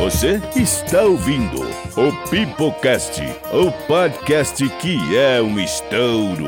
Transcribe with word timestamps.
Você 0.00 0.40
está 0.56 1.02
ouvindo 1.02 1.62
o 1.96 2.28
Pipocast, 2.28 3.22
o 3.52 3.72
podcast 3.86 4.68
que 4.78 5.16
é 5.16 5.40
um 5.40 5.58
estouro. 5.58 6.46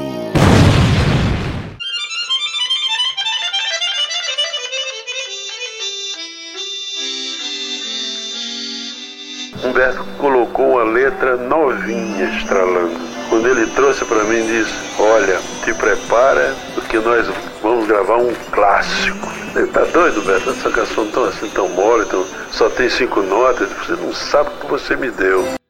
Humberto 9.65 10.05
colocou 10.19 10.73
uma 10.73 10.85
letra 10.85 11.37
novinha 11.37 12.25
estralando. 12.37 12.99
Quando 13.29 13.49
ele 13.49 13.67
trouxe 13.69 14.05
para 14.05 14.25
mim, 14.25 14.46
disse: 14.46 14.75
Olha, 14.99 15.39
te 15.65 15.73
prepara, 15.75 16.55
porque 16.75 16.99
nós 16.99 17.27
vamos 17.62 17.87
gravar 17.87 18.19
um 18.19 18.33
clássico. 18.53 19.43
Tá 19.73 19.84
doido, 19.84 20.21
Humberto? 20.21 20.50
Essa 20.50 20.68
canção 20.68 21.07
tão 21.12 21.25
assim, 21.27 21.48
tão 21.50 21.68
mole, 21.68 22.04
tão... 22.07 22.27
só 22.50 22.68
tem 22.68 22.89
cinco 22.89 23.23
notas. 23.23 23.68
Você 23.71 23.93
não 23.93 24.13
sabe 24.13 24.50
o 24.50 24.61
que 24.61 24.67
você 24.67 24.96
me 24.96 25.11
deu. 25.13 25.64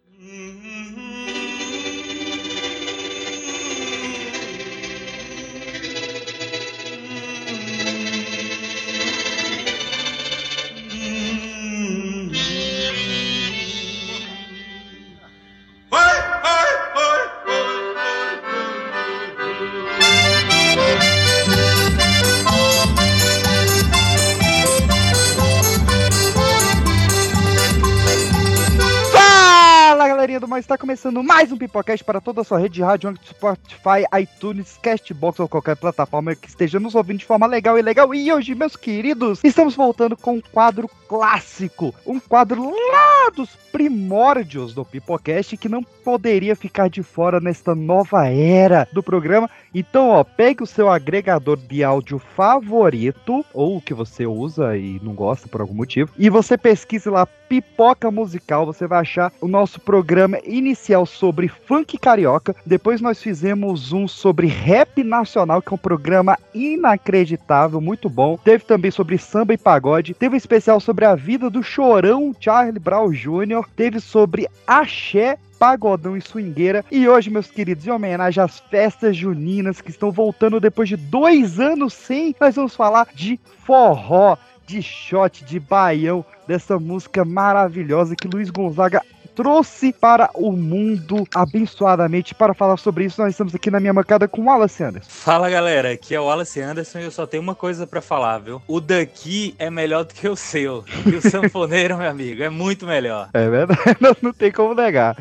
Começando 30.95 31.24
mais 31.24 31.50
um 31.50 31.59
Pipocast 31.59 32.04
para 32.04 32.20
toda 32.20 32.42
a 32.42 32.45
sua 32.45 32.56
rede 32.56 32.74
de 32.74 32.82
rádio, 32.82 33.12
Spotify, 33.24 34.06
iTunes, 34.23 34.78
Castbox 34.80 35.40
ou 35.40 35.48
qualquer 35.48 35.74
plataforma 35.74 36.37
que 36.37 36.48
esteja 36.48 36.78
nos 36.78 36.95
ouvindo 36.95 37.18
de 37.18 37.24
forma 37.24 37.48
legal 37.48 37.76
e 37.76 37.82
legal. 37.82 38.14
E 38.14 38.32
hoje, 38.32 38.54
meus 38.54 38.76
queridos, 38.76 39.40
estamos 39.42 39.74
voltando 39.74 40.16
com 40.16 40.34
um 40.34 40.40
quadro 40.40 40.88
clássico, 41.09 41.92
um 42.06 42.20
quadro 42.20 42.70
lá 42.70 43.30
dos 43.34 43.50
primórdios 43.72 44.72
do 44.72 44.84
Pipocast 44.84 45.56
que 45.56 45.68
não 45.68 45.82
poderia 45.82 46.54
ficar 46.54 46.88
de 46.88 47.02
fora 47.02 47.40
nesta 47.40 47.74
nova 47.74 48.28
era 48.28 48.87
do 48.92 49.02
programa. 49.02 49.50
Então, 49.74 50.10
ó, 50.10 50.22
pegue 50.22 50.62
o 50.62 50.66
seu 50.66 50.88
agregador 50.88 51.56
de 51.56 51.82
áudio 51.82 52.20
favorito 52.20 53.45
ou 53.52 53.78
o 53.78 53.80
que 53.80 53.92
você 53.92 54.24
usa 54.26 54.76
e 54.76 55.00
não 55.02 55.12
gosta 55.12 55.48
por 55.48 55.60
algum 55.60 55.74
motivo 55.74 56.12
e 56.16 56.30
você 56.30 56.56
pesquise 56.56 57.09
lá 57.10 57.26
Pipoca 57.55 58.10
Musical, 58.10 58.66
você 58.66 58.85
vai 58.85 59.02
achar 59.02 59.33
o 59.41 59.47
nosso 59.47 59.80
programa 59.80 60.41
inicial 60.45 61.07
sobre 61.07 61.47
funk 61.47 61.96
carioca. 61.96 62.57
Depois 62.66 63.01
nós 63.01 63.23
fizemos 63.23 63.93
um 63.93 64.09
sobre 64.09 64.49
rap 64.49 65.05
nacional, 65.05 65.62
que 65.62 65.72
é 65.72 65.75
um 65.75 65.78
programa 65.78 66.37
inacreditável, 66.53 67.81
muito 67.81 68.09
bom. 68.09 68.37
Teve 68.37 68.65
também 68.65 68.91
sobre 68.91 69.19
samba 69.19 69.55
e 69.55 69.59
pagode. 69.59 70.15
Teve 70.15 70.34
um 70.34 70.37
especial 70.37 70.81
sobre 70.81 71.05
a 71.05 71.15
vida 71.15 71.49
do 71.49 71.62
chorão 71.62 72.34
Charlie 72.41 72.81
Brown 72.81 73.12
Jr. 73.12 73.69
Teve 73.77 74.00
sobre 74.00 74.49
axé 74.66 75.39
pagodão 75.55 76.16
e 76.16 76.21
swingueira. 76.21 76.84
E 76.91 77.09
hoje, 77.09 77.31
meus 77.31 77.50
queridos, 77.50 77.87
em 77.87 77.91
homenagem 77.91 78.43
às 78.43 78.59
festas 78.59 79.16
juninas 79.16 79.81
que 79.81 79.91
estão 79.91 80.11
voltando 80.11 80.61
depois 80.61 80.89
de 80.89 80.97
dois 80.97 81.61
anos 81.61 81.94
sem, 81.94 82.34
nós 82.41 82.56
vamos 82.56 82.75
falar 82.75 83.06
de 83.15 83.39
forró, 83.65 84.37
de 84.66 84.82
shot, 84.82 85.44
de 85.44 85.59
baião, 85.59 86.25
dessa 86.47 86.78
música 86.78 87.25
maravilhosa 87.25 88.16
que 88.16 88.28
Luiz 88.28 88.50
Gonzaga 88.50 89.03
trouxe 89.34 89.93
para 89.93 90.31
o 90.34 90.53
mundo 90.53 91.26
abençoadamente. 91.34 92.34
Para 92.34 92.54
falar 92.54 92.76
sobre 92.76 93.04
isso, 93.04 93.21
nós 93.21 93.32
estamos 93.32 93.54
aqui 93.54 93.71
na 93.71 93.81
minha 93.81 93.93
bancada 93.93 94.28
com 94.28 94.43
o 94.43 94.44
Wallace 94.44 94.83
Anderson. 94.83 95.09
Fala 95.11 95.50
galera, 95.50 95.93
aqui 95.93 96.15
é 96.15 96.21
o 96.21 96.25
Wallace 96.25 96.61
Anderson 96.61 97.00
e 97.00 97.05
eu 97.05 97.11
só 97.11 97.27
tenho 97.27 97.43
uma 97.43 97.55
coisa 97.55 97.87
pra 97.87 98.00
falar, 98.00 98.39
viu? 98.39 98.62
O 98.66 98.81
daqui 98.81 99.55
é 99.59 99.69
melhor 99.71 100.05
do 100.05 100.15
que 100.15 100.28
o 100.28 100.37
seu. 100.37 100.84
E 101.05 101.16
o 101.16 101.21
sanfoneiro, 101.21 101.97
meu 101.99 102.09
amigo, 102.09 102.43
é 102.43 102.49
muito 102.49 102.87
melhor. 102.87 103.28
É 103.34 103.49
verdade, 103.49 103.81
não, 104.00 104.16
não 104.22 104.33
tem 104.33 104.53
como 104.53 104.75
negar. 104.75 105.16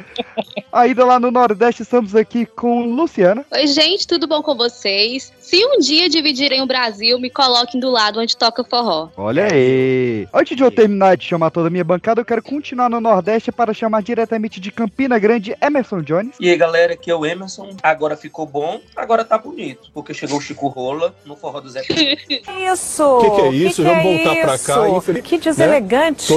Ainda 0.72 1.06
lá 1.06 1.19
no 1.19 1.31
Nordeste, 1.31 1.84
estamos 1.84 2.16
aqui 2.16 2.45
com 2.45 2.85
Luciana. 2.85 3.45
Oi, 3.51 3.68
gente, 3.68 4.07
tudo 4.07 4.28
bom 4.28 4.41
com 4.41 4.56
vocês? 4.56 5.31
Se 5.53 5.64
um 5.68 5.78
dia 5.78 6.09
dividirem 6.09 6.64
o 6.64 6.66
Brasil, 6.66 7.19
me 7.19 7.30
coloquem 7.30 7.80
do 7.80 7.91
lado 7.91 8.19
onde 8.19 8.36
toca 8.36 8.64
forró. 8.64 9.09
Olha 9.16 9.53
aí. 9.53 10.28
Antes 10.34 10.58
de 10.58 10.64
eu 10.64 10.72
terminar 10.72 11.16
de 11.16 11.25
chamar 11.25 11.52
toda 11.52 11.68
a 11.68 11.69
minha 11.69 11.84
bancada, 11.84 12.19
eu 12.22 12.25
quero 12.25 12.41
continuar 12.41 12.90
no 12.90 13.00
Nordeste 13.00 13.52
para 13.52 13.72
chamar 13.72 14.02
diretamente 14.02 14.59
de 14.59 14.72
Campina 14.72 15.19
Grande 15.19 15.56
Emerson 15.62 16.02
Jones. 16.02 16.36
E 16.40 16.50
aí, 16.50 16.58
galera, 16.58 16.94
aqui 16.94 17.12
é 17.12 17.16
o 17.16 17.24
Emerson. 17.24 17.78
Agora 17.84 18.18
ficou 18.18 18.47
bom, 18.47 18.81
agora 18.96 19.24
tá 19.24 19.38
bonito. 19.38 19.92
Porque 19.94 20.12
chegou 20.12 20.40
o 20.40 20.42
Chico 20.42 20.68
Rola 20.69 21.13
no 21.24 21.36
forró 21.36 21.59
do 21.59 21.69
Zé 21.69 21.84
Pedro. 21.84 22.24
Isso! 22.74 23.03
O 23.03 23.22
que, 23.22 23.30
que 23.30 23.42
é 23.42 23.50
isso? 23.50 23.84
Que 23.84 23.88
Vamos 23.90 24.02
que 24.02 24.09
é 24.09 24.25
voltar 24.25 24.42
pra 24.42 24.56
isso? 24.56 24.66
cá. 24.66 24.90
Infeliz... 24.90 25.24
Que 25.24 25.38
deselegante! 25.38 26.34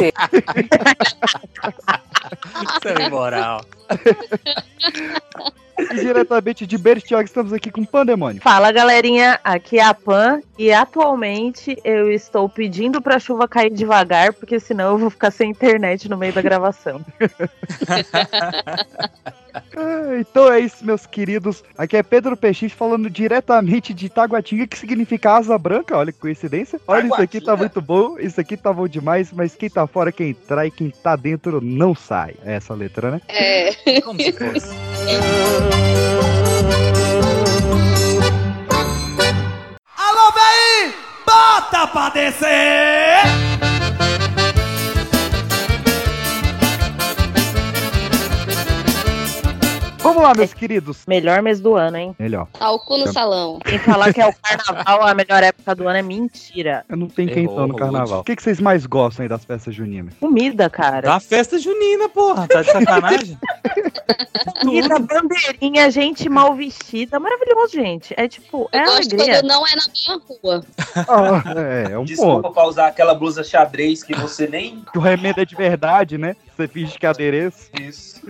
Isso 2.66 2.88
é 2.88 3.06
imoral. 3.06 3.64
E 5.78 5.94
diretamente 5.96 6.66
de 6.66 6.78
Bertioga, 6.78 7.24
estamos 7.24 7.52
aqui 7.52 7.70
com 7.70 7.84
Pandemônio. 7.84 8.40
Fala 8.40 8.72
galerinha, 8.72 9.38
aqui 9.44 9.78
é 9.78 9.84
a 9.84 9.94
Pan 9.94 10.40
e 10.58 10.72
atualmente 10.72 11.76
eu 11.84 12.10
estou 12.10 12.48
pedindo 12.48 13.00
pra 13.02 13.18
chuva 13.18 13.46
cair 13.46 13.70
devagar, 13.70 14.32
porque 14.32 14.58
senão 14.58 14.92
eu 14.92 14.98
vou 14.98 15.10
ficar 15.10 15.30
sem 15.30 15.50
internet 15.50 16.08
no 16.08 16.16
meio 16.16 16.32
da 16.32 16.42
gravação. 16.42 17.00
Ah, 19.74 20.18
Então 20.18 20.52
é 20.52 20.60
isso, 20.60 20.84
meus 20.84 21.06
queridos. 21.06 21.64
Aqui 21.76 21.96
é 21.96 22.02
Pedro 22.02 22.36
Peixes 22.36 22.72
falando 22.72 23.08
diretamente 23.08 23.94
de 23.94 24.08
Taguatinga, 24.08 24.66
que 24.66 24.78
significa 24.78 25.36
asa 25.36 25.56
branca. 25.56 25.96
Olha 25.96 26.12
que 26.12 26.18
coincidência. 26.18 26.80
Olha, 26.86 27.06
isso 27.06 27.22
aqui 27.22 27.40
tá 27.40 27.56
muito 27.56 27.80
bom. 27.80 28.18
Isso 28.18 28.40
aqui 28.40 28.56
tá 28.56 28.72
bom 28.72 28.86
demais. 28.86 29.32
Mas 29.32 29.54
quem 29.54 29.70
tá 29.70 29.86
fora, 29.86 30.12
quem 30.12 30.34
trai, 30.34 30.70
quem 30.70 30.90
tá 30.90 31.16
dentro 31.16 31.60
não 31.60 31.94
sai. 31.94 32.34
É 32.44 32.54
essa 32.54 32.74
letra, 32.74 33.12
né? 33.12 33.20
É. 33.28 34.00
Como 34.02 34.20
se 34.20 34.32
fosse. 34.32 34.74
Alô, 39.96 40.32
véi! 40.32 40.94
Bota 41.24 41.86
pra 41.86 42.08
descer! 42.08 43.20
Vamos 50.06 50.22
lá, 50.22 50.32
meus 50.36 50.54
queridos. 50.54 51.02
Melhor 51.08 51.42
mês 51.42 51.60
do 51.60 51.74
ano, 51.74 51.96
hein? 51.96 52.14
Melhor. 52.16 52.46
Tá 52.56 52.70
o 52.70 52.78
cu 52.78 52.96
no 52.96 53.12
salão. 53.12 53.58
Quem 53.58 53.76
falar 53.76 54.14
que 54.14 54.20
é 54.20 54.28
o 54.28 54.32
carnaval 54.32 55.02
a 55.02 55.12
melhor 55.12 55.42
época 55.42 55.74
do 55.74 55.88
ano 55.88 55.98
é 55.98 56.02
mentira. 56.02 56.84
Eu 56.88 56.96
não 56.96 57.08
tenho 57.08 57.28
quem 57.32 57.48
tá 57.48 57.66
no 57.66 57.74
carnaval. 57.74 58.20
O 58.20 58.24
que, 58.24 58.36
que 58.36 58.42
vocês 58.42 58.60
mais 58.60 58.86
gostam 58.86 59.24
aí 59.24 59.28
das 59.28 59.44
festas 59.44 59.74
juninas? 59.74 60.14
Comida, 60.20 60.70
cara. 60.70 61.00
Da 61.00 61.18
festa 61.18 61.58
junina, 61.58 62.08
porra. 62.08 62.46
Tá 62.46 62.62
de 62.62 62.70
sacanagem? 62.70 63.36
Comida, 64.62 64.96
bandeirinha, 65.00 65.90
gente 65.90 66.28
mal 66.28 66.54
vestida. 66.54 67.18
Maravilhoso, 67.18 67.72
gente. 67.72 68.14
É 68.16 68.28
tipo, 68.28 68.68
é 68.70 68.82
Eu 68.82 68.84
gosto 68.84 69.12
alegria. 69.12 69.40
quando 69.40 69.48
não 69.48 69.66
é 69.66 69.70
na 69.74 69.82
minha 69.92 70.20
rua. 70.28 70.64
Ah, 70.96 71.42
é, 71.88 71.92
é 71.94 71.98
um 71.98 72.04
Desculpa 72.04 72.42
ponto. 72.42 72.54
pra 72.54 72.68
usar 72.68 72.86
aquela 72.86 73.12
blusa 73.12 73.42
xadrez 73.42 74.04
que 74.04 74.14
você 74.14 74.46
nem. 74.46 74.84
Que 74.92 74.98
o 74.98 75.00
remédio 75.00 75.42
é 75.42 75.44
de 75.44 75.56
verdade, 75.56 76.16
né? 76.16 76.36
Você 76.56 76.68
finge 76.68 76.96
que 76.96 77.04
é 77.04 77.08
adereço. 77.08 77.70
Isso. 77.80 78.20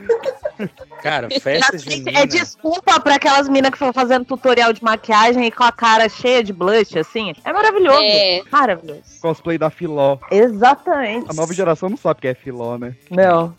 Cara, 1.02 1.28
festa 1.40 1.78
Gente, 1.78 1.98
junina. 1.98 2.20
É 2.20 2.26
desculpa 2.26 2.98
pra 3.00 3.16
aquelas 3.16 3.48
minas 3.48 3.70
que 3.70 3.76
estão 3.76 3.92
fazendo 3.92 4.24
tutorial 4.24 4.72
de 4.72 4.82
maquiagem 4.82 5.44
e 5.46 5.50
com 5.50 5.64
a 5.64 5.72
cara 5.72 6.08
cheia 6.08 6.42
de 6.42 6.52
blush, 6.52 6.98
assim. 6.98 7.32
É 7.44 7.52
maravilhoso. 7.52 8.02
É. 8.02 8.42
Maravilhoso. 8.50 9.02
Cosplay 9.20 9.58
da 9.58 9.70
Filó. 9.70 10.18
Exatamente. 10.30 11.30
A 11.30 11.34
nova 11.34 11.52
geração 11.52 11.88
não 11.88 11.96
sabe 11.96 12.18
o 12.18 12.20
que 12.22 12.28
é 12.28 12.34
Filó, 12.34 12.78
né? 12.78 12.94
Não. 13.10 13.54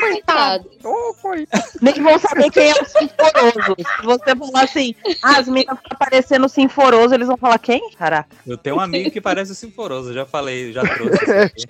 Coitado. 0.00 0.70
Oh, 0.88 1.12
foi. 1.14 1.48
Nem 1.82 1.94
vão 1.94 2.16
saber 2.16 2.48
quem 2.52 2.70
é 2.70 2.72
o 2.72 2.84
Sinforoso. 2.84 3.74
Se 3.76 4.06
você 4.06 4.36
falar 4.36 4.62
assim, 4.62 4.94
ah, 5.20 5.38
as 5.38 5.48
meninas 5.48 5.80
ficam 5.80 5.98
parecendo 5.98 6.48
Sinforoso, 6.48 7.12
eles 7.12 7.26
vão 7.26 7.36
falar 7.36 7.58
quem? 7.58 7.90
Caraca. 7.98 8.28
Eu 8.46 8.56
tenho 8.56 8.76
um 8.76 8.80
amigo 8.80 9.10
que 9.10 9.20
parece 9.20 9.50
o 9.50 9.54
Sinforoso, 9.54 10.14
já 10.14 10.24
falei, 10.24 10.72
já 10.72 10.82
trouxe. 10.94 11.66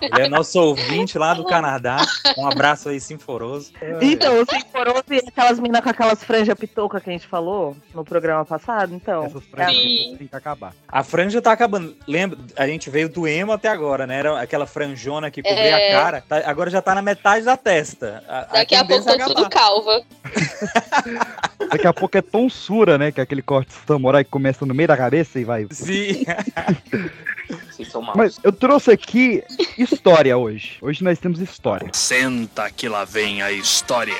Ele 0.00 0.22
é 0.22 0.28
nosso 0.28 0.60
ouvinte 0.60 1.18
lá 1.18 1.34
do 1.34 1.44
Canadá. 1.44 1.98
Um 2.36 2.46
abraço 2.46 2.88
aí, 2.88 3.00
Sinforoso. 3.00 3.72
Então, 4.00 4.40
o 4.42 4.46
Sinforoso 4.48 5.04
e 5.10 5.18
aquelas 5.26 5.58
meninas 5.58 5.82
com 5.82 5.88
aquelas 5.90 6.22
franjas 6.22 6.54
pitoca 6.58 7.00
que 7.00 7.08
a 7.08 7.12
gente 7.12 7.26
falou 7.26 7.76
no 7.94 8.04
programa 8.04 8.44
passado, 8.44 8.94
então. 8.94 9.24
Essas 9.24 9.44
franjas 9.44 9.74
Sim. 9.74 10.14
têm 10.18 10.26
que 10.28 10.36
acabar. 10.36 10.72
A 10.86 11.02
franja 11.02 11.40
tá 11.42 11.52
acabando. 11.52 11.96
Lembra? 12.06 12.38
A 12.56 12.66
gente 12.66 12.90
veio 12.90 13.08
do 13.08 13.26
emo 13.26 13.52
até 13.52 13.68
agora, 13.68 14.06
né? 14.06 14.18
Era 14.18 14.40
aquela 14.40 14.66
franjona 14.66 15.30
que 15.30 15.42
cobria 15.42 15.60
É. 15.78 15.88
a 15.96 16.00
cara. 16.00 16.24
Tá- 16.28 16.42
agora 16.46 16.70
já 16.70 16.82
tá 16.82 16.94
na 16.94 17.02
metade 17.02 17.44
da 17.44 17.56
testa. 17.56 18.22
A, 18.28 18.40
Daqui 18.58 18.74
a 18.74 18.84
pouco 18.84 19.04
tendência 19.04 19.24
tô 19.26 19.32
é 19.32 19.34
tudo 19.34 19.50
calva. 19.50 20.02
Daqui 21.70 21.86
a 21.86 21.92
pouco 21.92 22.16
é 22.16 22.22
tonsura, 22.22 22.98
né? 22.98 23.10
Que 23.12 23.20
é 23.20 23.22
aquele 23.22 23.42
corte 23.42 23.72
samurai 23.86 24.24
que 24.24 24.30
começa 24.30 24.64
no 24.66 24.74
meio 24.74 24.88
da 24.88 24.96
cabeça 24.96 25.38
e 25.38 25.44
vai. 25.44 25.66
Sim. 25.70 26.24
Vocês 27.70 27.88
são 27.90 28.02
maus. 28.02 28.16
Mas 28.16 28.40
eu 28.42 28.52
trouxe 28.52 28.90
aqui 28.90 29.42
história 29.76 30.36
hoje. 30.36 30.76
Hoje 30.80 31.02
nós 31.02 31.18
temos 31.18 31.40
história. 31.40 31.88
Senta 31.92 32.70
que 32.70 32.88
lá 32.88 33.04
vem 33.04 33.42
a 33.42 33.50
história. 33.52 34.14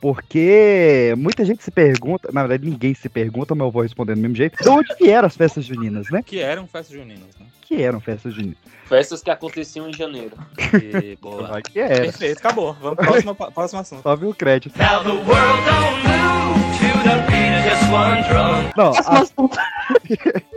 Porque 0.00 1.14
muita 1.16 1.44
gente 1.44 1.62
se 1.62 1.70
pergunta, 1.70 2.28
na 2.32 2.42
verdade 2.42 2.68
ninguém 2.68 2.92
se 2.92 3.08
pergunta, 3.08 3.54
mas 3.54 3.66
eu 3.66 3.70
vou 3.70 3.82
responder 3.82 4.16
do 4.16 4.20
mesmo 4.20 4.34
jeito. 4.34 4.60
De 4.60 4.68
onde 4.68 4.92
vieram 5.00 5.28
as 5.28 5.36
festas 5.36 5.64
juninas, 5.64 6.10
né? 6.10 6.22
Que 6.24 6.40
eram 6.40 6.66
festas 6.66 6.98
juninas, 6.98 7.28
né? 7.38 7.46
Que 7.60 7.82
eram 7.82 8.00
festas 8.00 8.34
juninas? 8.34 8.56
Festas 8.86 9.22
que 9.22 9.30
aconteciam 9.30 9.88
em 9.88 9.92
janeiro. 9.92 10.36
E, 10.74 11.16
boa. 11.22 11.46
Vai 11.46 11.62
que 11.62 11.78
era. 11.78 12.02
Perfeito, 12.02 12.38
acabou. 12.38 12.76
Vamos 12.80 12.96
pro 12.96 13.06
próximo, 13.06 13.34
próximo 13.34 13.80
assunto. 13.80 14.02
Só 14.02 14.16
viu 14.16 14.30
o 14.30 14.34
crédito. 14.34 14.76
Now 14.76 15.04
the 15.04 15.10
world 15.10 15.62
don't 15.66 16.02
move 16.02 16.62
to 16.78 16.90
the 17.04 17.16
beat 17.30 17.52
of 17.54 17.62
just 17.70 17.84
one 17.92 18.22
drum. 18.28 18.72
Não, 18.76 18.90
as, 18.90 19.32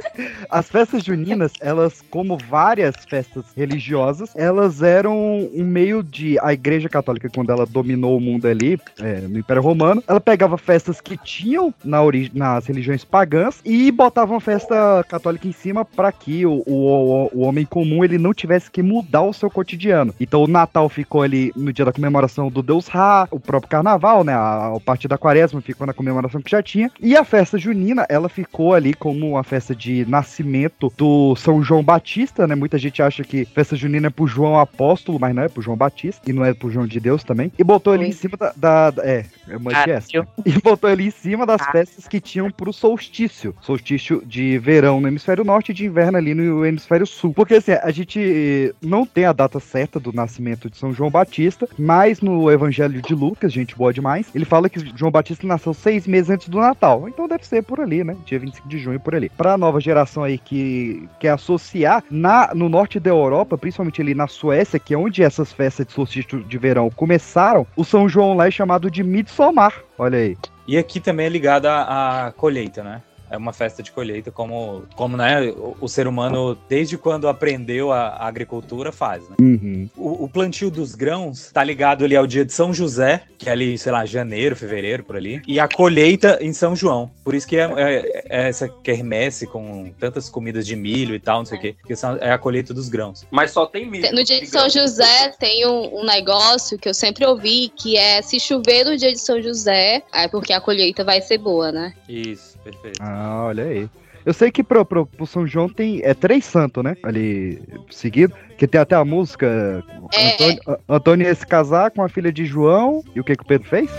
as 0.50 0.70
festas 0.70 1.04
juninas, 1.04 1.52
elas, 1.60 2.04
como 2.10 2.38
várias 2.38 2.96
festas 3.08 3.46
religiosas, 3.56 4.32
elas 4.36 4.82
eram 4.82 5.50
um 5.54 5.64
meio 5.64 6.04
de. 6.04 6.38
A 6.40 6.54
Igreja 6.54 6.90
Católica, 6.90 7.30
quando 7.30 7.52
ela 7.52 7.66
dominou 7.66 8.18
o 8.18 8.22
mundo 8.22 8.48
ali, 8.48 8.80
é, 9.00 9.22
no 9.22 9.40
Império 9.40 9.62
Romano, 9.62 10.04
ela 10.08 10.20
pegava 10.22 10.58
festas 10.58 11.02
que 11.02 11.18
tinham 11.18 11.74
na 11.84 12.02
ori- 12.02 12.32
nas 12.34 12.66
religiões 12.66 13.04
pagãs 13.04 13.60
e 13.66 13.92
botava 13.92 14.34
uma 14.34 14.42
festa 14.42 15.04
católica 15.08 15.48
em 15.48 15.52
cima 15.52 15.84
para 15.84 16.12
que 16.12 16.46
o, 16.46 16.64
o, 16.66 17.30
o 17.34 17.42
homem 17.42 17.66
comum 17.66 18.04
ele 18.04 18.18
não 18.18 18.34
tivesse 18.34 18.70
que 18.70 18.82
mudar 18.82 19.24
o 19.24 19.34
seu 19.34 19.50
cotidiano. 19.50 20.14
Então 20.20 20.44
o 20.44 20.48
Natal 20.48 20.88
ficou 20.90 21.22
ali 21.22 21.52
no 21.56 21.74
dia 21.74 21.86
da 21.86 21.94
comemoração 21.94 22.50
do 22.50 22.62
Deus 22.62 22.88
Ra, 22.88 23.28
o 23.32 23.40
próprio 23.40 23.70
Carnaval, 23.70 24.24
né? 24.24 24.34
A, 24.34 24.76
a 24.76 24.80
parte 24.80 25.08
da 25.08 25.18
Quaresma 25.18 25.62
ficou 25.62 25.86
na 25.88 25.94
comemoração 25.94 26.42
que 26.42 26.52
já 26.52 26.62
tinha. 26.62 26.92
E 27.00 27.16
a 27.16 27.24
festa 27.24 27.58
junina, 27.58 28.06
ela 28.10 28.30
ficou 28.30 28.74
ali 28.74 28.94
como 28.94 29.32
uma 29.32 29.44
festa 29.44 29.76
de 29.76 30.05
nascimento 30.08 30.92
do 30.98 31.36
São 31.36 31.64
João 31.64 31.84
Batista, 31.84 32.48
né? 32.48 32.56
Muita 32.56 32.78
gente 32.78 33.02
acha 33.02 33.24
que 33.24 33.46
festa 33.46 33.76
junina 33.76 34.08
é 34.08 34.10
pro 34.10 34.28
João 34.28 34.60
Apóstolo, 34.60 35.20
mas 35.20 35.34
não 35.36 35.44
é 35.44 35.50
pro 35.50 35.62
João 35.62 35.78
Batista 35.78 36.30
e 36.30 36.34
não 36.34 36.44
é 36.46 36.54
pro 36.54 36.70
João 36.72 36.88
de 36.88 37.00
Deus 37.00 37.24
também. 37.24 37.52
E 37.58 37.64
botou 37.64 37.94
ali 37.94 38.08
em 38.08 38.12
cima 38.12 38.38
da, 38.38 38.54
da- 38.56 38.92
da- 38.92 39.04
é, 39.06 39.26
é 39.50 39.58
uma 39.58 39.72
Ah, 39.74 39.84
essa, 39.88 40.20
né? 40.20 40.28
E 40.46 40.52
botou 40.62 40.90
ali 40.90 41.08
em 41.08 41.12
cima 41.12 41.46
das 41.46 41.62
Ah. 41.62 41.72
festas 41.72 42.08
que 42.08 42.20
tinham 42.20 42.50
pro 42.52 42.72
solstício. 42.74 43.56
Solstício 43.62 44.22
de 44.26 44.58
verão 44.60 45.02
no 45.02 45.08
hemisfério 45.08 45.44
norte 45.44 45.72
e 45.72 45.74
de 45.76 45.86
inverno 45.86 46.18
ali 46.18 46.34
no 46.34 46.66
hemisfério 46.66 47.06
sul. 47.08 47.34
Porque 47.34 47.56
assim, 47.56 47.72
a 47.74 47.92
gente 47.92 48.74
não 48.82 49.06
tem 49.06 49.26
a 49.26 49.34
data 49.34 49.60
certa 49.60 50.00
do 50.00 50.14
nascimento 50.14 50.70
de 50.70 50.78
São 50.78 50.94
João 50.94 51.10
Batista, 51.10 51.68
mas 51.78 52.22
no 52.22 52.52
Evangelho 52.52 53.02
de 53.02 53.14
Lucas, 53.16 53.52
gente 53.52 53.76
boa 53.76 53.94
demais, 53.94 54.28
ele 54.36 54.46
fala 54.46 54.70
que 54.70 54.80
João 54.96 55.12
Batista 55.12 55.46
nasceu 55.48 55.74
seis 55.74 56.06
meses 56.08 56.30
antes 56.30 56.48
do 56.50 56.60
Natal. 56.60 57.08
Então 57.10 57.28
deve 57.28 57.46
ser 57.46 57.64
por 57.64 57.80
ali, 57.80 58.04
né? 58.04 58.16
Dia 58.26 58.40
25 58.40 58.68
de 58.68 58.78
junho, 58.78 59.00
por 59.00 59.16
ali. 59.16 59.30
Pra 59.30 59.58
nova 59.58 59.80
geração 59.80 59.95
aí 60.24 60.38
que 60.38 61.08
quer 61.20 61.30
associar, 61.30 62.04
na, 62.10 62.54
no 62.54 62.70
norte 62.70 63.00
da 63.00 63.10
Europa, 63.10 63.58
principalmente 63.58 64.02
ali 64.02 64.14
na 64.14 64.28
Suécia, 64.28 64.80
que 64.80 64.94
é 64.94 64.98
onde 64.98 65.24
essas 65.24 65.52
festas 65.54 65.86
de 65.86 65.94
solstício 65.94 66.44
de 66.44 66.58
verão 66.58 66.90
começaram, 66.90 67.66
o 67.76 67.84
São 67.84 68.08
João 68.10 68.36
lá 68.36 68.48
é 68.48 68.52
chamado 68.52 68.90
de 68.90 69.04
Midsommar. 69.04 69.84
Olha 69.98 70.18
aí. 70.18 70.38
E 70.68 70.78
aqui 70.78 71.00
também 71.00 71.28
é 71.28 71.30
ligado 71.30 71.68
à, 71.68 72.28
à 72.28 72.32
colheita, 72.32 72.84
né? 72.84 73.02
É 73.30 73.38
uma 73.38 73.54
festa 73.54 73.82
de 73.82 73.92
colheita, 73.92 74.32
como, 74.32 74.84
como 74.96 75.18
né, 75.18 75.50
o, 75.50 75.76
o 75.82 75.88
ser 75.88 76.08
humano, 76.08 76.58
desde 76.70 76.98
quando 76.98 77.28
aprendeu 77.28 77.92
a, 77.92 78.08
a 78.10 78.28
agricultura, 78.28 78.92
faz, 78.92 79.28
né? 79.30 79.36
Uhum. 79.40 79.90
O, 79.98 80.26
o 80.26 80.30
plantio 80.30 80.70
dos 80.70 80.96
grãos 80.96 81.52
tá 81.52 81.64
ligado 81.64 82.04
ali 82.06 82.16
ao 82.16 82.28
dia 82.28 82.46
de 82.46 82.54
São 82.54 82.74
José, 82.74 83.24
que 83.38 83.50
é 83.50 83.52
ali, 83.52 83.78
sei 83.78 83.92
lá, 83.92 84.06
janeiro, 84.06 84.56
fevereiro, 84.56 85.04
por 85.04 85.16
ali. 85.16 85.42
E 85.48 85.60
a 85.60 85.68
colheita 85.68 86.38
em 86.42 86.54
São 86.54 86.76
João. 86.76 87.10
Por 87.24 87.34
isso 87.36 87.48
que 87.48 87.58
é, 87.58 87.64
é- 87.78 88.24
é 88.30 88.48
essa 88.50 88.68
quermesse 88.68 89.48
com 89.48 89.92
tantas 90.00 90.30
comidas 90.30 90.66
de 90.66 90.76
milho 90.76 91.16
e 91.16 91.20
tal, 91.20 91.40
não 91.40 91.46
sei 91.46 91.58
o 91.58 91.62
quê. 91.62 91.76
Porque 91.80 91.96
são- 91.96 92.18
é 92.18 92.32
a 92.32 92.38
colheita 92.38 92.74
dos 92.74 92.90
grãos. 92.90 93.26
Mas 93.32 93.52
só 93.52 93.66
tem 93.66 93.90
milho. 93.90 94.12
No 94.14 94.24
dia 94.24 94.40
de 94.40 94.48
São 94.48 94.70
José 94.70 95.30
tem 95.40 95.66
um, 95.68 96.02
um 96.02 96.06
negócio 96.06 96.78
que 96.78 96.88
eu 96.90 96.94
sempre 96.94 97.26
ouvi, 97.26 97.70
que 97.76 97.98
é 97.98 98.22
se 98.22 98.40
chover 98.40 98.86
no 98.86 98.96
dia 98.98 99.12
de 99.12 99.20
São 99.20 99.42
José, 99.42 100.04
é 100.14 100.28
porque 100.28 100.54
a 100.54 100.62
colheita 100.62 101.04
vai 101.04 101.22
ser 101.22 101.38
boa, 101.38 101.72
né? 101.72 101.94
Isso, 102.08 102.58
perfeito. 102.64 103.00
Ah, 103.02 103.15
olha 103.16 103.64
aí. 103.64 103.90
Eu 104.26 104.34
sei 104.34 104.52
que 104.52 104.64
pro, 104.64 104.84
pro, 104.84 105.06
pro 105.06 105.28
São 105.28 105.46
João 105.46 105.70
tem 105.70 106.02
é 106.04 106.14
três 106.16 106.46
santos, 106.46 106.84
né? 106.84 106.98
Ali 107.04 107.62
seguido. 107.92 108.34
Que 108.58 108.68
tem 108.68 108.82
até 108.82 108.96
a 108.96 109.06
música. 109.06 109.84
É. 110.14 110.34
Antônio, 110.34 110.80
Antônio 110.90 111.28
ia 111.28 111.36
se 111.36 111.46
casar 111.46 111.92
com 111.92 112.02
a 112.02 112.10
filha 112.10 112.32
de 112.32 112.46
João. 112.46 113.04
E 113.14 113.20
o 113.20 113.24
que, 113.24 113.36
que 113.36 113.44
o 113.44 113.46
Pedro 113.46 113.70
fez? 113.70 113.90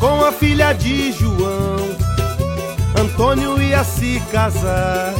Com 0.00 0.24
a 0.24 0.32
filha 0.32 0.72
de 0.72 1.12
João, 1.12 1.76
Antônio 2.98 3.60
ia 3.60 3.84
se 3.84 4.20
casar. 4.32 5.12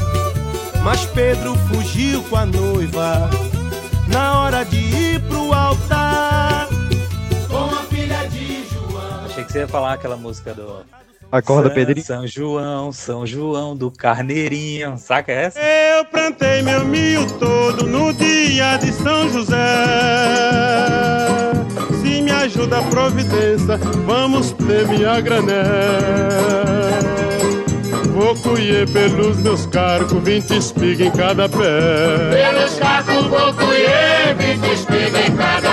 Mas 0.83 1.05
Pedro 1.07 1.55
fugiu 1.57 2.23
com 2.23 2.37
a 2.37 2.47
noiva 2.47 3.29
na 4.07 4.41
hora 4.41 4.65
de 4.65 4.77
ir 4.77 5.21
pro 5.23 5.53
altar. 5.53 6.69
Com 7.49 7.65
a 7.65 7.83
filha 7.83 8.27
de 8.29 8.65
João. 8.69 9.27
Achei 9.27 9.45
que 9.45 9.53
você 9.53 9.59
ia 9.59 9.69
falar 9.69 9.95
aquela 9.95 10.17
música 10.17 10.55
do. 10.55 10.98
Acorda, 11.31 11.69
Pedrinho. 11.69 12.05
São 12.05 12.27
João, 12.27 12.91
São 12.91 13.27
João 13.27 13.77
do 13.77 13.91
Carneirinho. 13.91 14.97
Saca 14.97 15.31
essa? 15.31 15.61
Eu 15.61 16.05
plantei 16.07 16.63
meu 16.63 16.85
milho 16.87 17.27
todo 17.39 17.87
no 17.87 18.15
dia 18.15 18.79
de 18.79 18.91
São 18.93 19.29
José. 19.29 19.57
Se 22.01 22.23
me 22.23 22.31
ajuda 22.31 22.79
a 22.79 22.83
providência, 22.83 23.77
vamos 24.07 24.53
ter 24.53 24.89
minha 24.89 25.21
grané. 25.21 25.53
Vou 28.07 28.35
colher 28.37 28.89
pelos 28.91 29.37
meus 29.43 29.67
carcos, 29.67 30.21
20 30.25 30.57
espigas 30.57 31.07
em 31.07 31.11
cada 31.11 31.49
pé. 31.49 32.31
Pelos 32.33 32.75
carcos 32.79 33.27
vou 33.27 33.53
colher 33.53 34.35
20 34.37 34.73
espigas 34.73 35.29
em 35.29 35.37
cada 35.37 35.68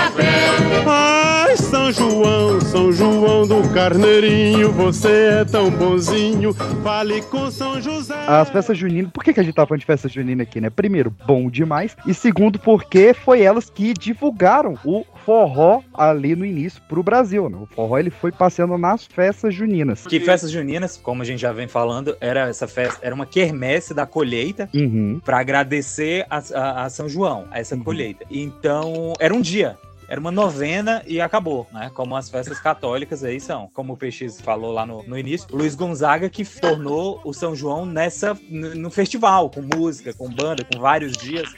São 1.86 1.92
João, 1.92 2.60
São 2.62 2.92
João 2.92 3.46
do 3.46 3.62
Carneirinho, 3.72 4.72
você 4.72 5.08
é 5.40 5.44
tão 5.44 5.70
bonzinho, 5.70 6.52
fale 6.82 7.22
com 7.22 7.48
São 7.50 7.80
José. 7.80 8.14
As 8.26 8.50
festas 8.50 8.76
juninas. 8.76 9.12
Por 9.12 9.22
que, 9.22 9.32
que 9.32 9.38
a 9.38 9.42
gente 9.44 9.54
tá 9.54 9.64
falando 9.64 9.80
de 9.80 9.86
festa 9.86 10.08
junina 10.08 10.42
aqui, 10.42 10.60
né? 10.60 10.68
Primeiro, 10.68 11.14
bom 11.26 11.48
demais. 11.48 11.96
E 12.04 12.12
segundo, 12.12 12.58
porque 12.58 13.14
foi 13.14 13.42
elas 13.42 13.70
que 13.70 13.92
divulgaram 13.92 14.76
o 14.84 15.04
forró 15.24 15.80
ali 15.94 16.34
no 16.34 16.44
início 16.44 16.82
pro 16.88 17.02
Brasil, 17.04 17.48
né? 17.48 17.56
O 17.60 17.66
forró 17.66 17.98
ele 17.98 18.10
foi 18.10 18.32
passeando 18.32 18.76
nas 18.76 19.04
festas 19.06 19.54
juninas. 19.54 20.06
Que 20.06 20.18
festas 20.18 20.50
juninas, 20.50 20.96
como 21.00 21.22
a 21.22 21.24
gente 21.24 21.38
já 21.40 21.52
vem 21.52 21.68
falando, 21.68 22.16
era 22.20 22.48
essa 22.48 22.66
festa, 22.66 22.98
era 23.00 23.14
uma 23.14 23.26
quermesse 23.26 23.94
da 23.94 24.04
colheita 24.06 24.68
Uhum. 24.74 25.20
para 25.24 25.38
agradecer 25.38 26.26
a, 26.28 26.42
a- 26.54 26.84
a 26.84 26.90
São 26.90 27.08
João, 27.08 27.44
a 27.50 27.60
essa 27.60 27.76
Uhum. 27.76 27.84
colheita. 27.84 28.24
Então, 28.30 29.12
era 29.20 29.32
um 29.32 29.40
dia. 29.40 29.76
Era 30.08 30.20
uma 30.20 30.30
novena 30.30 31.02
e 31.06 31.20
acabou, 31.20 31.66
né? 31.72 31.90
Como 31.92 32.14
as 32.14 32.30
festas 32.30 32.60
católicas 32.60 33.24
aí 33.24 33.40
são. 33.40 33.68
Como 33.74 33.94
o 33.94 33.96
PX 33.96 34.40
falou 34.40 34.72
lá 34.72 34.86
no, 34.86 35.02
no 35.02 35.18
início, 35.18 35.48
Luiz 35.50 35.74
Gonzaga 35.74 36.30
que 36.30 36.44
tornou 36.44 37.20
o 37.24 37.32
São 37.32 37.56
João 37.56 37.84
nessa 37.84 38.38
no, 38.48 38.74
no 38.74 38.90
festival, 38.90 39.50
com 39.50 39.62
música, 39.62 40.14
com 40.14 40.28
banda, 40.28 40.64
com 40.64 40.78
vários 40.78 41.16
dias. 41.16 41.52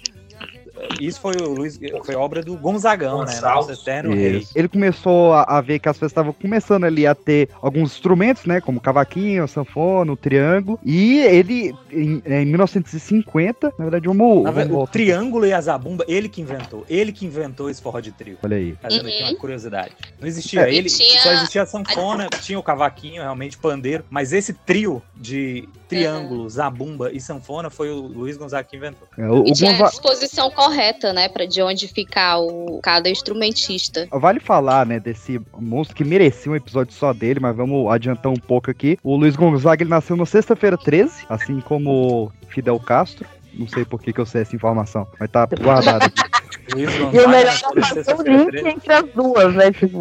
Isso 1.00 1.20
foi 1.20 1.36
o 1.36 1.48
Luiz, 1.54 1.78
foi 2.04 2.14
obra 2.14 2.42
do 2.42 2.56
Gonzagão, 2.56 3.24
né? 3.24 3.40
Nosso 3.40 3.72
eterno 3.72 4.14
rei. 4.14 4.46
Ele 4.54 4.68
começou 4.68 5.32
a, 5.32 5.42
a 5.42 5.60
ver 5.60 5.78
que 5.78 5.88
as 5.88 5.96
festas 5.96 6.10
estavam 6.12 6.32
começando 6.32 6.84
ali 6.84 7.06
a 7.06 7.14
ter 7.14 7.48
alguns 7.62 7.92
instrumentos, 7.92 8.44
né? 8.44 8.60
Como 8.60 8.80
cavaquinho, 8.80 9.46
sanfona, 9.48 10.12
o 10.12 10.16
triângulo. 10.16 10.78
E 10.84 11.18
ele, 11.20 11.74
em, 11.92 12.22
em 12.26 12.46
1950, 12.46 13.72
na 13.78 13.84
verdade, 13.84 14.06
vamos. 14.08 14.42
Na 14.42 14.50
verdade, 14.50 14.78
o 14.78 14.86
triângulo 14.86 15.46
e 15.46 15.52
a 15.52 15.60
zabumba, 15.60 16.04
ele 16.08 16.28
que 16.28 16.40
inventou. 16.40 16.84
Ele 16.88 17.12
que 17.12 17.24
inventou 17.26 17.68
esse 17.70 17.80
forró 17.82 18.00
de 18.00 18.12
trio. 18.12 18.38
Olha 18.42 18.56
aí. 18.56 18.74
Fazendo 18.80 19.06
aqui 19.08 19.22
Uhum. 19.22 19.28
uma 19.30 19.36
curiosidade. 19.38 19.92
Não 20.20 20.26
existia 20.28 20.68
É. 20.68 20.74
ele, 20.74 20.88
tinha- 20.88 21.20
só 21.20 21.32
existia 21.32 21.62
a 21.62 21.66
sanfona, 21.66 22.28
tinha 22.40 22.58
o 22.58 22.62
cavaquinho, 22.62 23.22
realmente, 23.22 23.56
pandeiro. 23.58 24.04
Mas 24.10 24.32
esse 24.32 24.52
trio 24.52 25.02
de 25.16 25.68
triângulo, 25.88 26.48
zabumba 26.48 27.10
e 27.12 27.20
sanfona 27.20 27.70
foi 27.70 27.90
o 27.90 28.00
Luiz 28.00 28.36
Gonzaga 28.36 28.66
que 28.68 28.76
inventou. 28.76 29.08
É, 29.16 29.28
o, 29.28 29.46
E 29.46 29.50
o 29.50 29.54
tinha 29.54 29.84
a 29.84 29.88
disposição 29.88 30.50
correta, 30.50 31.12
né? 31.12 31.28
Pra 31.28 31.46
de 31.46 31.62
onde 31.62 31.88
ficar 31.88 32.38
o, 32.38 32.80
cada 32.82 33.08
instrumentista. 33.08 34.06
Vale 34.12 34.40
falar, 34.40 34.86
né, 34.86 35.00
desse 35.00 35.40
monstro 35.58 35.96
que 35.96 36.04
merecia 36.04 36.52
um 36.52 36.56
episódio 36.56 36.92
só 36.92 37.12
dele, 37.12 37.40
mas 37.40 37.56
vamos 37.56 37.90
adiantar 37.90 38.30
um 38.30 38.36
pouco 38.36 38.70
aqui. 38.70 38.98
O 39.02 39.16
Luiz 39.16 39.36
Gonzaga, 39.36 39.82
ele 39.82 39.90
nasceu 39.90 40.16
na 40.16 40.26
sexta-feira 40.26 40.76
13, 40.76 41.24
assim 41.28 41.60
como 41.60 42.30
Fidel 42.48 42.78
Castro. 42.78 43.26
Não 43.54 43.66
sei 43.66 43.84
por 43.84 44.00
que, 44.00 44.12
que 44.12 44.20
eu 44.20 44.26
sei 44.26 44.42
essa 44.42 44.54
informação, 44.54 45.06
mas 45.18 45.30
tá 45.30 45.46
guardado 45.46 46.12
E 46.76 47.18
o 47.20 47.28
melhor 47.28 47.54
é 47.54 48.14
o 48.14 48.22
link 48.22 48.50
13. 48.50 48.68
entre 48.68 48.92
as 48.92 49.04
duas, 49.14 49.54
né? 49.54 49.72
Tipo, 49.72 49.98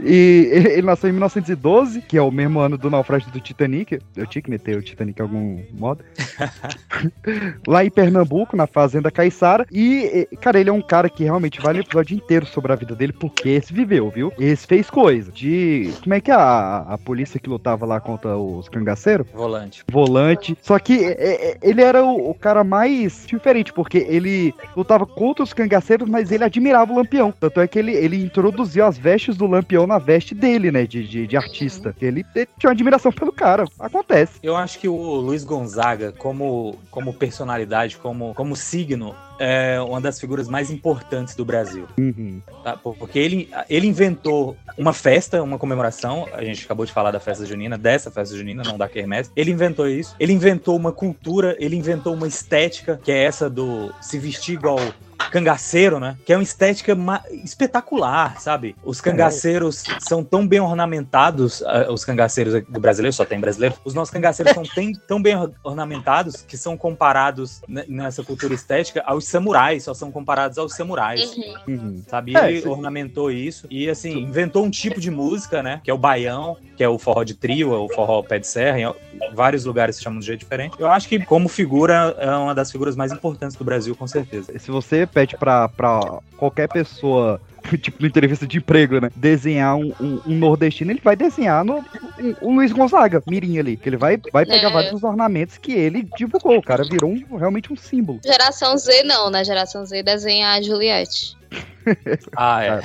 E 0.00 0.48
ele 0.50 0.68
ele 0.68 0.82
nasceu 0.82 1.10
em 1.10 1.12
1912, 1.12 2.02
que 2.02 2.16
é 2.16 2.22
o 2.22 2.30
mesmo 2.30 2.60
ano 2.60 2.78
do 2.78 2.88
naufrágio 2.90 3.30
do 3.30 3.40
Titanic. 3.40 3.98
Eu 4.16 4.26
tinha 4.26 4.42
que 4.42 4.50
meter 4.50 4.76
o 4.76 4.82
Titanic 4.82 5.18
em 5.18 5.22
algum 5.22 5.62
modo. 5.72 6.04
Lá 7.66 7.84
em 7.84 7.90
Pernambuco, 7.90 8.56
na 8.56 8.66
fazenda 8.66 9.10
Caiçara. 9.10 9.66
E, 9.70 10.26
e, 10.32 10.36
cara, 10.36 10.58
ele 10.58 10.70
é 10.70 10.72
um 10.72 10.80
cara 10.80 11.10
que 11.10 11.24
realmente 11.24 11.60
vale 11.60 11.80
o 11.80 11.82
episódio 11.82 12.16
inteiro 12.16 12.46
sobre 12.46 12.72
a 12.72 12.76
vida 12.76 12.94
dele, 12.94 13.12
porque 13.12 13.50
esse 13.50 13.72
viveu, 13.72 14.10
viu? 14.10 14.32
Esse 14.38 14.66
fez 14.66 14.88
coisa. 14.88 15.30
De. 15.30 15.92
Como 16.02 16.14
é 16.14 16.20
que 16.20 16.30
é 16.30 16.34
a, 16.34 16.86
a 16.88 16.98
polícia 16.98 17.38
que 17.38 17.48
lutava 17.48 17.84
lá 17.84 18.00
contra 18.00 18.36
os 18.36 18.68
cangaceiros? 18.68 19.26
Volante. 19.32 19.84
volante. 19.90 20.56
Só 20.62 20.78
que 20.78 21.04
é, 21.04 21.50
é, 21.50 21.58
ele 21.62 21.82
era 21.82 22.04
o, 22.04 22.30
o 22.30 22.34
cara 22.46 22.62
mais 22.62 23.24
diferente, 23.26 23.72
porque 23.72 23.98
ele 24.08 24.54
lutava 24.76 25.04
contra 25.04 25.42
os 25.42 25.52
cangaceiros, 25.52 26.08
mas 26.08 26.30
ele 26.30 26.44
admirava 26.44 26.92
o 26.92 26.96
Lampião. 26.96 27.34
Tanto 27.40 27.60
é 27.60 27.66
que 27.66 27.76
ele, 27.76 27.92
ele 27.92 28.22
introduziu 28.22 28.86
as 28.86 28.96
vestes 28.96 29.36
do 29.36 29.48
Lampião 29.48 29.84
na 29.84 29.98
veste 29.98 30.32
dele, 30.32 30.70
né? 30.70 30.86
De, 30.86 31.08
de, 31.08 31.26
de 31.26 31.36
artista. 31.36 31.92
Ele, 32.00 32.24
ele 32.36 32.48
tinha 32.56 32.68
uma 32.68 32.72
admiração 32.72 33.10
pelo 33.10 33.32
cara. 33.32 33.64
Acontece. 33.80 34.34
Eu 34.44 34.54
acho 34.56 34.78
que 34.78 34.88
o 34.88 34.96
Luiz 34.96 35.42
Gonzaga, 35.42 36.12
como, 36.12 36.78
como 36.88 37.12
personalidade, 37.12 37.96
como, 37.96 38.32
como 38.32 38.54
signo, 38.54 39.12
é 39.38 39.80
uma 39.80 40.00
das 40.00 40.20
figuras 40.20 40.48
mais 40.48 40.70
importantes 40.70 41.34
do 41.34 41.44
Brasil. 41.44 41.86
Uhum. 41.98 42.40
tá? 42.62 42.76
Porque 42.76 43.18
ele, 43.18 43.50
ele 43.68 43.86
inventou 43.86 44.56
uma 44.76 44.92
festa, 44.92 45.42
uma 45.42 45.58
comemoração. 45.58 46.26
A 46.32 46.44
gente 46.44 46.64
acabou 46.64 46.84
de 46.84 46.92
falar 46.92 47.10
da 47.10 47.20
festa 47.20 47.44
junina, 47.44 47.76
dessa 47.78 48.10
festa 48.10 48.36
junina, 48.36 48.62
não 48.62 48.76
da 48.76 48.88
Kermesse. 48.88 49.30
Ele 49.36 49.50
inventou 49.50 49.88
isso. 49.88 50.14
Ele 50.18 50.32
inventou 50.32 50.76
uma 50.76 50.92
cultura, 50.92 51.56
ele 51.58 51.76
inventou 51.76 52.14
uma 52.14 52.26
estética, 52.26 53.00
que 53.02 53.12
é 53.12 53.24
essa 53.24 53.48
do 53.48 53.92
se 54.00 54.18
vestir 54.18 54.54
igual 54.54 54.78
cangaceiro, 55.30 55.98
né? 56.00 56.16
Que 56.24 56.32
é 56.32 56.36
uma 56.36 56.42
estética 56.42 56.94
espetacular, 57.44 58.40
sabe? 58.40 58.76
Os 58.84 59.00
cangaceiros 59.00 59.82
são 60.00 60.22
tão 60.22 60.46
bem 60.46 60.60
ornamentados, 60.60 61.62
ah, 61.62 61.86
os 61.90 62.04
cangaceiros 62.04 62.62
do 62.68 62.80
brasileiro, 62.80 63.12
só 63.14 63.24
tem 63.24 63.40
brasileiro, 63.40 63.74
os 63.84 63.94
nossos 63.94 64.12
cangaceiros 64.12 64.52
são 64.54 64.62
tem- 64.62 64.92
tão 65.06 65.20
bem 65.20 65.36
or- 65.36 65.52
ornamentados 65.64 66.42
que 66.42 66.56
são 66.56 66.76
comparados 66.76 67.60
ne- 67.66 67.84
nessa 67.88 68.22
cultura 68.22 68.54
estética 68.54 69.02
aos 69.06 69.26
samurais, 69.26 69.84
só 69.84 69.94
são 69.94 70.10
comparados 70.12 70.58
aos 70.58 70.74
samurais 70.74 71.34
Uhum. 71.66 71.74
Uhum. 71.74 72.02
sabe? 72.06 72.36
É, 72.36 72.48
ele 72.48 72.58
isso- 72.58 72.70
ornamentou 72.70 73.30
isso 73.30 73.66
e, 73.70 73.88
assim, 73.88 74.18
inventou 74.18 74.64
um 74.64 74.70
tipo 74.70 75.00
de 75.00 75.10
música, 75.10 75.62
né? 75.62 75.80
Que 75.82 75.90
é 75.90 75.94
o 75.94 75.98
baião, 75.98 76.56
que 76.76 76.84
é 76.84 76.88
o 76.88 76.98
forró 76.98 77.24
de 77.24 77.34
trio, 77.34 77.72
é 77.72 77.78
o 77.78 77.88
forró 77.88 78.22
pé 78.22 78.38
de 78.38 78.46
serra. 78.46 78.78
Em 78.80 79.34
vários 79.34 79.64
lugares 79.64 79.96
se 79.96 80.02
chamam 80.02 80.18
de 80.20 80.26
jeito 80.26 80.40
diferente. 80.40 80.76
Eu 80.78 80.88
acho 80.90 81.08
que, 81.08 81.24
como 81.24 81.48
figura, 81.48 82.14
é 82.18 82.30
uma 82.30 82.54
das 82.54 82.70
figuras 82.70 82.94
mais 82.96 83.12
importantes 83.12 83.56
do 83.56 83.64
Brasil, 83.64 83.94
com 83.96 84.06
certeza. 84.06 84.52
Se 84.58 84.70
você 84.70 85.05
pede 85.06 85.36
pra, 85.36 85.68
pra 85.68 86.00
qualquer 86.36 86.68
pessoa, 86.68 87.40
tipo, 87.80 88.00
na 88.02 88.08
entrevista 88.08 88.46
de 88.46 88.58
emprego, 88.58 89.00
né? 89.00 89.10
Desenhar 89.16 89.76
um, 89.76 89.92
um- 90.00 90.20
um 90.26 90.34
nordestino, 90.38 90.90
ele 90.92 91.00
vai 91.02 91.16
desenhar 91.16 91.64
no, 91.64 91.78
um, 92.18 92.34
um 92.42 92.54
Luiz 92.56 92.72
Gonzaga, 92.72 93.22
mirim 93.26 93.58
ali. 93.58 93.76
Que 93.76 93.88
ele 93.88 93.96
vai, 93.96 94.18
vai 94.32 94.44
pegar 94.44 94.68
É. 94.68 94.72
vários 94.72 94.92
dos 94.92 95.04
ornamentos 95.04 95.58
que 95.58 95.72
ele 95.72 96.08
divulgou. 96.16 96.58
O 96.58 96.62
cara 96.62 96.84
virou 96.84 97.10
um- 97.10 97.36
realmente 97.36 97.72
um 97.72 97.76
símbolo. 97.76 98.20
Geração 98.24 98.76
Z 98.76 99.02
não, 99.04 99.30
né? 99.30 99.44
Geração 99.44 99.84
Z 99.86 100.02
desenha 100.02 100.50
a 100.52 100.62
Juliette. 100.62 101.36
Ah, 102.36 102.64
é. 102.64 102.80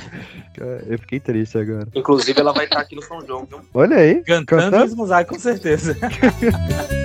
Eu 0.86 0.96
fiquei 0.96 1.18
triste 1.18 1.58
agora. 1.58 1.88
Inclusive, 1.92 2.38
ela 2.40 2.52
vai 2.52 2.66
estar 2.66 2.78
aqui 2.78 2.94
no 2.94 3.02
São 3.02 3.20
João, 3.26 3.44
viu? 3.44 3.60
Olha 3.74 3.96
aí. 3.96 4.22
Cantando 4.22 4.46
Cantando? 4.46 4.76
Luiz 4.78 4.94
Gonzaga, 4.94 5.28
com 5.28 5.38
certeza. 5.40 5.96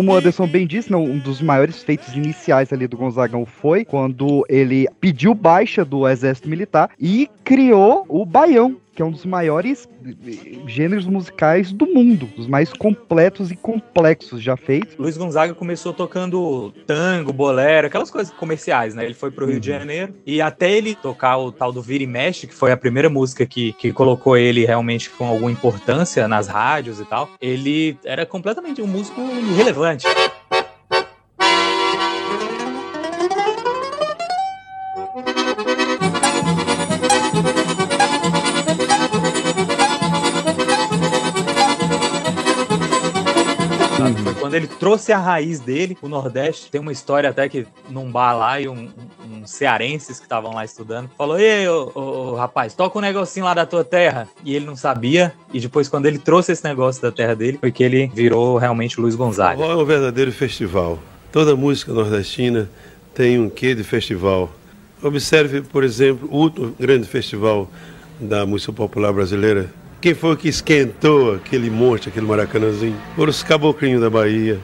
Como 0.00 0.12
o 0.12 0.16
Anderson 0.16 0.46
bem 0.46 0.66
disse, 0.66 0.90
não, 0.90 1.04
um 1.04 1.18
dos 1.18 1.42
maiores 1.42 1.82
feitos 1.82 2.16
iniciais 2.16 2.72
ali 2.72 2.86
do 2.86 2.96
Gonzagão 2.96 3.44
foi 3.44 3.84
quando 3.84 4.46
ele 4.48 4.88
pediu 4.98 5.34
baixa 5.34 5.84
do 5.84 6.08
exército 6.08 6.48
militar 6.48 6.88
e 6.98 7.28
criou 7.44 8.06
o 8.08 8.24
baião, 8.24 8.78
que 9.00 9.02
é 9.02 9.06
um 9.06 9.10
dos 9.10 9.24
maiores 9.24 9.88
eh, 10.04 10.58
gêneros 10.66 11.06
musicais 11.06 11.72
do 11.72 11.86
mundo, 11.86 12.26
dos 12.36 12.46
mais 12.46 12.70
completos 12.70 13.50
e 13.50 13.56
complexos 13.56 14.42
já 14.42 14.58
feitos. 14.58 14.94
Luiz 14.98 15.16
Gonzaga 15.16 15.54
começou 15.54 15.94
tocando 15.94 16.70
tango, 16.86 17.32
bolero, 17.32 17.86
aquelas 17.86 18.10
coisas 18.10 18.30
comerciais, 18.34 18.94
né? 18.94 19.06
Ele 19.06 19.14
foi 19.14 19.30
pro 19.30 19.46
Rio 19.46 19.58
de 19.58 19.68
Janeiro 19.68 20.14
e 20.26 20.42
até 20.42 20.70
ele 20.70 20.94
tocar 20.94 21.38
o 21.38 21.50
tal 21.50 21.72
do 21.72 21.80
Vira 21.80 22.04
e 22.04 22.06
Mexe, 22.06 22.46
que 22.46 22.54
foi 22.54 22.72
a 22.72 22.76
primeira 22.76 23.08
música 23.08 23.46
que, 23.46 23.72
que 23.72 23.90
colocou 23.90 24.36
ele 24.36 24.66
realmente 24.66 25.08
com 25.08 25.26
alguma 25.26 25.50
importância 25.50 26.28
nas 26.28 26.46
rádios 26.46 27.00
e 27.00 27.04
tal, 27.06 27.30
ele 27.40 27.96
era 28.04 28.26
completamente 28.26 28.82
um 28.82 28.86
músico 28.86 29.18
irrelevante. 29.18 30.06
Quando 44.50 44.54
ele 44.56 44.66
trouxe 44.66 45.12
a 45.12 45.18
raiz 45.18 45.60
dele, 45.60 45.96
o 46.02 46.08
Nordeste. 46.08 46.72
Tem 46.72 46.80
uma 46.80 46.90
história 46.90 47.30
até 47.30 47.48
que 47.48 47.64
num 47.88 48.10
bar 48.10 48.36
lá 48.36 48.60
e 48.60 48.68
um, 48.68 48.88
um, 49.30 49.46
cearenses 49.46 50.18
que 50.18 50.24
estavam 50.24 50.52
lá 50.52 50.64
estudando 50.64 51.08
falou: 51.16 51.38
Ei, 51.38 51.68
ô, 51.68 51.92
ô, 51.94 52.34
rapaz, 52.34 52.74
toca 52.74 52.98
um 52.98 53.00
negocinho 53.00 53.44
lá 53.44 53.54
da 53.54 53.64
tua 53.64 53.84
terra. 53.84 54.28
E 54.44 54.56
ele 54.56 54.66
não 54.66 54.74
sabia. 54.74 55.32
E 55.54 55.60
depois, 55.60 55.88
quando 55.88 56.06
ele 56.06 56.18
trouxe 56.18 56.50
esse 56.50 56.64
negócio 56.64 57.00
da 57.00 57.12
terra 57.12 57.36
dele, 57.36 57.58
foi 57.60 57.70
que 57.70 57.84
ele 57.84 58.10
virou 58.12 58.58
realmente 58.58 59.00
Luiz 59.00 59.14
Gonzaga. 59.14 59.56
Forró 59.56 59.70
é 59.70 59.76
um 59.76 59.84
verdadeiro 59.84 60.32
festival. 60.32 60.98
Toda 61.30 61.54
música 61.54 61.92
nordestina 61.92 62.68
tem 63.14 63.38
um 63.38 63.48
quê 63.48 63.72
de 63.72 63.84
festival. 63.84 64.50
Observe, 65.00 65.62
por 65.62 65.84
exemplo, 65.84 66.28
o 66.28 66.36
último 66.36 66.74
grande 66.78 67.06
festival 67.06 67.70
da 68.18 68.44
música 68.44 68.72
popular 68.72 69.12
brasileira. 69.12 69.70
Quem 70.00 70.14
foi 70.14 70.36
que 70.36 70.48
esquentou 70.48 71.34
aquele 71.34 71.68
monte, 71.68 72.08
aquele 72.08 72.26
maracanãzinho? 72.26 72.96
Foram 73.14 73.30
os 73.30 73.42
caboclinhos 73.42 74.00
da 74.00 74.08
Bahia, 74.08 74.58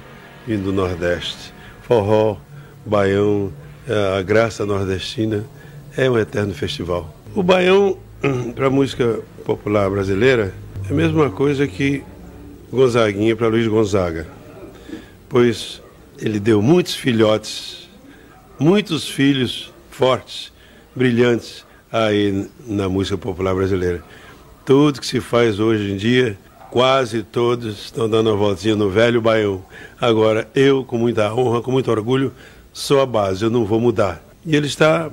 vindo 0.46 0.64
do 0.64 0.72
Nordeste. 0.72 1.52
Forró, 1.82 2.38
baião, 2.84 3.52
eh, 3.88 4.18
a 4.18 4.22
graça 4.22 4.64
nordestina 4.64 5.44
é 5.96 6.10
um 6.10 6.18
eterno 6.18 6.54
festival. 6.54 7.14
O 7.34 7.42
baião, 7.42 7.98
para 8.54 8.68
a 8.68 8.70
música 8.70 9.20
popular 9.44 9.90
brasileira, 9.90 10.54
é 10.88 10.92
a 10.92 10.94
mesma 10.94 11.30
coisa 11.30 11.66
que 11.66 12.02
Gonzaguinha 12.72 13.36
para 13.36 13.48
Luiz 13.48 13.68
Gonzaga 13.68 14.26
pois 15.28 15.82
ele 16.18 16.40
deu 16.40 16.62
muitos 16.62 16.94
filhotes, 16.94 17.88
muitos 18.58 19.08
filhos 19.08 19.72
fortes, 19.90 20.52
brilhantes 20.94 21.64
aí 21.92 22.48
na 22.66 22.88
música 22.88 23.18
popular 23.18 23.54
brasileira. 23.54 24.02
Tudo 24.66 25.00
que 25.00 25.06
se 25.06 25.20
faz 25.20 25.60
hoje 25.60 25.92
em 25.92 25.96
dia, 25.96 26.36
quase 26.72 27.22
todos 27.22 27.84
estão 27.84 28.10
dando 28.10 28.30
uma 28.30 28.36
voltinha 28.36 28.74
no 28.74 28.90
velho 28.90 29.22
baião. 29.22 29.64
Agora, 30.00 30.48
eu, 30.56 30.84
com 30.84 30.98
muita 30.98 31.32
honra, 31.32 31.62
com 31.62 31.70
muito 31.70 31.88
orgulho, 31.88 32.32
sou 32.72 33.00
a 33.00 33.06
base, 33.06 33.44
eu 33.44 33.48
não 33.48 33.64
vou 33.64 33.78
mudar. 33.78 34.20
E 34.44 34.56
ele 34.56 34.66
está, 34.66 35.08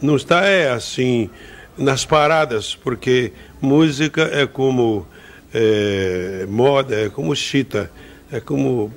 não 0.00 0.14
está 0.14 0.44
é 0.44 0.70
assim, 0.70 1.28
nas 1.76 2.04
paradas, 2.04 2.72
porque 2.76 3.32
música 3.60 4.22
é 4.32 4.46
como 4.46 5.04
é, 5.52 6.46
moda, 6.48 6.94
é 6.94 7.08
como 7.08 7.34
chita, 7.34 7.90
é 8.30 8.38
como. 8.38 8.94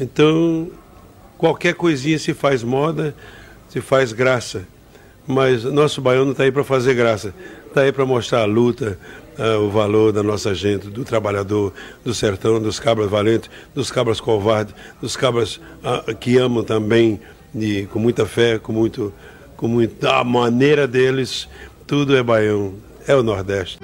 Então, 0.00 0.70
qualquer 1.36 1.74
coisinha 1.74 2.18
se 2.18 2.32
faz 2.32 2.62
moda, 2.62 3.14
se 3.68 3.82
faz 3.82 4.10
graça. 4.10 4.66
Mas 5.26 5.64
nosso 5.64 6.00
baiano 6.00 6.32
está 6.32 6.44
aí 6.44 6.52
para 6.52 6.64
fazer 6.64 6.94
graça, 6.94 7.34
está 7.74 7.82
aí 7.82 7.90
para 7.90 8.06
mostrar 8.06 8.42
a 8.42 8.44
luta, 8.44 8.96
ah, 9.36 9.58
o 9.58 9.68
valor 9.68 10.12
da 10.12 10.22
nossa 10.22 10.54
gente, 10.54 10.86
do 10.86 11.04
trabalhador, 11.04 11.72
do 12.04 12.14
sertão, 12.14 12.62
dos 12.62 12.78
cabras 12.78 13.10
valentes, 13.10 13.50
dos 13.74 13.90
cabras 13.90 14.20
covardes, 14.20 14.72
dos 15.02 15.16
cabras 15.16 15.60
ah, 15.82 16.14
que 16.14 16.38
amam 16.38 16.62
também 16.62 17.20
com 17.90 17.98
muita 17.98 18.26
fé, 18.26 18.60
com 18.60 18.72
muito, 18.72 19.12
com 19.56 19.66
muita 19.66 20.22
maneira 20.22 20.86
deles, 20.86 21.48
tudo 21.84 22.16
é 22.16 22.22
baião, 22.22 22.74
é 23.08 23.14
o 23.14 23.24
Nordeste. 23.24 23.78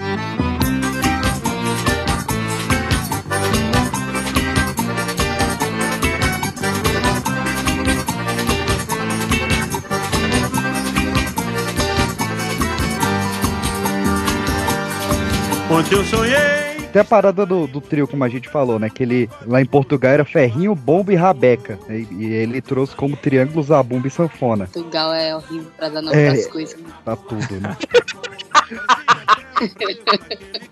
Ontem 15.81 15.95
eu 15.97 16.05
sonhei. 16.05 16.71
Tem 16.93 17.01
a 17.01 17.05
parada 17.05 17.47
do, 17.47 17.67
do 17.67 17.81
trio, 17.81 18.07
como 18.09 18.25
a 18.25 18.29
gente 18.29 18.49
falou, 18.49 18.79
né? 18.79 18.91
Que 18.91 19.03
ele 19.05 19.31
lá 19.47 19.61
em 19.63 19.65
Portugal 19.67 20.11
era 20.13 20.25
ferrinho, 20.25 20.75
bomba 20.75 21.13
e 21.13 21.17
rabeca. 21.17 21.79
né, 21.89 22.05
E, 22.11 22.15
e 22.15 22.25
ele 22.33 22.61
trouxe 22.61 22.95
como 22.97 23.17
triângulo 23.17 23.63
zabumba 23.63 24.09
e 24.09 24.11
sanfona. 24.11 24.67
Portugal 24.73 25.15
é 25.15 25.35
horrível 25.37 25.71
pra 25.77 25.89
dar 25.89 26.03
nome 26.03 26.17
É. 26.17 26.33
das 26.33 26.47
coisas. 26.49 26.77
Tá 27.05 27.15
tudo, 27.17 27.61
né? 27.61 27.77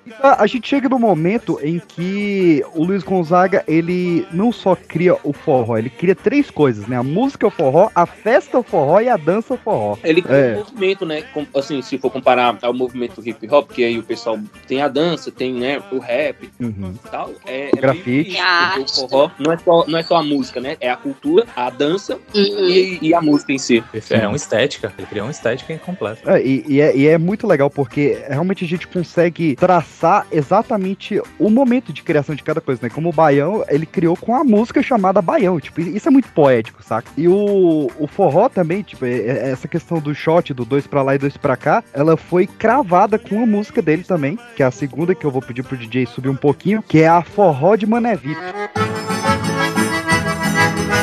Então, 0.06 0.34
a 0.38 0.46
gente 0.46 0.66
chega 0.68 0.88
no 0.88 0.98
momento 0.98 1.58
em 1.62 1.78
que 1.78 2.64
o 2.74 2.82
Luiz 2.84 3.02
Gonzaga, 3.02 3.62
ele 3.68 4.26
não 4.32 4.50
só 4.50 4.74
cria 4.74 5.16
o 5.22 5.32
forró, 5.32 5.76
ele 5.76 5.90
cria 5.90 6.14
três 6.14 6.50
coisas, 6.50 6.86
né? 6.86 6.96
A 6.96 7.02
música 7.02 7.46
é 7.46 7.48
o 7.48 7.50
forró, 7.50 7.90
a 7.94 8.06
festa 8.06 8.56
é 8.56 8.60
o 8.60 8.62
forró 8.62 9.00
e 9.00 9.08
a 9.08 9.16
dança 9.16 9.54
é 9.54 9.56
o 9.56 9.60
forró. 9.60 9.96
Ele 10.02 10.22
cria 10.22 10.36
É. 10.36 10.54
um 10.54 10.58
movimento, 10.58 11.06
né? 11.06 11.22
com- 11.34 11.46
assim, 11.54 11.82
se 11.82 11.98
for 11.98 12.10
comparar 12.10 12.58
ao 12.62 12.72
movimento 12.72 13.20
hip 13.26 13.46
hop, 13.50 13.70
que 13.70 13.84
aí 13.84 13.98
o 13.98 14.02
pessoal 14.02 14.38
tem 14.66 14.80
a 14.80 14.88
dança, 14.88 15.30
tem 15.30 15.52
né, 15.52 15.80
o 15.92 15.98
rap 15.98 16.50
Uhum. 16.60 16.94
e 17.04 17.08
tal. 17.08 17.30
É, 17.46 17.70
O 17.74 17.78
é 17.78 17.80
grafite. 17.80 18.36
o 18.80 18.88
forró 19.08 19.30
não 19.38 19.52
é, 19.52 19.58
só, 19.58 19.84
não 19.86 19.98
é 19.98 20.02
só 20.02 20.16
a 20.16 20.22
música, 20.22 20.60
né? 20.60 20.76
É 20.80 20.90
a 20.90 20.96
cultura, 20.96 21.46
a 21.54 21.70
dança 21.70 22.18
e, 22.34 22.98
e 23.02 23.14
a 23.14 23.20
música 23.20 23.52
em 23.52 23.58
si. 23.58 23.82
É 24.10 24.26
uma 24.26 24.36
estética. 24.36 24.92
Ele 24.98 25.06
criou 25.06 25.26
uma 25.26 25.30
estética 25.32 25.72
incompleta. 25.72 26.38
É, 26.38 26.42
e, 26.44 26.64
e 26.66 26.80
é, 26.80 26.96
e 26.96 27.06
é 27.06 27.18
muito 27.18 27.46
legal 27.46 27.68
porque 27.70 28.18
realmente 28.28 28.64
a 28.64 28.68
gente 28.68 28.77
consegue 28.86 29.56
traçar 29.56 30.26
exatamente 30.30 31.20
o 31.38 31.50
momento 31.50 31.92
de 31.92 32.02
criação 32.02 32.34
de 32.34 32.42
cada 32.42 32.60
coisa, 32.60 32.80
né? 32.82 32.88
Como 32.88 33.08
o 33.08 33.12
Baião, 33.12 33.64
ele 33.68 33.86
criou 33.86 34.16
com 34.16 34.34
a 34.36 34.44
música 34.44 34.82
chamada 34.82 35.20
Baião, 35.20 35.58
tipo, 35.58 35.80
isso 35.80 36.06
é 36.08 36.10
muito 36.10 36.28
poético, 36.30 36.82
saca? 36.82 37.10
E 37.16 37.26
o, 37.26 37.90
o 37.98 38.06
forró 38.06 38.48
também, 38.48 38.82
tipo, 38.82 39.04
é- 39.04 39.10
é- 39.18 39.50
essa 39.50 39.66
questão 39.66 39.98
do 39.98 40.14
shot, 40.14 40.52
do 40.54 40.64
dois 40.64 40.86
pra 40.86 41.02
lá 41.02 41.14
e 41.14 41.18
dois 41.18 41.36
pra 41.36 41.56
cá, 41.56 41.82
ela 41.92 42.16
foi 42.16 42.46
cravada 42.46 43.18
com 43.18 43.42
a 43.42 43.46
música 43.46 43.80
dele 43.82 44.04
também, 44.04 44.38
que 44.54 44.62
é 44.62 44.66
a 44.66 44.70
segunda 44.70 45.14
que 45.14 45.24
eu 45.24 45.30
vou 45.30 45.42
pedir 45.42 45.62
pro 45.62 45.76
DJ 45.76 46.06
subir 46.06 46.28
um 46.28 46.36
pouquinho, 46.36 46.82
que 46.82 47.00
é 47.00 47.08
a 47.08 47.22
Forró 47.22 47.74
de 47.76 47.86
Mané 47.86 48.14
Vitor. 48.16 48.42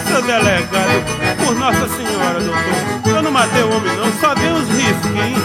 Seu 0.08 0.22
delegado, 0.22 1.46
por 1.46 1.56
Nossa 1.56 1.88
Senhora, 1.90 2.40
doutor. 2.40 3.16
Eu 3.16 3.22
não 3.24 3.32
matei 3.32 3.64
o 3.64 3.68
homem, 3.76 3.96
não, 3.98 4.12
só 4.20 4.34
dei 4.36 4.50
uns 4.52 4.68
risquinhos. 4.70 5.45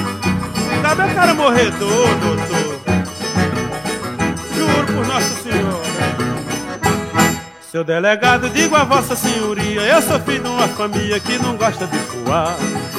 Cabe 0.90 1.02
a 1.02 1.14
cara 1.14 1.35
morredor, 1.35 2.09
doutor. 2.18 2.80
Juro 4.56 4.87
por 4.87 5.06
Nossa 5.06 5.35
Senhora. 5.40 5.87
Seu 7.70 7.85
delegado, 7.85 8.50
digo 8.50 8.75
a 8.75 8.82
Vossa 8.82 9.14
Senhoria, 9.14 9.82
eu 9.82 10.02
sou 10.02 10.18
filho 10.18 10.42
de 10.42 10.49
uma 10.49 10.66
família 10.66 11.20
que 11.20 11.38
não 11.38 11.56
gosta 11.56 11.87
de 11.87 11.97
voar. 11.97 12.56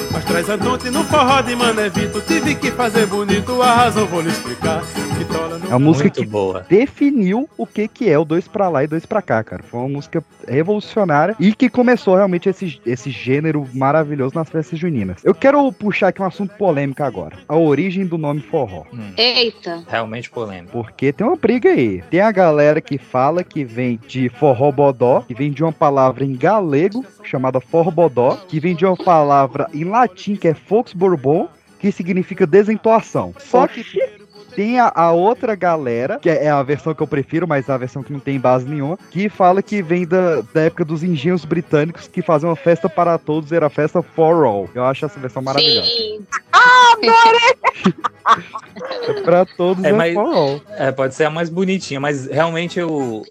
Mas 0.10 0.24
traz 0.24 0.48
Antonte 0.48 0.89
no 0.89 1.03
forró 1.03 1.41
de 1.41 1.53
Manevito, 1.53 2.21
tive 2.21 2.55
que 2.55 2.71
fazer 2.71 3.07
bonito, 3.07 3.62
a 3.62 3.74
razão 3.74 4.05
vou 4.05 4.21
lhe 4.21 4.29
explicar. 4.29 4.81
É 5.22 5.68
uma 5.74 5.80
música 5.80 6.06
Muito 6.06 6.22
que 6.22 6.25
boa. 6.25 6.66
definiu 6.68 7.50
o 7.58 7.66
que 7.66 7.88
que 7.88 8.10
é 8.10 8.18
o 8.18 8.25
dois 8.25 8.48
pra 8.48 8.68
lá 8.70 8.84
e 8.84 8.88
dois 8.88 9.06
pra 9.06 9.22
cá, 9.22 9.44
cara. 9.44 9.63
Foi 9.63 9.80
uma 9.80 9.90
música 9.90 10.24
revolucionária 10.48 11.36
e 11.40 11.54
que 11.54 11.70
começou 11.70 12.16
realmente 12.16 12.50
esse, 12.50 12.82
esse 12.86 13.10
gênero 13.10 13.68
maravilhoso 13.74 14.36
nas 14.36 14.50
festas 14.50 14.78
juninas. 14.80 15.24
Eu 15.24 15.34
quero 15.34 15.72
puxar 15.72 16.10
aqui 16.10 16.22
um 16.22 16.25
assunto 16.25 16.56
polêmico 16.58 17.04
agora. 17.04 17.38
A 17.48 17.56
origem 17.56 18.06
do 18.06 18.18
nome 18.18 18.42
forró. 18.42 18.84
Eita. 19.18 19.84
Realmente 19.88 20.30
polêmico. 20.30 20.72
Porque 20.72 21.13
tem 21.13 21.25
uma 21.25 21.36
briga 21.36 21.70
aí. 21.70 22.01
Tem 22.10 22.20
a 22.20 22.32
galera 22.32 22.82
que 22.82 22.98
fala 22.98 23.44
que 23.44 23.63
vem 23.63 24.00
de 24.08 24.30
forró 24.30 24.72
bodó, 24.72 25.22
que 25.22 25.34
vem 25.34 25.51
de 25.51 25.63
uma 25.63 25.72
palavra 25.72 26.25
em 26.25 26.36
galego 26.36 27.06
chamada 27.24 27.60
forbodó, 27.62 28.38
que 28.48 28.60
vem 28.60 28.75
de 28.75 28.86
uma 28.86 28.98
palavra 28.98 29.68
em 29.74 29.84
latim 29.84 30.36
que 30.36 30.48
é 30.48 30.54
fox 30.54 30.94
bourbon, 30.94 31.48
que 31.80 31.92
significa 31.92 32.46
desentoação. 32.46 33.34
Só 33.40 33.68
que 33.68 33.84
tem 34.55 34.79
a, 34.79 34.91
a 34.93 35.12
outra 35.12 35.55
galera, 35.55 36.20
que 36.20 36.29
é 36.29 36.50
a 36.50 36.62
versão 36.63 36.93
que 36.93 37.01
eu 37.01 37.08
prefiro, 37.08 37.48
mas 37.48 37.67
é 37.70 37.72
a 37.74 37.77
versão 37.77 38.03
que 38.03 38.13
não 38.13 38.20
tem 38.20 38.39
base 38.39 38.65
nenhuma, 38.67 38.98
que 39.10 39.29
fala 39.29 39.62
que 39.62 39.81
vem 39.81 40.05
da, 40.05 40.41
da 40.53 40.62
época 40.62 40.86
dos 40.86 41.03
engenhos 41.03 41.43
britânicos 41.46 42.08
que 42.08 42.21
faziam 42.21 42.49
uma 42.49 42.56
festa 42.56 42.89
para 42.89 43.17
todos, 43.17 43.52
era 43.52 43.67
a 43.67 43.69
festa 43.69 44.02
for 44.02 44.45
all. 44.45 44.69
Eu 44.76 44.84
acho 44.86 45.06
essa 45.06 45.19
versão 45.19 45.41
maravilhosa. 45.41 45.88
Sim. 45.88 46.26
É 49.08 49.13
pra 49.23 49.45
todos 49.45 49.84
É, 49.84 49.89
é, 49.89 49.93
mas- 49.93 50.13
for 50.13 50.34
all. 50.34 50.62
É, 50.69 50.91
pode 50.91 51.15
ser 51.15 51.26
a 51.26 51.30
mais 51.30 51.49
bonitinha, 51.49 51.99
mas 51.99 52.28
realmente 52.28 52.80
eu, 52.80 53.23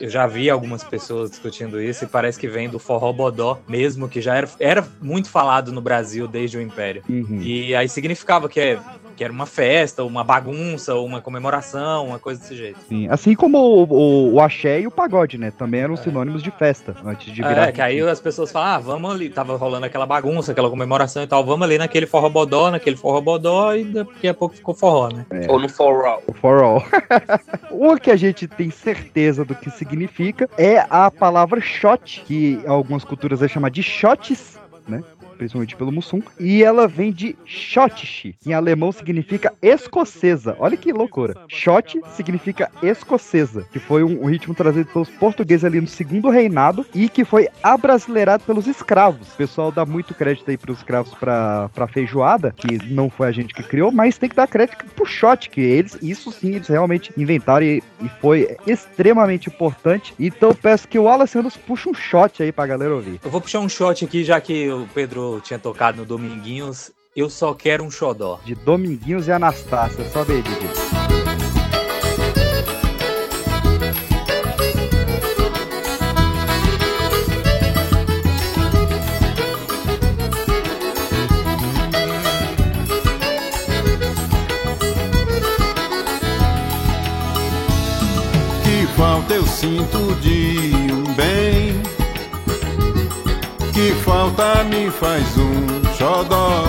eu 0.00 0.08
já 0.08 0.26
vi 0.26 0.50
algumas 0.50 0.82
pessoas 0.82 1.30
discutindo 1.30 1.80
isso 1.80 2.04
e 2.04 2.08
parece 2.08 2.38
que 2.38 2.48
vem 2.48 2.68
do 2.68 2.78
forró 2.78 3.12
bodó 3.12 3.58
mesmo, 3.68 4.08
que 4.08 4.20
já 4.20 4.34
era, 4.36 4.48
era 4.58 4.84
muito 5.00 5.28
falado 5.28 5.72
no 5.72 5.80
Brasil 5.80 6.26
desde 6.26 6.56
o 6.58 6.60
Império. 6.60 7.02
Uhum. 7.08 7.40
E 7.42 7.74
aí 7.74 7.88
significava 7.88 8.48
que, 8.48 8.60
é, 8.60 8.78
que 9.16 9.24
era 9.24 9.32
uma 9.32 9.46
festa, 9.46 10.04
uma 10.04 10.24
bagunça, 10.24 10.94
uma 10.94 11.20
comemoração, 11.20 12.06
uma 12.08 12.18
coisa 12.18 12.40
desse 12.40 12.56
jeito. 12.56 12.78
Sim, 12.88 13.08
assim 13.08 13.34
como 13.34 13.58
o, 13.58 13.84
o, 13.84 14.34
o 14.34 14.40
axé 14.40 14.80
e 14.80 14.86
o 14.86 14.90
pagode, 14.90 15.38
né? 15.38 15.50
Também 15.50 15.80
eram 15.80 15.96
sinônimos 15.96 16.42
de 16.42 16.50
festa, 16.50 16.94
antes 17.04 17.26
de 17.32 17.42
virar. 17.42 17.68
É, 17.68 17.72
que 17.72 17.80
aí 17.80 18.00
as 18.00 18.20
pessoas 18.20 18.50
falam, 18.50 18.68
ah, 18.68 18.78
vamos 18.78 19.10
ali, 19.10 19.28
tava 19.28 19.56
rolando 19.56 19.86
aquela 19.86 20.06
bagunça, 20.06 20.52
aquela 20.52 20.70
comemoração 20.70 21.22
e 21.22 21.26
tal, 21.26 21.44
vamos 21.44 21.62
ali 21.66 21.78
naquele 21.78 22.06
forró 22.06 22.28
bodó, 22.28 22.70
naquele 22.70 22.96
forró 22.96 23.20
bodó, 23.20 23.74
e 23.74 23.84
daqui 23.84 24.28
a 24.28 24.34
pouco 24.34 24.54
ficou 24.54 24.74
forró, 24.74 25.08
né? 25.08 25.26
É. 25.30 25.50
Ou 25.50 25.60
no 25.60 25.68
for 25.68 26.04
all. 26.04 26.22
O 26.26 26.32
For 26.32 26.62
All. 26.62 26.82
Uma 27.70 27.98
que 27.98 28.10
a 28.10 28.16
gente 28.16 28.46
tem 28.46 28.70
certeza 28.70 29.44
do 29.44 29.54
que 29.54 29.70
significa 29.70 30.48
é 30.56 30.84
a 30.90 31.10
palavra 31.10 31.60
shot, 31.60 32.22
que 32.26 32.60
algumas 32.66 33.04
culturas 33.04 33.42
é 33.42 33.48
chamada 33.48 33.72
de 33.72 33.82
shots, 33.82 34.58
né? 34.88 35.02
Principalmente 35.42 35.74
pelo 35.74 35.90
Mussum. 35.90 36.22
E 36.38 36.62
ela 36.62 36.86
vem 36.86 37.10
de 37.10 37.34
Schottische, 37.44 38.36
que 38.40 38.50
em 38.50 38.54
alemão 38.54 38.92
significa 38.92 39.52
escocesa. 39.60 40.54
Olha 40.58 40.76
que 40.76 40.92
loucura. 40.92 41.34
Shot 41.48 42.00
significa 42.14 42.70
escocesa, 42.80 43.66
que 43.72 43.80
foi 43.80 44.04
um, 44.04 44.22
um 44.22 44.26
ritmo 44.26 44.54
trazido 44.54 44.88
pelos 44.92 45.08
portugueses 45.10 45.64
ali 45.64 45.80
no 45.80 45.88
segundo 45.88 46.30
reinado 46.30 46.86
e 46.94 47.08
que 47.08 47.24
foi 47.24 47.48
abrasileirado 47.62 48.44
pelos 48.44 48.68
escravos. 48.68 49.32
O 49.32 49.36
pessoal 49.36 49.72
dá 49.72 49.84
muito 49.84 50.14
crédito 50.14 50.48
aí 50.48 50.56
pros 50.56 50.78
escravos 50.78 51.12
pra, 51.14 51.68
pra 51.70 51.88
feijoada, 51.88 52.54
que 52.56 52.78
não 52.92 53.10
foi 53.10 53.28
a 53.28 53.32
gente 53.32 53.52
que 53.52 53.62
criou, 53.62 53.90
mas 53.90 54.18
tem 54.18 54.28
que 54.28 54.36
dar 54.36 54.46
crédito 54.46 54.84
pro 54.94 55.04
shot, 55.04 55.50
que 55.50 55.60
eles, 55.60 55.98
isso 56.00 56.30
sim, 56.30 56.54
eles 56.54 56.68
realmente 56.68 57.12
inventaram 57.16 57.66
e, 57.66 57.82
e 58.00 58.08
foi 58.20 58.56
extremamente 58.66 59.48
importante. 59.48 60.14
Então 60.20 60.54
peço 60.54 60.86
que 60.86 60.98
o 60.98 61.08
Alessandro 61.08 61.50
puxe 61.66 61.88
um 61.88 61.94
shot 61.94 62.42
aí 62.42 62.52
pra 62.52 62.66
galera 62.66 62.94
ouvir. 62.94 63.20
Eu 63.24 63.30
vou 63.30 63.40
puxar 63.40 63.60
um 63.60 63.68
shot 63.68 64.04
aqui, 64.04 64.22
já 64.22 64.40
que 64.40 64.70
o 64.70 64.86
Pedro 64.94 65.31
tinha 65.40 65.58
tocado 65.58 65.98
no 65.98 66.04
Dominguinhos. 66.04 66.90
Eu 67.14 67.28
só 67.28 67.52
quero 67.52 67.84
um 67.84 67.90
xodó. 67.90 68.40
De 68.44 68.54
Dominguinhos 68.54 69.28
e 69.28 69.32
Anastácia, 69.32 70.04
DJ. 70.04 70.42
Que 88.62 88.86
falta 88.96 89.34
eu 89.34 89.46
sinto 89.46 90.14
de 90.20 90.61
Que 93.82 93.92
falta 93.94 94.62
me 94.62 94.88
faz 94.92 95.36
um 95.36 95.84
xodó. 95.96 96.62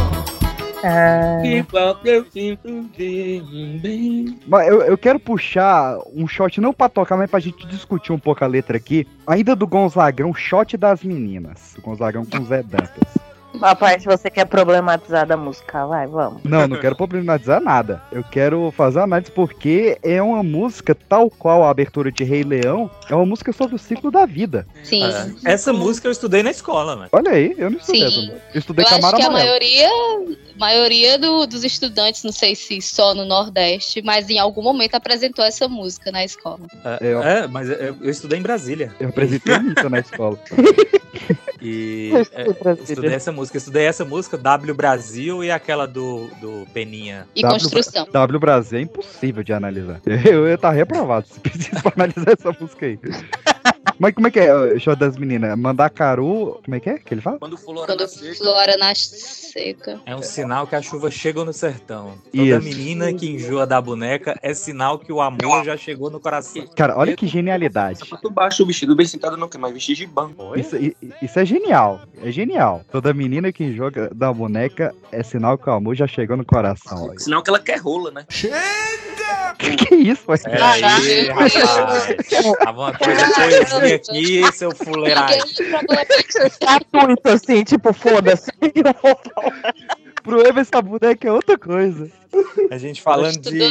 Que 1.44 1.64
falta 1.70 2.10
eu 2.10 2.26
sinto 2.26 2.90
de 2.98 3.40
um 3.54 3.78
bem. 3.78 4.40
Eu 4.88 4.98
quero 4.98 5.20
puxar 5.20 6.00
um 6.12 6.28
shot 6.28 6.60
não 6.60 6.74
pra 6.74 6.90
tocar, 6.90 7.16
mas 7.16 7.30
pra 7.30 7.40
gente 7.40 7.68
discutir 7.68 8.12
um 8.12 8.18
pouco 8.18 8.44
a 8.44 8.48
letra 8.48 8.78
aqui. 8.78 9.08
Ainda 9.28 9.56
do 9.56 9.68
Gonzagão, 9.68 10.34
shot 10.34 10.76
das 10.76 11.04
meninas. 11.04 11.74
Do 11.76 11.84
Gonzagão 11.84 12.26
com 12.26 12.44
Zé 12.46 12.64
Dantas. 12.64 13.14
A 13.62 13.76
parte 13.76 14.06
você 14.06 14.30
quer 14.30 14.46
problematizar 14.46 15.26
da 15.28 15.38
música, 15.38 15.86
vai, 15.86 16.08
vamos. 16.08 16.44
Não, 16.44 16.68
não 16.68 16.80
quero 16.80 16.96
problematizar 16.96 17.62
nada. 17.62 18.02
Eu 18.12 18.24
quero 18.24 18.72
fazer 18.76 19.00
análise 19.00 19.32
porque 19.32 19.98
é 20.02 20.22
uma 20.22 20.42
música 20.44 20.96
tal 20.96 21.30
qual 21.30 21.64
a 21.64 21.70
abertura 21.70 22.12
de 22.12 22.24
Rei 22.24 22.44
Leão, 22.44 22.90
é 23.10 23.16
uma 23.16 23.26
música 23.26 23.54
sobre 23.54 23.76
o 23.76 23.80
ciclo 23.80 24.10
da 24.12 24.26
vida. 24.26 24.66
Sim. 24.84 25.04
É. 25.04 25.52
Essa 25.54 25.72
música 25.72 26.08
eu 26.08 26.12
estudei 26.12 26.42
na 26.44 26.52
escola, 26.52 26.96
mano. 26.96 27.10
Olha 27.12 27.32
aí, 27.32 27.54
eu 27.58 27.70
não 27.70 27.78
estudei 27.78 28.02
Sim. 28.02 28.08
essa 28.08 28.18
música. 28.22 28.42
Eu 28.54 28.60
estudei 28.60 28.84
Eu 28.86 28.88
acho 28.88 28.96
Camara 28.98 29.18
que 29.18 29.24
a 29.24 29.28
Amarela. 29.28 29.50
maioria, 29.50 29.90
maioria 30.58 31.18
do- 31.20 31.46
dos 31.46 31.64
estudantes, 31.64 32.24
não 32.24 32.32
sei 32.32 32.56
se 32.56 32.82
só 32.82 33.14
no 33.14 33.24
Nordeste, 33.26 34.02
mas 34.02 34.30
em 34.30 34.40
algum 34.40 34.62
momento 34.64 34.96
apresentou 34.96 35.46
essa 35.46 35.68
música 35.68 36.12
na 36.12 36.24
escola. 36.26 36.60
É, 36.84 36.98
Eu- 37.02 37.24
é, 37.24 37.48
mas 37.48 37.70
eu, 37.70 37.78
eu 38.02 38.10
estudei 38.10 38.40
em 38.40 38.44
Brasília. 38.44 38.92
Eu 39.00 39.10
apresentei 39.10 39.56
isso 39.78 39.90
na 39.90 40.00
escola. 40.00 40.40
E 41.62 42.10
Eu 42.12 42.18
é, 42.18 42.22
estudei 42.22 42.54
Brasília. 42.62 42.84
estudei 42.94 43.14
essa 43.14 43.32
música. 43.32 43.43
Estudei 43.58 43.86
essa 43.86 44.06
música, 44.06 44.38
W 44.38 44.74
Brasil 44.74 45.44
e 45.44 45.52
aquela 45.52 45.86
do, 45.88 46.28
do 46.40 46.66
Peninha. 46.74 47.28
E 47.36 47.42
W- 47.42 47.60
construção. 47.60 48.08
W 48.12 48.40
Brasil 48.40 48.80
é 48.80 48.82
impossível 48.82 49.44
de 49.44 49.54
analisar. 49.54 50.00
Eu 50.06 50.48
ia 50.48 50.56
estar 50.56 50.72
reprovado 50.72 51.28
se 51.28 51.40
preciso 51.40 51.82
pra 51.82 51.94
analisar 51.96 52.34
essa 52.40 52.56
música 52.60 52.86
aí. 52.86 53.00
Mas 54.00 54.14
como 54.14 54.28
é 54.28 54.32
que 54.32 54.40
é, 54.40 54.54
o 54.54 54.80
show 54.80 54.96
das 54.96 55.18
meninas? 55.18 55.58
Mandacaru. 55.58 56.60
Como 56.64 56.76
é 56.76 56.80
que 56.80 56.90
é 56.90 56.98
que 57.00 57.14
ele 57.14 57.22
fala? 57.22 57.40
Quando 57.40 57.58
Flora 57.58 57.96
Quando 57.96 58.36
Flora 58.36 58.78
nasce 58.78 59.44
seca. 59.54 60.00
É 60.06 60.16
um 60.16 60.22
sinal 60.22 60.66
que 60.66 60.76
a 60.76 60.82
chuva 60.82 61.12
chegou 61.12 61.46
no 61.46 61.54
sertão. 61.54 62.16
Toda 62.32 62.44
Isso. 62.44 62.62
menina 62.62 63.14
que 63.14 63.30
enjoa 63.30 63.68
da 63.68 63.80
boneca 63.80 64.38
é 64.42 64.54
sinal 64.54 64.98
que 64.98 65.12
o 65.12 65.22
amor 65.22 65.64
já 65.64 65.78
chegou 65.78 66.10
no 66.10 66.20
coração. 66.20 66.66
Cara, 66.76 66.98
olha 66.98 67.16
que 67.16 67.28
genialidade. 67.28 68.00
sapato 68.00 68.30
baixo, 68.30 68.64
o 68.64 68.66
vestido 68.66 68.96
bem 68.96 69.06
sentado 69.06 69.38
não 69.38 69.48
quer 69.48 69.58
mais 69.58 69.74
vestir 69.74 69.96
de 69.96 70.08
banco. 70.08 70.58
Isso, 70.58 70.76
isso 71.22 71.40
é 71.40 71.46
genial. 71.46 72.02
É 72.22 72.32
genial. 72.32 72.84
Toda 72.92 73.14
menina 73.14 73.52
que 73.52 73.74
joga 73.76 74.10
da 74.14 74.34
boneca 74.34 74.94
é 75.12 75.22
sinal 75.24 75.58
que 75.58 75.70
o 75.70 75.74
amor 75.74 75.96
já 75.96 76.08
chegou 76.08 76.36
no 76.36 76.46
coração. 76.46 77.10
olha. 77.10 77.20
Sinal 77.20 77.44
que 77.44 77.50
ela 77.50 77.60
quer 77.60 77.80
rola, 77.80 78.12
né? 78.12 78.26
Que 79.58 79.76
que 79.76 79.94
é 79.94 79.98
isso, 79.98 80.24
ué? 80.28 80.38
É 80.46 80.62
aí, 80.62 81.28
rapaz. 81.28 81.54
Tava 82.60 82.80
uma 82.82 82.94
coisa 82.94 83.80
aqui, 83.94 84.52
seu 84.54 84.72
fuleiragem. 84.76 85.40
Gratuito, 86.60 87.30
assim, 87.30 87.64
tipo, 87.64 87.94
foda-se. 87.94 88.52
Pro 90.24 90.46
Eva 90.48 90.62
essa 90.62 90.82
boneca 90.82 91.28
é 91.28 91.32
outra 91.32 91.58
coisa. 91.58 92.10
A 92.72 92.78
gente 92.78 93.02
falando 93.02 93.42
de 93.42 93.62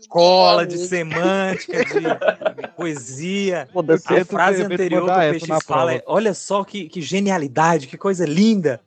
escola, 0.00 0.66
de 0.66 0.78
semântica, 0.78 1.84
de 1.84 2.68
poesia. 2.76 3.68
A 3.74 4.24
frase 4.24 4.66
ter- 4.66 4.72
anterior 4.72 5.02
que 5.02 5.06
botar 5.06 5.18
o 5.18 5.22
essa 5.22 5.46
Peixe 5.46 5.64
fala 5.66 5.94
é: 5.94 6.02
olha 6.06 6.32
só 6.32 6.64
que, 6.64 6.88
que 6.88 7.02
genialidade, 7.02 7.86
que 7.86 7.98
coisa 7.98 8.24
linda. 8.24 8.80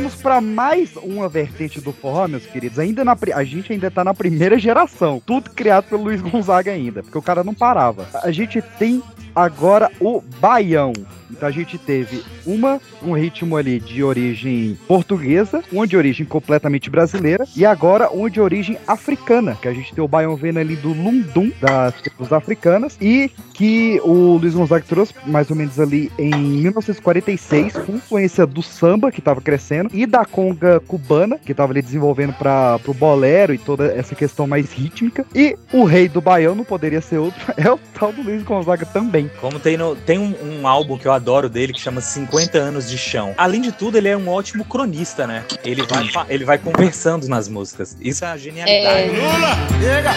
vamos 0.00 0.14
pra 0.14 0.40
mais 0.40 0.96
uma 0.96 1.28
vertente 1.28 1.78
do 1.78 1.92
forró, 1.92 2.26
meus 2.26 2.46
queridos. 2.46 2.78
Ainda 2.78 3.04
na, 3.04 3.14
a 3.34 3.44
gente 3.44 3.70
ainda 3.70 3.90
tá 3.90 4.02
na 4.02 4.14
primeira 4.14 4.58
geração. 4.58 5.22
Tudo 5.26 5.50
criado 5.50 5.90
pelo 5.90 6.04
Luiz 6.04 6.22
Gonzaga 6.22 6.72
ainda, 6.72 7.02
porque 7.02 7.18
o 7.18 7.22
cara 7.22 7.44
não 7.44 7.52
parava. 7.52 8.08
A 8.22 8.30
gente 8.30 8.62
tem 8.62 9.02
agora 9.34 9.90
o 10.00 10.22
baião. 10.40 10.92
Então 11.30 11.48
a 11.48 11.52
gente 11.52 11.78
teve 11.78 12.22
uma 12.44 12.80
um 13.02 13.12
ritmo 13.12 13.56
ali 13.56 13.78
de 13.78 14.02
origem 14.02 14.78
portuguesa, 14.86 15.62
uma 15.72 15.86
de 15.86 15.96
origem 15.96 16.26
completamente 16.26 16.90
brasileira 16.90 17.46
e 17.56 17.64
agora 17.64 18.10
uma 18.10 18.28
de 18.28 18.40
origem 18.40 18.76
africana, 18.86 19.56
que 19.60 19.68
a 19.68 19.72
gente 19.72 19.94
tem 19.94 20.02
o 20.02 20.08
baião 20.08 20.36
vendo 20.36 20.58
ali 20.58 20.76
do 20.76 20.92
lundum 20.92 21.50
das 21.60 21.94
tribos 21.94 22.32
africanas 22.32 22.96
e 23.00 23.30
que 23.54 24.00
o 24.04 24.38
Luiz 24.38 24.54
Gonzaga 24.54 24.84
trouxe 24.86 25.14
mais 25.26 25.50
ou 25.50 25.56
menos 25.56 25.78
ali 25.78 26.10
em 26.18 26.34
1946 26.34 27.74
com 27.74 27.96
influência 27.96 28.46
do 28.46 28.62
samba 28.62 29.12
que 29.12 29.20
estava 29.20 29.40
crescendo 29.40 29.89
e 29.92 30.06
da 30.06 30.24
conga 30.24 30.80
cubana 30.80 31.38
que 31.38 31.52
estava 31.52 31.72
ali 31.72 31.82
desenvolvendo 31.82 32.32
para 32.32 32.78
pro 32.80 32.94
bolero 32.94 33.54
e 33.54 33.58
toda 33.58 33.86
essa 33.86 34.14
questão 34.14 34.46
mais 34.46 34.72
rítmica 34.72 35.26
e 35.34 35.56
o 35.72 35.84
rei 35.84 36.08
do 36.08 36.20
baião 36.20 36.54
não 36.54 36.64
poderia 36.64 37.00
ser 37.00 37.18
outro 37.18 37.40
é 37.56 37.70
o 37.70 37.78
tal 37.98 38.12
do 38.12 38.22
Luiz 38.22 38.42
Gonzaga 38.42 38.86
também 38.86 39.30
Como 39.40 39.58
tem, 39.58 39.76
no, 39.76 39.96
tem 39.96 40.18
um, 40.18 40.34
um 40.42 40.66
álbum 40.66 40.96
que 40.96 41.06
eu 41.06 41.12
adoro 41.12 41.48
dele 41.48 41.72
que 41.72 41.80
chama 41.80 42.00
50 42.00 42.58
anos 42.58 42.88
de 42.88 42.98
chão. 42.98 43.34
Além 43.36 43.60
de 43.60 43.72
tudo, 43.72 43.96
ele 43.96 44.08
é 44.08 44.16
um 44.16 44.28
ótimo 44.28 44.64
cronista, 44.64 45.26
né? 45.26 45.44
Ele 45.64 45.82
vai, 45.82 46.08
ele 46.28 46.44
vai 46.44 46.58
conversando 46.58 47.28
nas 47.28 47.48
músicas. 47.48 47.96
Isso 48.00 48.24
é 48.24 48.28
a 48.28 48.36
genialidade. 48.36 49.08
Lula! 49.08 49.56
Chega! 49.80 50.10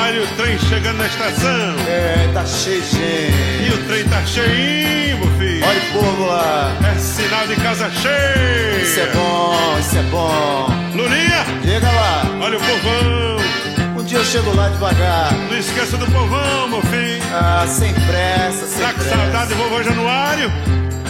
Olha 0.00 0.22
o 0.22 0.26
trem 0.36 0.58
chegando 0.58 0.98
na 0.98 1.06
estação. 1.06 1.74
É, 1.88 2.30
tá 2.32 2.44
cheio 2.44 2.80
de 2.82 2.88
gente. 2.88 3.68
E 3.68 3.74
o 3.74 3.86
trem 3.86 4.04
tá 4.08 4.24
cheinho, 4.24 5.18
meu 5.18 5.38
filho. 5.38 5.66
Olha 5.66 5.80
o 5.80 5.92
povo 5.92 6.26
lá. 6.26 6.76
É 6.94 6.98
sinal 6.98 7.46
de 7.46 7.56
casa 7.56 7.90
cheia. 7.90 8.82
Isso 8.82 9.00
é 9.00 9.06
bom, 9.18 9.78
isso 9.80 9.98
é 9.98 10.02
bom. 10.02 10.66
Lulinha, 10.94 11.44
Chega 11.64 11.90
lá. 11.90 12.22
olha 12.40 12.56
o 12.58 12.60
povão. 12.60 13.98
Um 14.00 14.04
dia 14.04 14.18
eu 14.18 14.24
chego 14.24 14.54
lá 14.54 14.68
devagar. 14.68 15.32
Não 15.50 15.58
esqueça 15.58 15.96
do 15.96 16.06
povão, 16.06 16.68
meu 16.68 16.82
filho. 16.82 17.22
Ah, 17.32 17.66
sem 17.68 17.92
pressa, 17.94 18.66
sem 18.66 18.80
Tá 18.82 18.92
com 18.92 19.00
pressa. 19.00 19.16
saudade 19.16 19.48
do 19.50 19.54
vovô 19.56 19.82
Januário? 19.82 20.50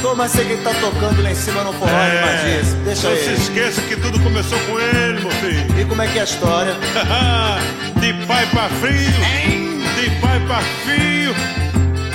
Tô, 0.03 0.15
mas 0.15 0.31
sei 0.31 0.45
que 0.45 0.53
ele 0.53 0.63
tá 0.63 0.71
tocando 0.81 1.21
lá 1.23 1.31
em 1.31 1.35
cima 1.35 1.63
no 1.65 1.73
forró 1.73 1.91
de 1.91 2.21
Magis. 2.21 2.73
Deixa 2.85 3.09
É. 3.09 3.11
Não 3.11 3.17
se 3.17 3.25
ele. 3.25 3.35
esqueça 3.35 3.81
que 3.83 3.97
tudo 3.97 4.21
começou 4.21 4.59
com 4.61 4.79
ele, 4.79 5.21
meu 5.21 5.31
filho. 5.33 5.81
E 5.81 5.85
como 5.85 6.01
é 6.03 6.07
que 6.07 6.19
é 6.19 6.21
a 6.21 6.25
história? 6.25 6.75
de 8.01 8.13
pai 8.27 8.47
pra 8.47 8.69
filho, 8.69 9.25
de 9.97 10.11
pai 10.21 10.41
pra 10.47 10.61
filho, 10.87 11.35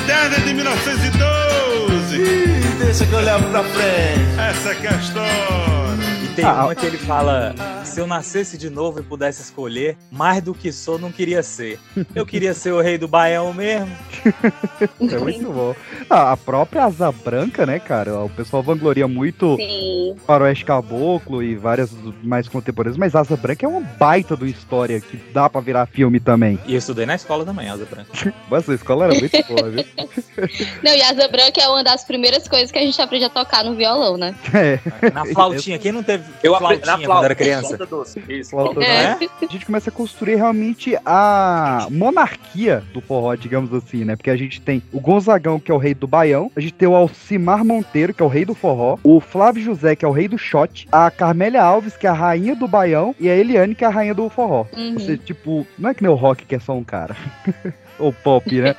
desde 0.08 0.42
de 0.48 0.54
1912. 0.54 2.16
Ih, 2.18 2.53
deixa 2.84 3.06
que 3.06 3.14
eu 3.14 3.22
levo 3.22 3.50
pra 3.50 3.64
frente. 3.64 4.40
Essa 4.40 4.74
é 4.86 4.88
a 4.88 4.98
história. 4.98 6.13
Tem 6.36 6.46
Ah, 6.46 6.66
uma 6.66 6.76
que 6.76 6.86
ele 6.86 6.98
fala: 6.98 7.54
se 7.84 8.00
eu 8.00 8.08
nascesse 8.08 8.58
de 8.58 8.70
novo 8.70 9.00
e 9.00 9.04
pudesse 9.04 9.42
escolher, 9.42 9.96
mais 10.12 10.42
do 10.42 10.54
que 10.54 10.72
sou, 10.72 10.98
não 10.98 11.12
queria 11.12 11.44
ser. 11.44 11.80
Eu 12.16 12.26
queria 12.26 12.54
ser 12.54 12.72
o 12.72 12.82
rei 12.82 12.98
do 12.98 13.08
Baião 13.08 13.54
mesmo. 13.54 13.90
é 15.02 15.18
muito 15.20 15.52
bom 15.52 15.76
Ah, 16.10 16.32
a 16.32 16.38
própria 16.38 16.86
Asa 16.86 17.12
Branca 17.12 17.66
né 17.66 17.80
cara 17.80 18.18
o 18.24 18.30
pessoal 18.30 18.64
vangloria 18.64 19.08
muito 19.08 19.56
Sim. 19.58 20.16
Faroeste 20.26 20.66
Caboclo 20.66 21.44
e 21.44 21.56
várias 21.56 21.92
mais 22.24 22.48
contemporâneas, 22.48 22.98
mas 22.98 23.16
Asa 23.16 23.36
Branca 23.36 23.66
é 23.66 23.70
uma 23.70 23.82
baita 23.82 24.36
do 24.36 24.48
história 24.48 25.00
que 25.02 25.18
dá 25.34 25.50
pra 25.50 25.62
virar 25.62 25.86
filme 25.86 26.20
também. 26.20 26.58
E 26.66 26.74
eu 26.74 26.80
estudei 26.80 27.06
na 27.06 27.16
escola 27.16 27.46
também, 27.46 27.70
Asa 27.70 27.86
Branca. 27.86 28.10
Mas 28.50 28.70
a 28.70 28.74
escola 28.74 29.06
era 29.06 29.14
muito 29.16 29.44
boa, 29.48 29.70
viu? 29.70 29.86
Não, 30.84 30.92
e 30.92 31.02
Asa 31.02 31.28
Branca 31.28 31.62
é 31.62 31.68
uma 31.68 31.84
das 31.84 32.04
primeiras 32.04 32.48
coisas 32.48 32.72
que 32.72 32.78
a 32.78 32.82
gente 32.82 33.02
aprende 33.02 33.26
a 33.26 33.30
tocar 33.30 33.64
no 33.64 33.76
violão, 33.76 34.18
né? 34.18 34.36
É. 34.54 34.80
Na 35.12 35.26
flautinha, 35.26 35.78
quem 35.80 35.92
não 35.92 36.04
teve 36.04 36.23
Eu 36.44 36.56
flautinha 36.58 36.80
aprendi 36.80 36.86
na 36.86 36.94
quando 36.98 37.06
flauta. 37.06 37.26
era 37.26 37.36
criança? 37.36 37.68
Flauta 37.78 37.86
doce. 37.86 38.24
Isso. 38.30 38.50
Flauta 38.52 38.84
É. 38.84 39.14
doce. 39.16 39.30
A 39.42 39.46
gente 39.52 39.66
começa 39.66 39.90
a 39.90 39.94
construir 39.94 40.36
realmente 40.36 40.98
a 41.06 41.88
monarquia 41.90 42.84
do 42.94 43.02
forró, 43.02 43.36
digamos 43.36 43.74
assim, 43.74 44.04
né? 44.04 44.16
Porque 44.16 44.30
a 44.30 44.36
gente 44.38 44.62
tem 44.62 44.82
o 44.92 45.00
Gonzagão, 45.00 45.60
que 45.60 45.72
é 45.72 45.74
o 45.74 45.78
rei 45.78 45.94
do 45.94 46.08
Baião, 46.08 46.52
a 46.56 46.60
gente 46.60 46.74
tem 46.74 46.88
o 46.88 46.96
Alcimar 46.96 47.64
Monteiro, 47.64 48.14
que 48.14 48.22
é 48.22 48.26
o 48.26 48.30
rei 48.30 48.46
do 48.46 48.54
forró, 48.54 48.98
o 49.04 49.20
Flávio 49.20 49.64
José, 49.64 49.96
que 49.96 50.04
é 50.06 50.08
o 50.08 50.12
rei 50.12 50.28
do 50.28 50.38
shot, 50.38 50.88
a 50.92 51.10
Carmélia 51.10 51.64
Alves, 51.64 51.96
que 51.98 52.08
é 52.08 52.10
a 52.10 52.14
rainha 52.14 52.56
do 52.56 52.68
Baião, 52.68 53.16
e 53.20 53.30
a 53.30 53.36
Eliane, 53.36 53.76
que 53.76 53.84
é 53.84 53.88
a 53.88 53.92
rainha 53.92 54.14
do 54.14 54.30
forró. 54.30 54.66
Uhum. 54.76 54.94
Você, 54.96 55.18
tipo, 55.18 55.66
não 55.78 55.90
é 55.90 55.94
que 55.94 56.04
nem 56.04 56.12
o 56.12 56.16
rock 56.16 56.46
que 56.46 56.56
é 56.56 56.60
só 56.60 56.74
um 56.74 56.84
cara. 56.84 57.16
Ou 58.00 58.12
pop, 58.12 58.52
né? 58.60 58.76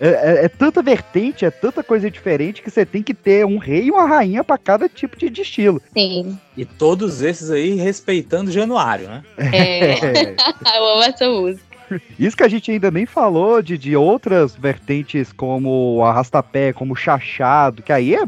É, 0.00 0.08
é- 0.08 0.44
é 0.44 0.48
tanta 0.48 0.82
vertente, 0.82 1.44
é 1.44 1.50
tanta 1.50 1.82
coisa 1.82 2.10
diferente 2.10 2.62
que 2.62 2.70
você 2.70 2.84
tem 2.86 3.02
que 3.02 3.12
ter 3.14 3.44
um 3.44 3.58
rei 3.58 3.84
e 3.84 3.90
uma 3.90 4.06
rainha 4.06 4.42
pra 4.42 4.56
cada 4.58 4.88
tipo 4.88 5.16
de, 5.18 5.28
de 5.30 5.42
estilo. 5.42 5.80
Sim. 5.92 6.38
E 6.56 6.64
todos 6.64 7.20
esses 7.22 7.50
aí 7.50 7.74
respeitando 7.74 8.50
Januário, 8.50 9.08
né? 9.08 9.22
É. 9.38 9.94
É. 10.04 10.34
Eu 10.78 10.84
amo 10.86 11.02
essa 11.02 11.28
música. 11.28 11.74
Isso 12.18 12.34
que 12.36 12.42
a 12.42 12.48
gente 12.48 12.70
ainda 12.70 12.90
nem 12.90 13.04
falou 13.04 13.60
de, 13.62 13.76
de 13.76 13.94
outras 13.94 14.56
vertentes 14.56 15.30
como 15.32 16.02
arrastapé, 16.02 16.72
como 16.72 16.94
o 16.94 16.96
chachado, 16.96 17.82
que 17.82 17.92
aí 17.92 18.14
é. 18.14 18.22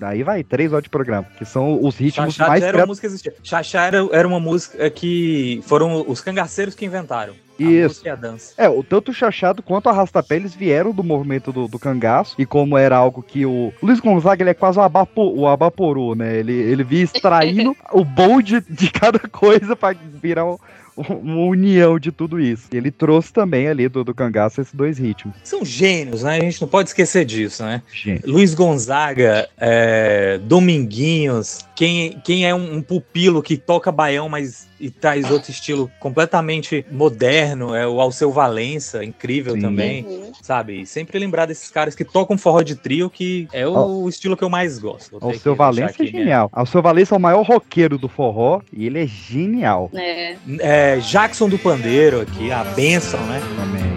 Aí 0.00 0.22
vai 0.22 0.42
três 0.44 0.72
horas 0.72 0.84
de 0.84 0.88
programa, 0.88 1.26
que 1.36 1.44
são 1.44 1.84
os 1.84 1.96
ritmos 1.96 2.34
Chachá 2.34 2.48
mais 2.48 2.62
era 2.62 2.68
uma 2.68 2.72
criados. 2.72 2.88
música 2.88 3.06
existia. 3.08 3.34
Chachá 3.42 3.86
era, 3.86 4.08
era 4.12 4.26
uma 4.26 4.38
música 4.40 4.88
que 4.88 5.60
foram 5.66 6.04
os 6.08 6.20
cangaceiros 6.20 6.74
que 6.74 6.84
inventaram. 6.86 7.34
Isso. 7.64 8.08
a 8.08 8.14
dança. 8.14 8.54
É, 8.56 8.68
o 8.68 8.82
tanto 8.82 9.10
o 9.10 9.14
chachado 9.14 9.62
quanto 9.62 9.86
o 9.86 9.88
arrastapé, 9.88 10.36
eles 10.36 10.54
vieram 10.54 10.92
do 10.92 11.02
movimento 11.04 11.52
do, 11.52 11.68
do 11.68 11.78
cangaço, 11.78 12.34
e 12.38 12.46
como 12.46 12.76
era 12.76 12.96
algo 12.96 13.22
que 13.22 13.44
o 13.46 13.72
Luiz 13.82 14.00
Gonzaga, 14.00 14.42
ele 14.42 14.50
é 14.50 14.54
quase 14.54 14.78
o, 14.78 14.82
abapo, 14.82 15.22
o 15.22 15.46
abaporu, 15.46 16.14
né? 16.14 16.36
Ele, 16.36 16.52
ele 16.52 16.84
via 16.84 17.04
extraindo 17.04 17.76
o 17.92 18.04
bom 18.04 18.40
de, 18.40 18.60
de 18.60 18.90
cada 18.90 19.18
coisa 19.18 19.74
pra 19.76 19.94
virar 20.22 20.44
um- 20.46 20.58
uma 20.96 21.44
união 21.46 21.98
de 21.98 22.12
tudo 22.12 22.38
isso. 22.38 22.64
E 22.72 22.76
ele 22.76 22.90
trouxe 22.90 23.32
também 23.32 23.68
ali 23.68 23.88
do, 23.88 24.04
do 24.04 24.14
cangaço 24.14 24.60
esses 24.60 24.74
dois 24.74 24.98
ritmos. 24.98 25.34
São 25.44 25.64
gênios, 25.64 26.22
né? 26.24 26.36
A 26.36 26.40
gente 26.40 26.60
não 26.60 26.68
pode 26.68 26.90
esquecer 26.90 27.24
disso, 27.24 27.62
né? 27.62 27.80
Gente. 27.92 28.26
Luiz 28.26 28.52
Gonzaga, 28.54 29.48
é, 29.56 30.38
Dominguinhos, 30.44 31.60
quem, 31.74 32.20
quem 32.24 32.46
é 32.46 32.54
um, 32.54 32.76
um 32.76 32.82
pupilo 32.82 33.42
que 33.42 33.56
toca 33.56 33.90
baião, 33.92 34.28
mas 34.28 34.68
e 34.80 34.90
traz 34.90 35.30
outro 35.30 35.50
estilo 35.50 35.90
completamente 36.00 36.84
moderno, 36.90 37.74
é 37.74 37.86
o 37.86 38.00
Alceu 38.00 38.32
Valença, 38.32 39.04
incrível 39.04 39.54
Sim. 39.54 39.60
também, 39.60 40.04
Uhum. 40.04 40.32
sabe? 40.42 40.80
E 40.82 40.86
sempre 40.86 41.18
lembrar 41.18 41.46
desses 41.46 41.70
caras 41.70 41.94
que 41.94 42.04
tocam 42.04 42.38
forró 42.38 42.62
de 42.62 42.74
trio, 42.74 43.10
que 43.10 43.46
é 43.52 43.66
o 43.68 44.08
estilo 44.08 44.36
que 44.36 44.42
eu 44.44 44.48
mais 44.50 44.78
gosto. 44.78 45.18
Vou 45.18 45.30
deixar 45.30 45.54
Valença 45.54 45.82
é 45.90 45.90
aqui 45.90 46.02
minha- 46.04 46.24
genial. 46.24 46.50
O 46.56 46.66
seu 46.66 46.80
Valença 46.80 47.14
é 47.14 47.18
o 47.18 47.20
maior 47.20 47.42
roqueiro 47.42 47.98
do 47.98 48.08
forró 48.08 48.60
e 48.72 48.86
ele 48.86 49.02
é 49.02 49.06
genial 49.06 49.90
É. 49.94 50.36
É, 50.60 50.96
Jackson 50.98 51.48
do 51.48 51.58
Pandeiro 51.58 52.20
aqui, 52.22 52.50
a 52.50 52.64
benção, 52.64 53.20
né? 53.26 53.40
também. 53.56 53.90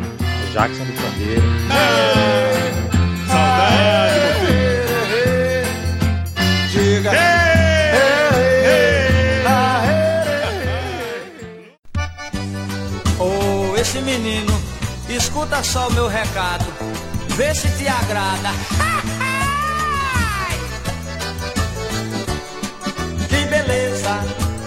Jackson 0.52 0.84
do 0.84 0.94
Pandeiro. 0.94 1.42
Diga. 3.28 4.03
Menino, 14.18 14.54
escuta 15.10 15.64
só 15.64 15.88
o 15.88 15.94
meu 15.94 16.08
recado. 16.08 16.66
Vê 17.30 17.54
se 17.54 17.68
te 17.78 17.88
agrada. 17.88 18.50
Que 23.28 23.46
beleza, 23.48 24.20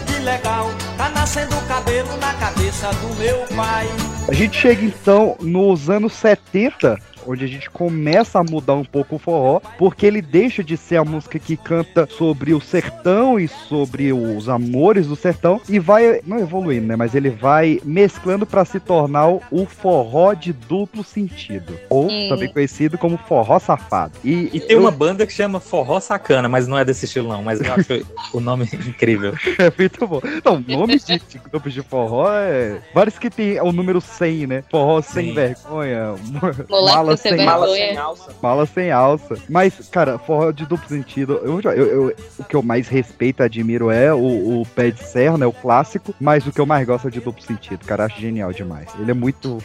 que 0.07 0.21
legal. 0.21 0.69
Tá 0.97 1.09
nascendo 1.11 1.55
cabelo 1.69 2.17
na 2.19 2.35
cabeça 2.35 2.91
do 2.95 3.15
meu 3.17 3.39
pai. 3.57 3.87
A 4.29 4.33
gente 4.33 4.61
chega 4.61 4.85
então 4.85 5.37
nos 5.41 5.89
anos 5.89 6.13
70, 6.15 6.99
onde 7.27 7.45
a 7.45 7.49
gente 7.49 7.69
começa 7.71 8.39
a 8.39 8.45
mudar 8.45 8.75
um 8.75 8.85
pouco 8.85 9.17
o 9.17 9.19
forró, 9.19 9.61
porque 9.79 10.07
ele 10.07 10.23
deixa 10.23 10.63
de 10.63 10.77
ser 10.77 10.97
a 10.97 11.05
música 11.05 11.39
que 11.39 11.57
canta 11.57 12.07
sobre 12.11 12.55
o 12.55 12.61
sertão 12.61 13.39
e 13.39 13.49
sobre 13.49 14.13
os 14.13 14.49
amores 14.49 15.07
do 15.07 15.17
sertão 15.17 15.61
e 15.69 15.79
vai, 15.79 16.21
não 16.27 16.39
evoluindo, 16.39 16.87
né, 16.87 16.97
mas 16.97 17.15
ele 17.15 17.31
vai 17.31 17.81
mesclando 17.85 18.47
para 18.47 18.65
se 18.65 18.79
tornar 18.81 19.29
o- 19.29 19.67
forró 19.67 20.33
de 20.33 20.53
duplo 20.53 21.03
sentido, 21.05 21.79
ou 21.91 22.09
também 22.29 22.49
conhecido 22.49 22.97
como 22.97 23.17
forró 23.17 23.59
safado. 23.59 24.13
E, 24.25 24.51
E 24.53 24.61
tem 24.61 24.77
eu- 24.77 24.81
uma 24.81 24.91
banda 24.91 25.27
que 25.27 25.33
chama 25.33 25.59
Forró 25.61 25.99
Sacana, 26.01 26.49
mas 26.49 26.67
não 26.69 26.79
é 26.79 26.85
desse 26.85 27.05
estilo 27.05 27.29
não, 27.29 27.43
mas 27.43 27.61
eu 27.61 27.73
acho 27.73 28.07
o 28.33 28.41
nome 28.41 28.65
incrível. 28.87 29.35
É 29.59 29.73
muito 29.77 30.07
bom. 30.07 30.21
Então, 30.37 30.63
nome 30.67 30.99
de, 30.99 31.21
grupos 31.51 31.73
de 31.73 31.83
forró 31.83 32.29
é. 32.31 32.79
Vários 32.95 33.19
que 33.19 33.29
tem 33.31 33.61
o 33.61 33.73
número 33.73 34.01
100, 34.01 34.47
né? 34.47 34.65
Forró 34.71 35.01
sem 35.03 35.29
Sim. 35.29 35.35
vergonha. 35.35 36.15
Moleque 36.69 36.95
mala 36.97 37.16
sem 37.17 37.37
sem 37.37 37.45
Mala 37.47 37.67
sem 37.69 37.97
alça. 37.97 38.31
Mala 38.43 38.67
sem 38.67 38.91
alça. 38.91 39.37
Mas, 39.49 39.75
cara, 39.91 40.19
forró 40.19 40.51
de 40.51 40.65
duplo 40.67 40.89
sentido, 40.89 41.41
eu, 41.43 41.61
eu- 41.61 41.87
eu- 42.09 42.17
o 42.39 42.45
que 42.45 42.55
eu 42.57 42.63
mais 42.63 42.89
respeito 42.89 43.43
e 43.43 43.45
admiro 43.45 43.91
é 43.91 44.13
o, 44.13 44.61
o 44.61 44.67
Pé 44.75 44.91
de 44.91 45.03
Serra, 45.03 45.39
né? 45.39 45.47
O 45.47 45.53
clássico. 45.53 46.15
Mas 46.21 46.47
o 46.47 46.53
que 46.53 46.61
eu 46.61 46.67
mais 46.67 46.87
gosto 46.87 47.09
é 47.09 47.11
de 47.11 47.21
duplo 47.21 47.43
sentido, 47.43 47.85
cara. 47.85 48.05
Acho 48.07 48.21
genial 48.21 48.53
demais. 48.53 48.89
Ele 48.99 49.11
é 49.11 49.15
muito 49.15 49.59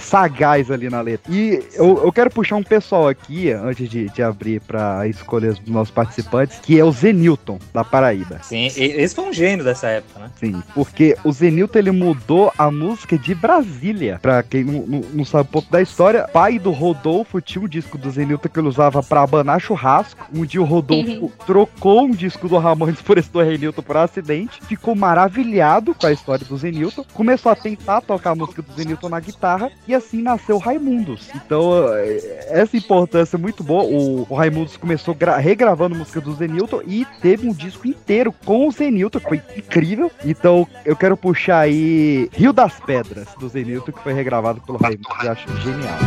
sagaz 0.00 0.70
ali 0.70 0.88
na 0.88 1.00
letra. 1.00 1.32
E 1.32 1.62
eu, 1.74 2.02
eu 2.04 2.12
quero 2.12 2.30
puxar 2.30 2.56
um 2.56 2.62
pessoal 2.62 3.08
aqui, 3.08 3.50
antes 3.50 3.88
de, 3.88 4.08
de 4.10 4.22
abrir 4.22 4.60
pra 4.60 5.06
escolher 5.06 5.48
os 5.48 5.60
nossos 5.66 5.90
participantes, 5.92 6.58
que 6.60 6.78
é 6.78 6.84
o 6.84 6.90
Zenilton, 6.92 7.58
da 7.72 7.84
Paraíba. 7.84 8.38
Sim, 8.42 8.66
esse 8.66 9.14
foi 9.14 9.24
um 9.24 9.32
gênio 9.32 9.64
dessa 9.64 9.88
época, 9.88 10.20
né? 10.20 10.30
Sim, 10.38 10.62
porque 10.74 11.16
o 11.24 11.32
Zenilton 11.32 11.78
ele 11.78 11.90
mudou 11.90 12.52
a 12.56 12.70
música 12.70 13.18
de 13.18 13.34
Brasília. 13.34 14.18
Pra 14.20 14.42
quem 14.42 14.64
não, 14.64 14.82
não- 14.86 15.04
não 15.12 15.24
sabe 15.24 15.48
um 15.48 15.52
pouco 15.52 15.70
da 15.70 15.80
história, 15.80 16.26
pai 16.28 16.58
do 16.58 16.70
Rodolfo 16.96 17.40
tinha 17.40 17.62
um 17.62 17.68
disco 17.68 17.98
do 17.98 18.10
Zenilton 18.10 18.48
que 18.48 18.58
ele 18.58 18.68
usava 18.68 19.02
pra 19.02 19.22
abanar 19.22 19.60
churrasco. 19.60 20.26
Um 20.34 20.44
dia 20.44 20.60
o 20.60 20.64
Rodolfo 20.64 21.30
trocou 21.46 22.04
um 22.04 22.10
disco 22.10 22.48
do 22.48 22.56
Ramones 22.58 23.00
por 23.02 23.18
esse 23.18 23.30
do 23.30 23.40
Renilton 23.40 23.82
por 23.82 23.96
acidente, 23.96 24.60
ficou 24.64 24.94
maravilhado 24.94 25.94
com 25.94 26.06
a 26.06 26.12
história 26.12 26.44
do 26.44 26.56
Zenilton, 26.56 27.04
começou 27.12 27.52
a 27.52 27.56
tentar 27.56 28.00
tocar 28.00 28.30
a 28.30 28.34
música 28.34 28.62
do 28.62 28.72
Zenilton 28.72 29.08
na 29.08 29.20
guitarra 29.20 29.70
e 29.86 29.94
assim 29.94 30.22
nasceu 30.22 30.58
Raimundos. 30.58 31.28
Então, 31.34 31.86
eh, 31.94 32.46
essa 32.50 32.76
importância 32.76 33.36
é 33.36 33.38
muito 33.38 33.62
boa. 33.62 33.84
O, 33.84 34.26
o 34.28 34.34
Raimundos 34.34 34.76
começou 34.76 35.14
gra- 35.14 35.36
regravando 35.36 35.94
música 35.94 36.20
do 36.20 36.34
Zenilton 36.34 36.80
e 36.86 37.06
teve 37.20 37.48
um 37.48 37.52
disco 37.52 37.86
inteiro 37.86 38.32
com 38.44 38.66
o 38.66 38.70
Zenilton, 38.72 39.20
que 39.20 39.28
foi 39.28 39.42
incrível. 39.56 40.10
Então, 40.24 40.66
eu 40.84 40.96
quero 40.96 41.16
puxar 41.16 41.60
aí 41.60 42.28
Rio 42.32 42.52
das 42.52 42.80
Pedras, 42.80 43.28
do 43.38 43.48
Zenilton, 43.48 43.92
que 43.92 44.02
foi 44.02 44.12
regravado 44.12 44.60
pelo 44.62 44.78
Raimundos. 44.78 45.24
Eu 45.24 45.32
acho 45.32 45.56
genial. 45.58 45.98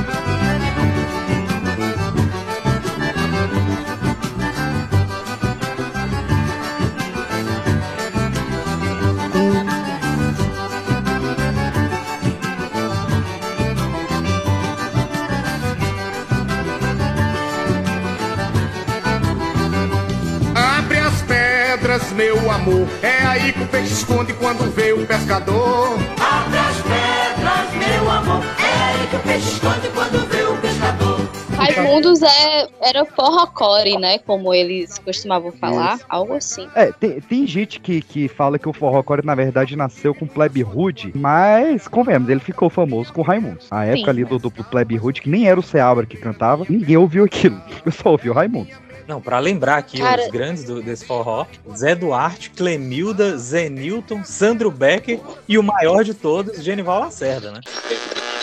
Amor. 22.59 22.87
É 23.01 23.25
aí 23.25 23.53
que 23.53 23.63
o 23.63 23.67
peixe 23.67 23.93
esconde 23.93 24.33
quando 24.33 24.69
vê 24.73 24.91
o 24.91 25.05
pescador. 25.05 25.97
Abre 26.19 26.57
as 26.57 26.81
pedras, 26.81 27.87
meu 27.87 28.11
amor. 28.11 28.43
É 28.59 28.83
aí 28.83 29.07
que 29.07 29.15
o 29.15 29.19
peixe 29.19 29.49
esconde 29.49 29.87
quando 29.93 30.27
vê 30.27 30.43
o 30.43 30.57
pescador. 30.57 31.19
Raimundos 31.55 32.21
é, 32.21 32.67
era 32.81 33.03
forrocore, 33.05 33.97
né? 33.97 34.19
Como 34.19 34.53
eles 34.53 34.97
costumavam 34.99 35.51
falar. 35.51 35.95
Isso. 35.95 36.05
Algo 36.07 36.33
assim. 36.33 36.67
É, 36.73 36.91
tem, 36.91 37.19
tem 37.19 37.47
gente 37.47 37.79
que, 37.81 38.01
que 38.01 38.27
fala 38.27 38.57
que 38.57 38.67
o 38.67 38.73
forró 38.73 39.03
core 39.03 39.25
na 39.25 39.35
verdade 39.35 39.75
nasceu 39.75 40.13
com 40.13 40.25
Plebe 40.25 40.61
Rude, 40.61 41.11
mas 41.15 41.87
convenhamos, 41.87 42.29
ele 42.29 42.39
ficou 42.39 42.69
famoso 42.69 43.11
com 43.11 43.21
o 43.21 43.23
Raimundos. 43.23 43.67
A 43.71 43.85
época 43.85 44.11
ali 44.11 44.23
do, 44.23 44.39
do 44.39 44.51
Plebe 44.51 44.95
Rude, 44.95 45.21
que 45.21 45.29
nem 45.29 45.49
era 45.49 45.59
o 45.59 45.63
Seabra 45.63 46.05
que 46.05 46.17
cantava, 46.17 46.65
ninguém 46.69 46.97
ouviu 46.97 47.23
aquilo. 47.23 47.59
O 47.79 47.83
pessoal 47.83 48.13
ouviu 48.13 48.33
Raimundos. 48.33 48.88
Não, 49.09 49.19
pra 49.19 49.39
lembrar 49.39 49.77
aqui 49.79 49.97
Cara- 49.97 50.21
os 50.21 50.27
grandes 50.27 50.63
do- 50.63 50.83
desse 50.83 51.03
forró: 51.03 51.47
Zé 51.75 51.95
Duarte, 51.95 52.51
Clemilda, 52.51 53.35
Zé 53.39 53.67
Newton, 53.67 54.23
Sandro 54.23 54.69
Becker 54.69 55.19
e 55.47 55.57
o 55.57 55.63
maior 55.63 56.03
de 56.03 56.13
todos, 56.13 56.61
Genival 56.63 56.99
Lacerda, 56.99 57.51
né? 57.51 57.59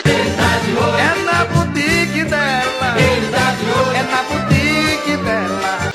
É 0.03 1.23
na 1.23 1.45
boutique 1.45 2.23
dela. 2.25 2.95
É 3.95 4.03
na 4.11 4.23
boutique 4.23 5.15
dela. 5.23 5.93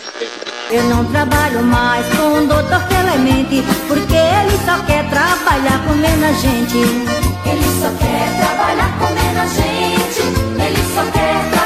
Eu 0.71 0.85
não 0.85 1.05
trabalho 1.05 1.63
mais 1.65 2.07
com 2.17 2.39
o 2.39 2.47
doutor 2.47 2.83
Clemente, 2.89 3.63
porque 3.87 4.15
ele 4.17 4.57
só 4.65 4.83
quer 4.87 5.07
trabalhar 5.11 5.85
comendo 5.87 6.25
a 6.25 6.33
gente. 6.33 6.79
Ele 6.79 7.65
só 7.79 7.91
quer 7.99 8.39
trabalhar 8.41 8.99
comendo 8.99 9.39
a 9.39 9.47
gente. 9.49 10.23
Ele 10.65 10.83
só 10.95 11.03
quer 11.13 11.51
trabalhar. 11.51 11.62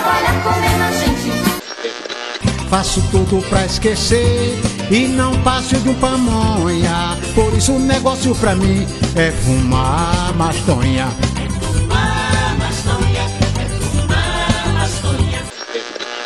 Faço 2.68 3.00
tudo 3.10 3.40
pra 3.48 3.64
esquecer 3.64 4.60
e 4.90 5.06
não 5.06 5.40
passo 5.42 5.76
de 5.76 5.88
um 5.88 5.94
pamonha. 5.94 7.16
Por 7.34 7.54
isso 7.54 7.72
o 7.72 7.78
negócio 7.78 8.34
pra 8.34 8.54
mim 8.56 8.86
é 9.14 9.30
fumar 9.30 10.34
mastonha. 10.34 11.08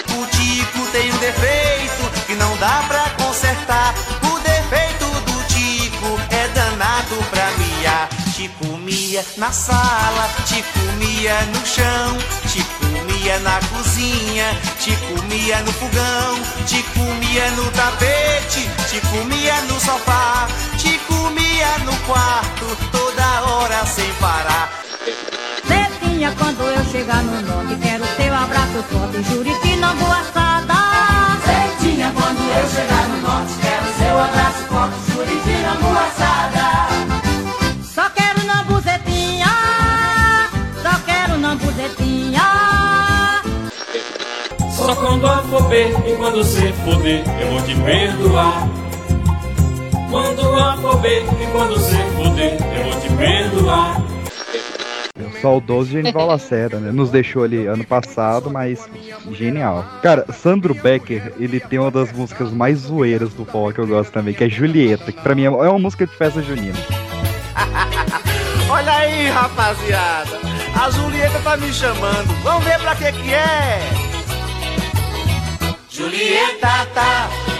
O 0.08 0.26
Tico 0.26 0.86
tem 0.92 1.12
um 1.12 1.18
defeito 1.18 2.26
que 2.26 2.34
não 2.34 2.56
dá 2.56 2.84
pra 2.88 3.10
consertar. 3.24 3.94
O 4.24 4.38
defeito 4.40 5.04
do 5.30 5.46
Tico 5.46 6.18
é 6.30 6.48
danado 6.48 7.16
pra 7.30 7.50
miar. 7.58 8.08
Te 8.34 8.48
comia 8.58 9.22
na 9.36 9.52
sala, 9.52 10.28
te 10.46 10.64
comia 10.72 11.34
no 11.52 11.66
chão, 11.66 12.16
comia 13.00 13.38
na 13.40 13.58
cozinha, 13.68 14.44
te 14.78 14.96
comia 14.96 15.60
no 15.60 15.72
fogão, 15.72 16.34
te 16.66 16.82
comia 16.94 17.50
no 17.52 17.70
tapete, 17.72 18.68
te 18.88 19.00
comia 19.08 19.60
no 19.62 19.80
sofá, 19.80 20.46
te 20.76 20.98
comia 21.06 21.78
no 21.84 21.96
quarto, 22.06 22.76
toda 22.92 23.42
hora 23.42 23.86
sem 23.86 24.12
parar. 24.14 24.70
Netinha, 25.68 26.34
quando 26.38 26.62
eu 26.62 26.84
chegar 26.90 27.22
no 27.22 27.40
nome, 27.42 27.76
quero 27.76 28.04
teu 28.16 28.34
abraço 28.34 28.82
forte, 28.90 29.22
jure 29.22 29.54
que 29.60 29.76
não 29.76 29.96
vou 29.96 30.12
assar 30.12 30.50
quando 32.12 32.38
eu 32.38 32.68
chegar 32.68 33.08
no 33.08 33.20
norte, 33.22 33.54
quero 33.60 33.98
seu 33.98 34.18
abraço 34.18 34.64
forte. 34.68 35.09
Só 44.90 44.96
quando 44.96 45.24
afober 45.24 45.94
e 46.04 46.16
quando 46.16 46.42
cê 46.42 46.72
foder, 46.84 47.22
eu 47.40 47.52
vou 47.52 47.62
te 47.62 47.76
perdoar. 47.76 48.68
Quando 50.10 50.40
afober 50.58 51.22
e 51.40 51.46
quando 51.52 51.78
cê 51.78 51.96
foder, 52.16 52.58
eu 52.76 52.90
vou 52.90 53.00
te 53.00 53.08
perdoar. 53.14 54.02
O 55.16 55.40
saudoso 55.40 55.92
Genival 55.92 56.26
Lacerda, 56.26 56.80
né? 56.80 56.90
Nos 56.90 57.08
deixou 57.08 57.44
ali 57.44 57.68
ano 57.68 57.84
passado, 57.84 58.50
mas 58.50 58.90
genial. 59.30 59.84
Cara, 60.02 60.26
Sandro 60.32 60.74
Becker, 60.74 61.34
ele 61.38 61.60
tem 61.60 61.78
uma 61.78 61.92
das 61.92 62.10
músicas 62.10 62.50
mais 62.50 62.78
zoeiras 62.78 63.32
do 63.32 63.44
forró 63.44 63.70
que 63.70 63.78
eu 63.78 63.86
gosto 63.86 64.10
também, 64.10 64.34
que 64.34 64.42
é 64.42 64.48
Julieta, 64.48 65.12
que 65.12 65.20
pra 65.20 65.36
mim 65.36 65.44
é 65.44 65.50
uma 65.50 65.78
música 65.78 66.04
de 66.04 66.16
festa 66.16 66.42
junina. 66.42 66.74
Olha 68.68 68.92
aí, 68.92 69.28
rapaziada. 69.28 70.36
A 70.74 70.90
Julieta 70.90 71.38
tá 71.44 71.56
me 71.56 71.72
chamando. 71.72 72.42
Vamos 72.42 72.64
ver 72.64 72.80
pra 72.80 72.96
que 72.96 73.12
que 73.12 73.32
é. 73.32 74.09
Julieta 76.00 76.86
tá. 76.94 77.59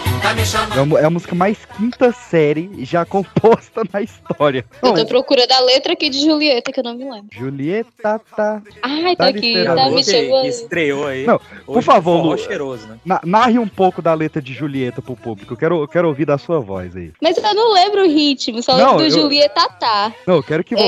É 0.76 0.80
uma- 0.80 1.00
é 1.00 1.04
a 1.04 1.11
música 1.11 1.35
mais 1.35 1.56
quinta 1.76 2.12
série 2.12 2.70
já 2.85 3.04
composta 3.06 3.83
na 3.92 4.02
história. 4.02 4.64
Eu 4.83 4.88
Não, 4.90 4.94
tô 4.94 5.06
procurando 5.06 5.50
a 5.52 5.61
letra 5.61 5.94
aqui 5.94 6.09
de 6.11 6.20
Julieta, 6.20 6.70
que 6.70 6.80
eu 6.80 6.85
não 6.85 6.94
me 6.94 7.04
lembro. 7.04 7.28
Julieta 7.33 8.20
tá. 8.37 8.62
Ai, 8.83 9.16
tá 9.16 9.24
Tá 9.24 9.30
aqui, 9.30 9.54
tá 9.64 10.02
chegou. 10.02 10.44
estreou 10.44 11.06
aí. 11.06 11.24
Não, 11.26 11.40
por 11.66 11.78
Hoje, 11.78 11.87
favor, 11.87 12.22
Lu. 12.24 12.38
cheiroso, 12.38 12.87
né? 12.87 12.98
Na- 13.04 13.20
narre 13.24 13.59
um 13.59 13.66
pouco 13.66 14.00
da 14.02 14.12
letra 14.14 14.40
de 14.42 14.52
Julieta 14.52 15.00
pro 15.02 15.16
público. 15.16 15.52
Eu 15.54 15.56
quero, 15.56 15.83
eu 15.83 15.88
quero 15.88 16.09
ouvir 16.09 16.26
da 16.26 16.37
sua 16.38 16.61
voz 16.61 16.94
aí. 16.94 17.12
Mas 17.20 17.37
eu 17.37 17.54
não 17.54 17.72
lembro 17.72 18.02
o 18.02 18.06
ritmo, 18.09 18.62
só 18.62 18.76
Não, 18.76 18.96
lembro 18.96 18.98
do 18.98 19.04
eu- 19.16 19.22
Julieta 19.22 19.68
tá. 19.80 20.12
Não, 20.26 20.37
eu 20.37 20.42
quero 20.42 20.62
que 20.62 20.74
É. 20.74 20.78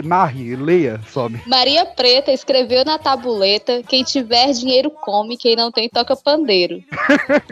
você 0.00 0.02
narre, 0.06 0.54
leia, 0.56 1.00
some. 1.12 1.40
Maria 1.46 1.84
Preta 1.86 2.30
escreveu 2.32 2.84
na 2.84 2.98
tabuleta: 2.98 3.82
quem 3.88 4.04
tiver 4.04 4.52
dinheiro 4.52 4.90
come, 4.90 5.36
quem 5.36 5.56
não 5.56 5.70
tem 5.72 5.88
toca 5.88 6.14
pandeiro. 6.16 6.82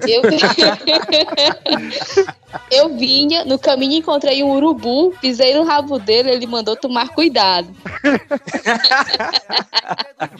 Eu, 0.06 0.22
eu 2.70 2.96
vinha, 2.96 3.44
no 3.44 3.58
caminho 3.58 3.98
encontrei 3.98 4.42
um 4.42 4.50
urubu, 4.50 5.12
pisei 5.20 5.54
no 5.54 5.64
rabo 5.64 5.98
dele, 5.98 6.30
ele 6.30 6.46
mandou 6.46 6.76
tomar 6.76 7.11
cuidado. 7.11 7.68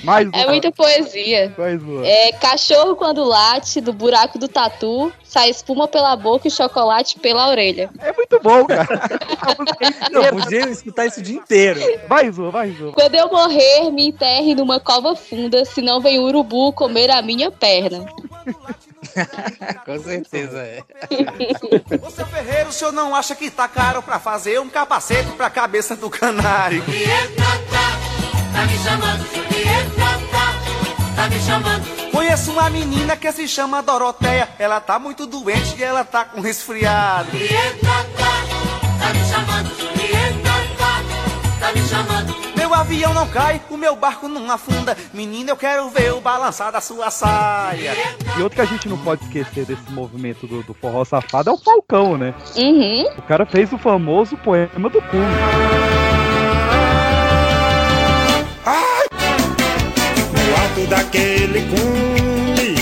Mais 0.05 0.29
É 0.33 0.47
muita 0.47 0.71
poesia. 0.73 1.55
Mais 1.57 1.83
uma. 1.83 2.07
É 2.07 2.33
cachorro 2.33 2.97
quando 2.97 3.25
late, 3.25 3.81
do 3.81 3.93
buraco 3.93 4.39
do 4.39 4.49
tatu, 4.49 5.13
sai 5.23 5.51
espuma 5.51 5.89
pela 5.89 6.15
boca 6.17 6.47
e 6.47 6.51
chocolate 6.51 7.19
pela 7.19 7.49
orelha. 7.49 7.91
É 7.99 8.13
muito 8.13 8.41
bom, 8.41 8.67
cara. 8.67 8.89
Eu 10.13 10.37
podia 10.37 10.69
escutar 10.69 11.07
isso 11.07 11.21
o 11.21 11.23
dia 11.23 11.37
inteiro. 11.37 11.81
Mais 12.09 12.39
uma, 12.39 12.51
mais 12.51 12.79
uma. 12.81 12.93
Quando 12.93 13.15
eu 13.15 13.29
morrer, 13.29 13.91
me 13.91 14.09
enterre 14.09 14.55
numa 14.55 14.79
cova 14.79 15.17
funda, 15.17 15.65
senão 15.65 16.01
vem 16.01 16.19
o 16.19 16.25
urubu 16.25 16.73
comer 16.73 17.11
a 17.11 17.23
minha 17.23 17.51
perna. 17.51 18.07
Com 19.85 20.03
certeza 20.03 20.59
é. 20.59 20.83
Ô 22.03 22.11
seu 22.11 22.27
Ferreiro, 22.27 22.71
o 22.71 22.73
senhor 22.73 22.93
não 22.93 23.15
acha 23.15 23.35
que 23.35 23.51
tá 23.51 23.69
caro 23.69 24.03
pra 24.03 24.19
fazer 24.19 24.61
um 24.61 24.69
capacete 24.69 25.31
pra 25.33 25.51
cabeça 25.51 25.95
do 25.97 26.09
canário? 26.11 26.83
Tá 28.53 28.67
me 28.67 28.79
chamando, 28.79 29.25
tá, 30.31 31.23
tá 31.23 31.29
me 31.29 31.41
chamando. 31.41 32.11
Conheço 32.13 32.53
uma 32.53 32.71
menina 32.71 33.17
que 33.17 33.31
se 33.33 33.49
chama 33.49 33.83
Doroteia. 33.83 34.49
Ela 34.59 34.81
tá 34.81 34.99
muito 34.99 35.27
doente 35.27 35.77
e 35.79 35.83
ela 35.83 36.05
tá 36.05 36.25
com 36.25 36.41
resfriado. 36.41 37.31
Tá, 37.31 38.05
tá 38.99 39.13
me 39.13 39.25
chamando, 39.25 39.71
tá, 40.79 41.67
tá 41.67 41.73
me 41.73 41.83
chamando. 41.89 42.12
Avião 42.83 43.15
não 43.15 43.29
cai, 43.29 43.61
o 43.71 43.77
meu 43.77 43.95
barco 43.95 44.27
não 44.27 44.51
afunda. 44.51 44.97
Menina, 45.15 45.53
eu 45.53 45.57
quero 45.57 45.89
ver 45.91 46.13
o 46.15 46.21
balançar 46.21 46.73
da 46.73 46.81
sua 46.81 47.13
saia. 47.13 47.93
E 48.37 48.43
outro 48.43 48.57
que 48.57 48.61
a 48.61 48.65
gente 48.65 48.89
não 48.89 48.99
pode 48.99 49.23
esquecer 49.23 49.65
desse 49.65 49.89
movimento 49.93 50.49
do, 50.49 50.65
do 50.65 50.75
forró 50.75 51.05
safado 51.05 51.51
é 51.51 51.53
o 51.53 51.57
Falcão, 51.57 52.19
né? 52.19 52.35
Uhum. 52.57 53.05
O 53.17 53.23
cara 53.23 53.47
fez 53.47 53.73
o 53.73 53.79
famoso 53.79 54.37
poema 54.39 54.91
do 54.91 55.01
cume. 55.01 55.25
No 60.33 60.63
alto 60.63 60.87
daquele 60.91 61.63
cume, 61.71 62.75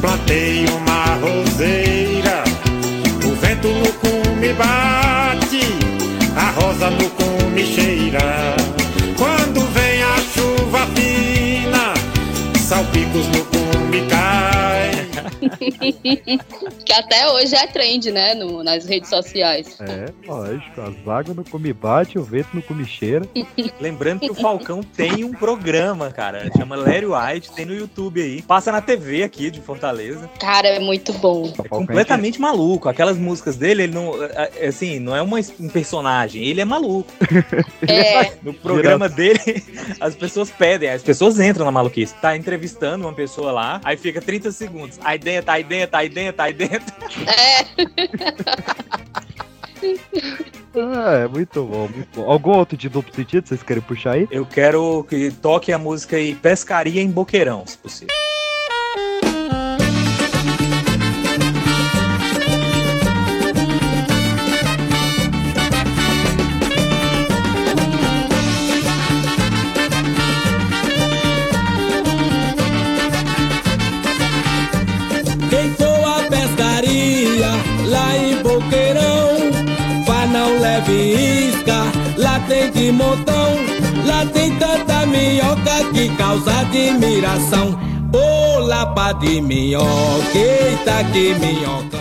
plantei 0.00 0.64
uma 0.66 1.16
roseira. 1.16 2.44
O 3.26 3.34
vento 3.34 3.66
no 3.66 3.92
cume 3.94 4.52
bate, 4.52 5.66
a 6.36 6.50
rosa 6.52 6.88
no 6.90 7.10
cume 7.10 7.66
cheira. 7.66 8.54
Chuva 10.74 10.86
fina, 10.96 11.94
salpicos 12.58 13.28
no 13.28 13.44
cume 13.44 14.08
cai. 14.08 14.53
Que 16.84 16.92
até 16.92 17.28
hoje 17.30 17.54
é 17.54 17.66
trend, 17.66 18.10
né, 18.10 18.34
no- 18.34 18.62
nas 18.62 18.84
redes 18.86 19.08
sociais. 19.10 19.78
É, 19.80 20.06
lógico. 20.26 20.80
As 20.80 21.08
águas 21.08 21.36
no 21.36 21.44
cume 21.44 21.72
bate, 21.72 22.18
o 22.18 22.22
vento 22.22 22.48
no 22.54 22.62
cume 22.62 22.84
cheira. 22.84 23.26
Lembrando 23.80 24.20
que 24.20 24.30
o 24.30 24.34
Falcão 24.34 24.82
tem 24.82 25.24
um 25.24 25.32
programa, 25.32 26.10
cara. 26.10 26.50
Chama 26.56 26.76
Larry 26.76 27.06
White, 27.06 27.52
tem 27.52 27.64
no 27.64 27.74
YouTube 27.74 28.20
aí. 28.22 28.42
Passa 28.42 28.70
na 28.72 28.80
TV 28.80 29.22
aqui 29.22 29.50
de 29.50 29.60
Fortaleza. 29.60 30.28
Cara, 30.40 30.68
é 30.68 30.78
muito 30.78 31.12
bom. 31.14 31.52
É 31.62 31.68
completamente 31.68 32.40
maluco. 32.40 32.88
Aquelas 32.88 33.16
músicas 33.16 33.56
dele, 33.56 33.84
ele 33.84 33.94
não. 33.94 34.22
é, 34.22 34.50
é, 34.60 34.66
Assim, 34.74 34.98
não 34.98 35.14
é 35.14 35.22
uma, 35.22 35.38
um 35.60 35.68
personagem, 35.68 36.42
ele 36.44 36.60
é 36.60 36.64
maluco. 36.64 37.10
É. 37.86 38.32
No 38.42 38.52
programa 38.54 39.08
dele, 39.08 39.38
as 40.00 40.14
pessoas 40.14 40.50
pedem, 40.50 40.88
as 40.90 41.02
pessoas 41.02 41.38
entram 41.38 41.64
na 41.64 41.70
maluquice. 41.70 42.14
Tá 42.14 42.36
entrevistando 42.36 43.04
uma 43.06 43.12
pessoa 43.12 43.52
lá, 43.52 43.80
aí 43.84 43.96
fica 43.96 44.20
30 44.20 44.50
segundos. 44.52 44.98
Aí 45.04 45.18
dentro, 45.34 45.50
aí 45.50 45.64
dentro, 45.64 45.96
aí 45.96 46.08
dentro, 46.08 46.42
aí 46.42 46.52
dentro. 46.52 46.94
Ah, 50.76 51.18
é 51.24 51.28
muito 51.28 51.62
bom, 51.64 51.88
muito 51.88 52.08
bom. 52.16 52.28
Algum 52.28 52.50
outro 52.52 52.76
de 52.76 52.88
duplo 52.88 53.14
sentido 53.14 53.46
vocês 53.46 53.62
querem 53.62 53.82
puxar 53.82 54.12
aí? 54.12 54.26
Eu 54.30 54.44
quero 54.44 55.04
que 55.08 55.30
toque 55.30 55.72
a 55.72 55.78
música 55.78 56.16
aí 56.16 56.34
Pescaria 56.34 57.00
em 57.00 57.08
Boqueirão, 57.08 57.64
se 57.66 57.78
possível. 57.78 58.08
De 82.84 82.92
montão, 82.92 83.56
lá 84.04 84.26
tem 84.26 84.54
tanta 84.56 85.06
minhoca 85.06 85.90
que 85.94 86.06
causa 86.16 86.60
admiração. 86.60 87.78
Ô 88.12 88.58
lapa 88.58 89.12
de 89.12 89.40
minhoca, 89.40 90.36
eita 90.36 91.02
que 91.10 91.34
minhocão. 91.34 91.93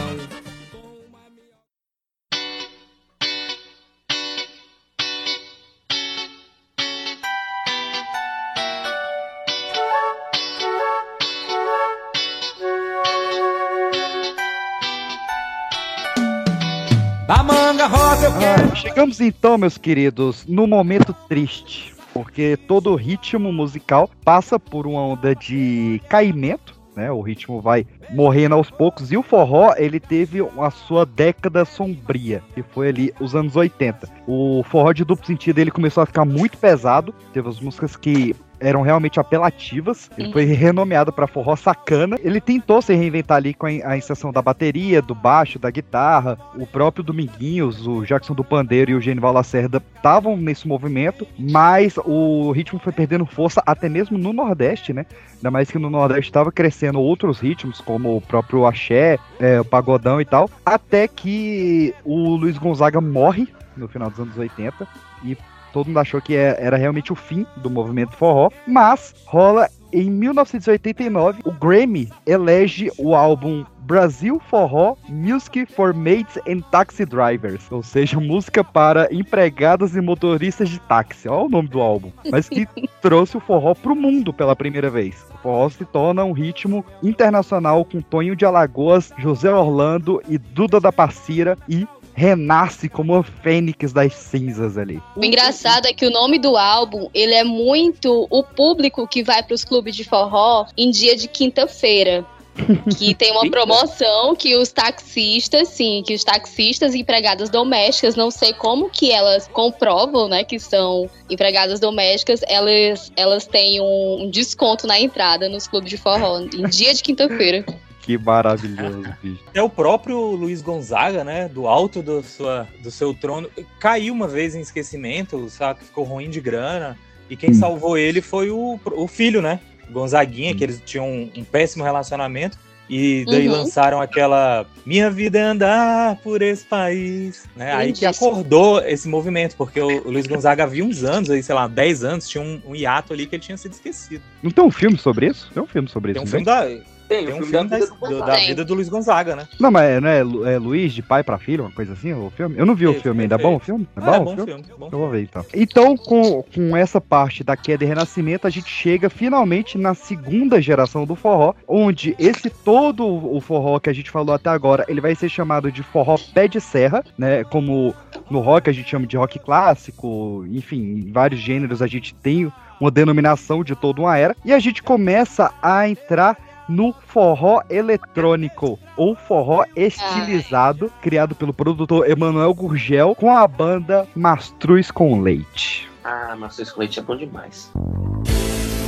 Chegamos 19.14 19.22
então, 19.22 19.58
meus 19.58 19.78
queridos, 19.78 20.46
no 20.48 20.66
momento 20.66 21.14
triste. 21.28 21.94
Porque 22.14 22.58
todo 22.68 22.96
ritmo 22.96 23.52
musical 23.52 24.10
passa 24.24 24.60
por 24.60 24.86
uma 24.86 25.02
onda 25.02 25.36
de 25.36 26.00
caimento, 26.08 26.80
né? 26.96 27.12
O 27.12 27.22
ritmo 27.22 27.60
vai 27.60 27.88
morrendo 28.12 28.54
aos 28.54 28.70
poucos. 28.70 29.12
E 29.12 29.18
o 29.18 29.24
forró, 29.24 29.74
ele 29.78 30.00
teve 30.00 30.40
a 30.60 30.70
sua 30.70 31.06
década 31.06 31.66
sombria, 31.66 32.44
que 32.54 32.62
foi 32.62 32.90
ali 32.90 33.14
os 33.20 33.36
anos 33.36 33.56
80. 33.56 34.08
O 34.28 34.64
forró 34.64 34.94
de 34.94 35.04
duplo 35.04 35.26
sentido, 35.26 35.58
ele 35.58 35.72
começou 35.72 36.04
a 36.04 36.06
ficar 36.06 36.24
muito 36.24 36.56
pesado. 36.58 37.14
Teve 37.34 37.50
as 37.50 37.60
músicas 37.60 37.96
que 37.96 38.36
eram 38.64 38.82
realmente 38.82 39.20
apelativas. 39.20 40.10
Ele 40.18 40.32
foi 40.32 40.46
renomeado 40.46 41.12
para 41.12 41.28
forró 41.28 41.56
sacana. 41.56 42.18
Ele 42.24 42.40
tentou 42.40 42.82
se 42.82 42.94
reinventar 42.94 43.38
ali 43.38 43.54
com 43.54 43.66
a, 43.66 43.98
inserção 43.98 44.32
da 44.32 44.42
bateria, 44.42 45.02
do 45.02 45.14
baixo, 45.14 45.60
da 45.60 45.70
guitarra. 45.70 46.38
O 46.56 46.66
próprio 46.66 47.04
Dominguinhos, 47.04 47.86
o 47.86 48.04
Jackson 48.04 48.34
do 48.34 48.44
Pandeiro 48.44 48.92
e 48.92 48.96
o 48.96 49.02
Genival 49.02 49.34
Lacerda 49.34 49.82
estavam 49.96 50.38
nesse 50.38 50.68
movimento, 50.68 51.28
mas 51.38 51.98
o 52.06 52.52
ritmo 52.52 52.80
foi 52.80 52.92
perdendo 52.92 53.26
força 53.26 53.62
até 53.66 53.88
mesmo 53.88 54.18
no 54.18 54.34
Nordeste, 54.34 54.94
né? 54.94 55.06
Ainda 55.36 55.52
mais 55.52 55.70
que 55.70 55.78
no 55.78 55.90
Nordeste 55.90 56.30
estava 56.30 56.52
crescendo 56.52 57.00
outros 57.00 57.40
ritmos, 57.40 57.82
como 57.82 58.18
o 58.18 58.22
próprio 58.22 58.66
axé, 58.66 59.18
é, 59.40 59.60
o 59.60 59.66
pagodão 59.66 60.22
e 60.22 60.26
tal, 60.26 60.50
até 60.66 61.08
que 61.08 61.94
o 62.04 62.36
Luiz 62.36 62.58
Gonzaga 62.58 63.02
morre 63.02 63.48
no 63.76 63.88
final 63.88 64.10
dos 64.10 64.20
anos 64.20 64.38
80 64.38 64.88
e 65.24 65.38
todo 65.74 65.88
mundo 65.88 66.00
achou 66.00 66.22
que 66.22 66.36
é- 66.36 66.56
era 66.60 66.78
realmente 66.78 67.12
o 67.12 67.16
fim 67.16 67.46
do 67.58 67.70
movimento 67.70 68.16
forró, 68.16 68.50
mas 68.68 69.14
rola 69.26 69.68
em 69.92 70.10
1989 70.10 71.42
o 71.46 71.52
Grammy 71.52 72.10
elege 72.26 72.92
o 72.98 73.14
álbum 73.16 73.66
Brasil 73.86 74.42
Forró 74.50 74.96
Music 75.10 75.66
for 75.66 75.94
Maids 75.94 76.38
and 76.48 76.62
Taxi 76.72 77.06
Drivers, 77.06 77.70
ou 77.70 77.84
seja, 77.84 78.18
música 78.20 78.64
para 78.64 79.14
empregadas 79.14 79.96
e 79.96 80.02
motoristas 80.02 80.70
de 80.70 80.80
táxi. 80.80 81.28
Olha 81.28 81.46
o 81.46 81.50
nome 81.50 81.68
do 81.68 81.82
álbum, 81.82 82.12
mas 82.32 82.48
que 82.48 82.66
trouxe 83.02 83.36
o 83.36 83.42
forró 83.42 83.76
pro 83.76 83.96
mundo 83.96 84.34
pela 84.34 84.56
primeira 84.56 84.90
vez. 84.90 85.26
O 85.36 85.38
forró 85.40 85.70
se 85.70 85.84
torna 85.84 86.24
um 86.24 86.32
ritmo 86.32 86.86
internacional 87.04 87.84
com 87.84 88.02
Tonho 88.02 88.36
de 88.36 88.46
Alagoas, 88.46 89.12
José 89.18 89.52
Orlando 89.54 90.22
e 90.30 90.38
Duda 90.38 90.80
da 90.80 90.92
Passira 90.92 91.58
e 91.68 91.86
renasce 92.16 92.88
como 92.88 93.14
uma 93.14 93.24
fênix 93.24 93.92
das 93.92 94.14
cinzas 94.14 94.78
ali. 94.78 95.02
O 95.16 95.24
engraçado 95.24 95.88
é 95.88 95.94
que 95.94 96.06
o 96.06 96.12
nome 96.12 96.40
do 96.40 96.56
álbum, 96.56 97.10
ele 97.14 97.34
é 97.34 97.44
muito 97.44 98.28
o 98.30 98.44
público 98.44 99.08
que 99.08 99.24
vai 99.24 99.42
para 99.44 99.54
os 99.54 99.64
clubes 99.64 99.96
de 99.96 100.04
forró 100.04 100.68
em 100.78 100.92
dia 100.92 101.16
de 101.16 101.28
quinta-feira. 101.28 102.26
Que 102.98 103.16
tem 103.16 103.32
uma 103.32 103.50
promoção 103.50 104.36
que 104.36 104.56
os 104.56 104.72
taxistas, 104.72 105.70
sim, 105.70 106.04
que 106.06 106.14
os 106.14 106.24
taxistas 106.24 106.94
e 106.94 107.00
empregadas 107.00 107.50
domésticas, 107.50 108.16
não 108.16 108.30
sei 108.30 108.54
como 108.54 108.92
que 108.92 109.12
elas 109.12 109.48
comprovam, 109.48 110.28
né, 110.28 110.44
que 110.44 110.60
são 110.60 111.10
empregadas 111.28 111.80
domésticas, 111.80 112.42
elas, 112.48 113.12
elas 113.16 113.48
têm 113.48 113.82
um, 113.82 114.24
um 114.24 114.30
desconto 114.30 114.86
na 114.86 115.00
entrada 115.00 115.50
nos 115.50 115.68
clubes 115.68 115.90
de 115.90 115.98
forró 115.98 116.42
em 116.42 116.70
dia 116.70 116.94
de 116.94 117.02
quinta-feira. 117.02 117.66
Que 118.04 118.18
maravilhoso, 118.18 119.04
bicho. 119.24 119.44
É 119.54 119.62
o 119.64 119.70
próprio 119.70 120.20
Luiz 120.20 120.62
Gonzaga, 120.62 121.24
né? 121.24 121.48
Do 121.48 121.68
alto 121.68 122.02
do, 122.04 122.22
sua, 122.22 122.68
do 122.84 122.92
seu 122.92 123.14
trono. 123.14 123.50
Caiu 123.80 124.14
uma 124.14 124.28
vez 124.28 124.54
em 124.54 124.62
esquecimento, 124.62 125.50
sabe? 125.50 125.84
Ficou 125.84 126.04
ruim 126.04 126.30
de 126.30 126.40
grana. 126.40 126.98
E 127.30 127.36
quem 127.36 127.52
Hum. 127.52 127.56
salvou 127.56 127.98
ele 127.98 128.22
foi 128.22 128.52
o, 128.52 128.80
o 128.92 129.08
filho, 129.08 129.42
né? 129.42 129.60
Gonzaguinha, 129.90 130.54
que 130.54 130.64
eles 130.64 130.82
tinham 130.86 131.08
um, 131.08 131.32
um 131.38 131.44
péssimo 131.44 131.84
relacionamento. 131.84 132.58
E 132.90 133.26
daí 133.30 133.48
Uhum. 133.48 133.54
lançaram 133.54 134.02
aquela 134.02 134.66
Minha 134.86 135.10
vida 135.10 135.40
é 135.40 135.42
andar 135.42 136.18
por 136.18 136.42
esse 136.42 136.66
país. 136.66 137.48
Né? 137.56 137.74
Aí 137.74 137.94
que 137.94 138.06
acordou 138.06 138.82
esse 138.84 139.08
movimento, 139.08 139.56
porque 139.56 139.80
o, 139.80 140.06
o 140.06 140.12
Luiz 140.12 140.28
Gonzaga 140.28 140.64
havia 140.64 140.84
uns 140.84 141.02
anos, 141.04 141.30
aí, 141.30 141.42
sei 141.42 141.56
lá, 141.56 141.66
10 141.66 142.04
anos, 142.04 142.28
tinha 142.28 142.44
um, 142.44 142.62
um 142.68 142.76
hiato 142.76 143.14
ali 143.14 143.26
que 143.26 143.36
ele 143.38 143.42
tinha 143.44 143.58
sido 143.58 143.72
esquecido. 143.72 144.22
Não 144.44 144.52
tem 144.52 144.64
um 144.66 144.70
filme 144.70 144.98
sobre 144.98 145.28
isso? 145.28 145.50
Tem 145.54 145.64
um 145.64 145.68
filme 145.68 145.88
sobre 145.88 146.12
Tem 146.12 146.22
um 146.22 146.26
isso, 146.26 146.32
filme 146.32 146.46
não 146.46 146.54
da. 146.54 146.93
Tem, 147.14 147.26
Tem 147.26 147.34
o 147.34 147.38
um 147.38 147.44
filme 147.46 147.52
filme 147.52 147.70
da 147.70 147.78
da, 147.78 147.86
vida 147.86 147.96
do 148.00 148.08
do- 148.20 148.26
da 148.26 148.36
vida 148.38 148.66
do 148.66 148.74
Luiz 148.74 148.90
Gonzaga, 148.90 149.36
né? 149.36 149.48
Não, 149.60 149.70
mas 149.72 150.02
não 150.02 150.10
é, 150.10 150.20
é 150.54 150.58
Luiz 150.58 150.94
de 150.94 151.02
pai 151.02 151.24
pra 151.24 151.38
filho, 151.38 151.64
uma 151.66 151.72
coisa 151.72 151.94
assim, 151.94 152.12
o 152.14 152.32
filme? 152.36 152.56
Eu 152.58 152.66
não 152.66 152.74
vi 152.76 152.88
o 152.88 152.94
filme 152.94 153.22
ainda. 153.24 153.36
É 153.36 153.38
bom 153.38 153.56
o 153.56 153.60
filme? 153.60 153.88
É 153.96 154.00
Ah, 154.00 154.04
bom, 154.04 154.12
é 154.14 154.20
o 154.20 154.24
bom 154.24 154.36
filme? 154.36 154.64
filme. 154.64 154.64
bom 154.80 154.90
Eu 154.92 154.98
vou 155.00 155.10
ver 155.10 155.22
então. 155.22 155.46
Então, 155.54 155.96
com, 155.98 156.44
com 156.44 156.76
essa 156.76 157.00
parte 157.00 157.44
da 157.44 157.56
queda 157.56 157.84
e 157.84 157.88
renascimento, 157.88 158.48
a 158.48 158.50
gente 158.50 158.70
chega 158.70 159.10
finalmente 159.10 159.78
na 159.78 159.94
segunda 159.94 160.62
geração 160.62 161.06
do 161.06 161.16
forró, 161.16 161.54
onde 161.68 162.16
esse 162.18 162.50
todo 162.50 163.06
o 163.08 163.40
forró 163.42 163.80
que 163.80 163.90
a 163.90 163.94
gente 163.94 164.10
falou 164.10 164.34
até 164.34 164.50
agora, 164.50 164.86
ele 164.88 165.02
vai 165.02 165.14
ser 165.16 165.30
chamado 165.30 165.72
de 165.72 165.84
forró 165.84 166.18
pé 166.34 166.48
de 166.48 166.60
serra, 166.60 167.04
né? 167.18 167.44
Como 167.44 167.94
no 168.30 168.40
rock 168.40 168.70
a 168.70 168.74
gente 168.74 168.90
chama 168.90 169.06
de 169.06 169.18
rock 169.18 169.38
clássico, 169.40 170.46
enfim, 170.50 171.04
em 171.08 171.12
vários 171.12 171.40
gêneros 171.40 171.82
a 171.82 171.88
gente 171.88 172.14
tem 172.16 172.52
uma 172.80 172.92
denominação 172.92 173.64
de 173.64 173.76
toda 173.76 174.02
uma 174.02 174.18
era, 174.18 174.36
e 174.44 174.52
a 174.52 174.60
gente 174.60 174.84
começa 174.84 175.52
a 175.62 175.88
entrar 175.88 176.38
no 176.68 176.94
forró 177.08 177.62
eletrônico 177.70 178.80
ou 178.96 179.16
forró 179.16 179.64
estilizado, 179.76 180.92
criado 181.02 181.36
pelo 181.36 181.54
produtor 181.54 182.10
Emanuel 182.10 182.54
Gurgel 182.54 183.16
com 183.16 183.36
a 183.36 183.48
banda 183.48 184.08
Mastruz 184.16 184.92
com 184.92 185.22
Leite. 185.22 185.90
Ah, 186.04 186.36
mas 186.38 186.60
esse 186.60 186.78
leite 186.78 187.00
é 187.00 187.02
bom 187.02 187.16
demais. 187.16 187.72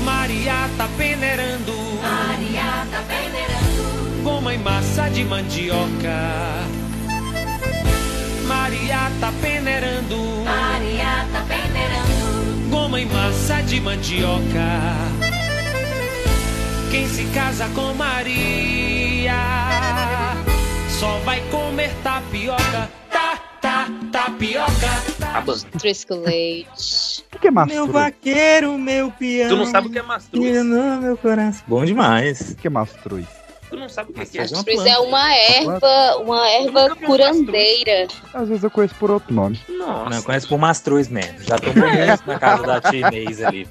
Maria 0.03 0.69
tá 0.77 0.87
peneirando. 0.97 1.71
Maria 2.01 2.85
tá 2.91 3.01
peneirando. 3.07 4.23
Goma 4.23 4.53
e 4.53 4.57
massa 4.57 5.09
de 5.09 5.23
mandioca. 5.23 6.65
Maria 8.47 9.11
tá 9.19 9.31
peneirando. 9.41 10.17
Maria 10.43 11.25
tá 11.31 11.45
peneirando. 11.47 12.69
Goma 12.69 12.99
e 12.99 13.05
massa 13.05 13.61
de 13.61 13.79
mandioca. 13.79 15.24
Quem 16.95 17.09
se 17.09 17.25
casa 17.33 17.67
com 17.75 17.93
Maria 17.95 19.33
só 20.97 21.19
vai 21.25 21.41
comer 21.49 21.93
tapioca. 22.01 22.89
Tá, 23.11 23.37
tá, 23.59 23.89
tapioca. 24.13 25.43
Banda. 25.45 25.77
Trisco 25.77 26.15
Leite. 26.15 27.25
O 27.35 27.39
que 27.39 27.49
é 27.49 27.51
Meu 27.51 27.65
Mastruz? 27.65 27.91
vaqueiro, 27.91 28.77
meu 28.77 29.11
piano. 29.11 29.49
Tu 29.49 29.57
não 29.57 29.65
sabe 29.65 29.87
o 29.89 29.91
que 29.91 29.99
é 29.99 30.03
mastruz? 30.03 30.45
Piano, 30.45 31.01
meu 31.01 31.17
coração. 31.17 31.63
Bom 31.67 31.83
demais. 31.83 32.51
O 32.51 32.55
que 32.55 32.67
é 32.67 32.69
Mastruz? 32.69 33.27
Tu 33.69 33.75
não 33.75 33.89
sabe 33.89 34.11
o 34.11 34.13
que, 34.13 34.25
que 34.25 34.37
é. 34.37 34.41
Mastruz 34.43 34.85
é 34.85 34.97
uma 34.97 35.33
é 35.33 35.63
erva, 35.63 36.15
uma 36.19 36.49
erva 36.49 36.95
curandeira. 36.95 38.07
Às 38.33 38.47
vezes 38.47 38.63
eu 38.63 38.71
conheço 38.71 38.95
por 38.95 39.11
outro 39.11 39.33
nome. 39.33 39.59
Nossa. 39.67 40.09
Não, 40.11 40.21
conhece 40.21 40.47
por 40.47 40.57
Mastruz 40.57 41.09
mesmo. 41.09 41.41
Já 41.41 41.57
tomou 41.57 41.89
muito 41.89 42.25
na 42.25 42.39
casa 42.39 42.63
da 42.63 42.79
tia 42.79 43.05
Inês 43.09 43.43
ali. 43.43 43.67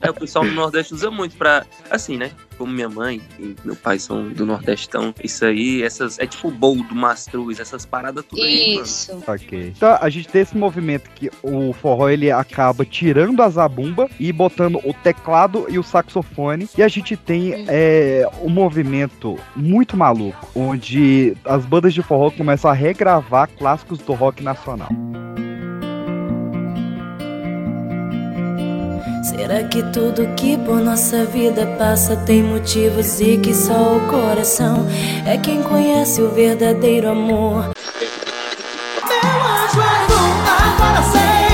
É, 0.00 0.10
o 0.10 0.14
pessoal 0.14 0.44
do 0.44 0.50
Nordeste 0.50 0.94
usa 0.94 1.12
muito 1.12 1.36
pra. 1.36 1.64
Assim, 1.90 2.16
né? 2.16 2.32
Como 2.58 2.72
minha 2.72 2.88
mãe 2.88 3.20
e 3.38 3.54
meu 3.64 3.76
pai 3.76 3.98
são 3.98 4.28
do 4.28 4.46
Nordeste, 4.46 4.86
então 4.88 5.14
isso 5.22 5.44
aí, 5.44 5.82
essas. 5.82 6.18
É 6.18 6.26
tipo 6.26 6.50
boldo, 6.50 6.94
mastruz, 6.94 7.60
essas 7.60 7.84
paradas 7.84 8.24
tudo 8.24 8.42
aí, 8.42 8.74
mano. 8.74 8.86
Isso. 8.86 9.22
Ok. 9.26 9.72
Então 9.76 9.98
a 10.00 10.08
gente 10.08 10.28
tem 10.28 10.42
esse 10.42 10.56
movimento 10.56 11.10
que 11.10 11.30
o 11.42 11.72
forró 11.72 12.08
ele 12.08 12.30
acaba 12.30 12.84
tirando 12.84 13.42
a 13.42 13.48
zabumba 13.48 14.08
e 14.18 14.32
botando 14.32 14.80
o 14.84 14.92
teclado 14.94 15.66
e 15.68 15.78
o 15.78 15.82
saxofone. 15.82 16.68
E 16.76 16.82
a 16.82 16.88
gente 16.88 17.16
tem 17.16 17.66
é, 17.68 18.28
um 18.42 18.48
movimento 18.48 19.38
muito 19.54 19.96
maluco, 19.96 20.48
onde 20.54 21.36
as 21.44 21.64
bandas 21.64 21.92
de 21.94 22.02
forró 22.02 22.30
começam 22.30 22.70
a 22.70 22.74
regravar 22.74 23.48
clássicos 23.56 23.98
do 23.98 24.12
rock 24.12 24.42
nacional. 24.42 24.88
Será 29.26 29.64
que 29.64 29.82
tudo 29.92 30.24
que 30.36 30.56
por 30.56 30.80
nossa 30.80 31.24
vida 31.24 31.66
passa 31.76 32.14
tem 32.14 32.44
motivos 32.44 33.20
e 33.20 33.36
que 33.36 33.52
só 33.52 33.96
o 33.96 34.06
coração 34.06 34.86
é 35.26 35.36
quem 35.36 35.64
conhece 35.64 36.22
o 36.22 36.30
verdadeiro 36.30 37.10
amor? 37.10 37.72
Meu 39.24 39.42
anjo 39.42 39.80
é 39.80 40.06
bom, 40.06 41.45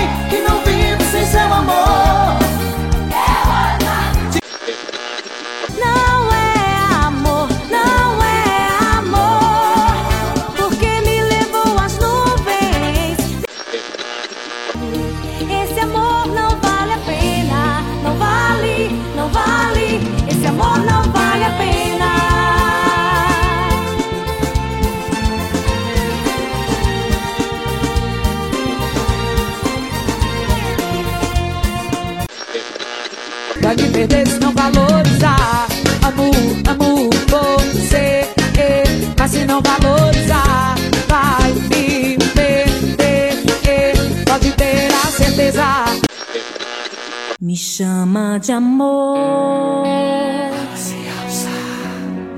chama 47.76 48.38
de 48.38 48.52
amor 48.52 49.86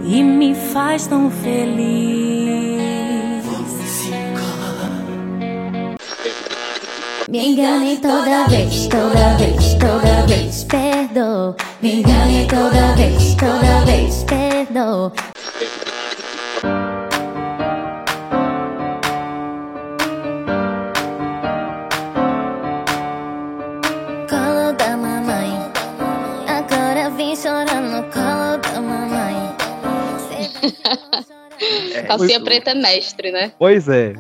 e 0.05 0.23
me 0.23 0.55
faz 0.55 1.09
tão 1.09 1.29
feliz. 1.29 2.55
Me 7.29 7.49
enganei 7.49 7.97
toda 7.97 8.47
vez, 8.47 8.87
toda 8.87 9.37
vez, 9.37 9.75
toda 9.75 10.27
vez. 10.29 10.63
Perdoa, 10.65 11.57
Me 11.83 12.01
engane 12.01 12.47
toda 12.47 12.95
vez, 12.95 13.35
toda 13.35 13.85
vez, 13.87 14.23
perdoa. 14.23 15.13
Calcinha 32.19 32.41
preta 32.41 32.71
é 32.71 32.75
mestre, 32.75 33.31
né? 33.31 33.53
Pois 33.59 33.89
é, 33.89 34.13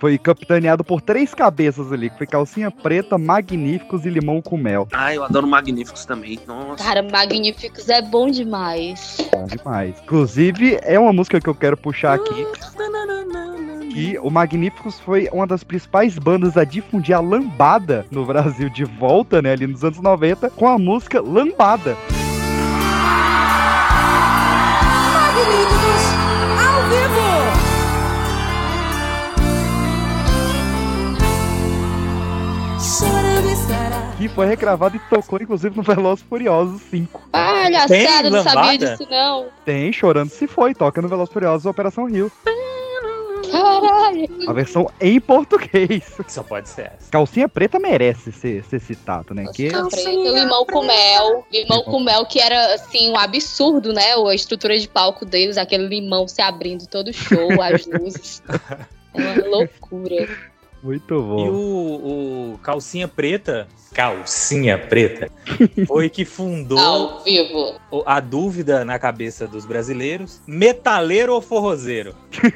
foi 0.00 0.18
capitaneado 0.18 0.84
por 0.84 1.00
três 1.00 1.34
cabeças 1.34 1.92
ali, 1.92 2.10
que 2.10 2.18
foi 2.18 2.26
calcinha 2.26 2.70
preta, 2.70 3.18
magníficos 3.18 4.04
e 4.04 4.10
limão 4.10 4.40
com 4.40 4.56
mel. 4.56 4.88
Ah, 4.92 5.14
eu 5.14 5.24
adoro 5.24 5.46
Magníficos 5.46 6.04
também. 6.04 6.38
Nossa. 6.46 6.82
Cara, 6.82 7.02
Magníficos 7.02 7.88
é 7.88 8.00
bom 8.02 8.30
demais. 8.30 9.16
Bom 9.32 9.44
demais. 9.46 9.94
Inclusive, 10.02 10.78
é 10.82 10.98
uma 10.98 11.12
música 11.12 11.40
que 11.40 11.48
eu 11.48 11.54
quero 11.54 11.76
puxar 11.76 12.14
aqui. 12.14 12.46
Que 13.92 14.18
o 14.20 14.30
Magníficos 14.30 15.00
foi 15.00 15.28
uma 15.32 15.46
das 15.46 15.64
principais 15.64 16.16
bandas 16.16 16.56
a 16.56 16.64
difundir 16.64 17.14
a 17.14 17.20
lambada 17.20 18.06
no 18.10 18.24
Brasil 18.24 18.70
de 18.70 18.84
volta, 18.84 19.42
né, 19.42 19.52
ali 19.52 19.66
nos 19.66 19.82
anos 19.82 20.00
90, 20.00 20.48
com 20.50 20.68
a 20.68 20.78
música 20.78 21.20
Lambada. 21.20 21.96
Que 34.18 34.28
foi 34.28 34.46
regravado 34.46 34.96
e 34.96 35.00
tocou, 35.08 35.40
inclusive, 35.40 35.74
no 35.76 35.82
Velozes 35.82 36.24
Furiosos 36.28 36.82
5. 36.90 37.28
Palhaçada, 37.32 38.28
não 38.30 38.42
sabia 38.42 38.76
disso 38.78 39.06
não. 39.10 39.46
Tem 39.64 39.90
Chorando 39.92 40.28
Se 40.30 40.46
Foi, 40.46 40.74
toca 40.74 41.00
no 41.00 41.08
Velozes 41.08 41.32
Furiosos 41.32 41.64
Operação 41.66 42.04
Rio. 42.04 42.30
Caralho. 43.50 44.28
A 44.46 44.52
versão 44.52 44.88
em 45.00 45.18
português. 45.20 46.14
Só 46.28 46.42
pode 46.42 46.68
ser 46.68 46.92
essa. 46.96 47.10
Calcinha 47.10 47.48
preta 47.48 47.78
merece 47.78 48.30
ser, 48.30 48.62
ser 48.64 48.80
citado, 48.80 49.34
né? 49.34 49.46
Que 49.54 49.70
Calcinha 49.70 50.04
preta, 50.04 50.38
limão 50.38 50.66
com 50.66 50.84
mel. 50.84 51.46
Limão 51.52 51.82
com 51.84 52.00
mel, 52.00 52.26
que 52.26 52.38
era, 52.38 52.74
assim, 52.74 53.10
um 53.10 53.16
absurdo, 53.16 53.92
né? 53.92 54.14
A 54.14 54.34
estrutura 54.34 54.78
de 54.78 54.86
palco 54.86 55.24
deles, 55.24 55.56
aquele 55.56 55.86
limão 55.88 56.28
se 56.28 56.42
abrindo 56.42 56.86
todo 56.86 57.08
o 57.08 57.12
show, 57.12 57.48
as 57.62 57.86
luzes. 57.90 58.42
É 59.14 59.20
uma 59.20 59.48
loucura. 59.48 60.28
Muito 60.82 61.14
E 61.14 61.18
bom. 61.20 61.48
o, 61.50 62.52
o 62.54 62.58
Calcinha 62.58 63.06
Preta, 63.06 63.68
Calcinha 63.92 64.78
Preta, 64.78 65.28
foi 65.86 66.08
que 66.08 66.24
fundou 66.24 66.78
Ao 66.78 67.24
vivo. 67.24 67.74
a 68.06 68.20
dúvida 68.20 68.84
na 68.84 68.98
cabeça 68.98 69.46
dos 69.46 69.66
brasileiros: 69.66 70.40
metaleiro 70.46 71.34
ou 71.34 71.40
forrozeiro? 71.40 72.14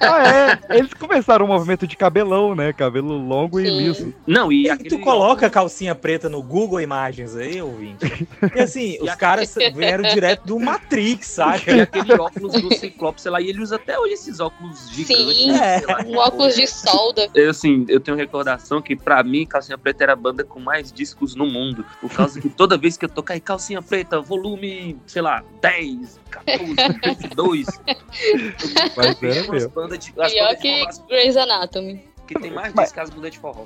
Ah, 0.00 0.58
é. 0.70 0.78
Eles 0.78 0.92
começaram 0.94 1.44
o 1.44 1.48
movimento 1.48 1.86
de 1.86 1.96
cabelão, 1.96 2.54
né? 2.54 2.72
Cabelo 2.72 3.16
longo 3.16 3.60
e 3.60 3.64
liso. 3.68 4.12
Não, 4.26 4.50
e 4.50 4.68
Tu 4.88 4.98
coloca 4.98 5.48
calcinha 5.50 5.94
preta 5.94 6.28
no 6.28 6.42
Google 6.42 6.80
Imagens 6.80 7.36
aí, 7.36 7.60
ouvinte. 7.60 8.26
E 8.54 8.60
assim, 8.60 8.98
os 9.02 9.14
caras 9.14 9.54
vieram 9.74 10.02
direto 10.02 10.46
do 10.46 10.58
Matrix, 10.58 11.26
saca? 11.26 11.70
E 11.70 11.80
aquele 11.82 12.14
óculos 12.14 12.60
do 12.60 12.74
Ciclope, 12.74 13.20
sei 13.20 13.30
lá, 13.30 13.40
e 13.40 13.50
ele 13.50 13.60
usa 13.62 13.76
até 13.76 13.98
hoje 13.98 14.14
esses 14.14 14.40
óculos 14.40 14.90
gigantes. 14.90 15.36
Sim, 15.36 15.56
sei 15.56 15.86
lá. 15.86 16.02
um 16.06 16.16
óculos 16.16 16.54
de 16.54 16.66
solda. 16.66 17.28
Eu, 17.34 17.50
assim, 17.50 17.84
eu 17.88 18.00
tenho 18.00 18.16
recordação 18.16 18.80
que 18.80 18.96
pra 18.96 19.22
mim, 19.22 19.46
Calcinha 19.46 19.76
Preta 19.78 20.04
era 20.04 20.12
a 20.14 20.16
banda 20.16 20.42
com 20.44 20.58
mais 20.60 20.69
discos 20.92 21.34
no 21.34 21.46
mundo. 21.46 21.84
Por 22.00 22.10
causa 22.10 22.40
que 22.40 22.48
toda 22.48 22.76
vez 22.78 22.96
que 22.96 23.04
eu 23.04 23.08
tocar 23.08 23.36
em 23.36 23.40
Calcinha 23.40 23.82
Preta, 23.82 24.20
volume, 24.20 24.96
sei 25.06 25.20
lá, 25.22 25.42
10, 25.60 26.20
14, 26.30 26.74
22. 27.18 27.66
Mas 28.96 29.22
era 29.22 29.40
As 29.40 29.48
mesmo. 29.48 29.70
bandas 29.70 29.98
de. 29.98 30.14
As 30.20 30.32
Pior 30.32 30.44
bandas 30.44 30.56
de 30.56 30.62
que 30.62 30.78
forró, 30.94 31.06
Grey's 31.08 31.36
Anatomy. 31.36 32.04
que 32.26 32.34
tem 32.38 32.50
mais 32.52 32.72
discos 32.72 32.92
que 32.92 33.00
as 33.00 33.10
bandas 33.10 33.30
de 33.32 33.38
forró. 33.38 33.64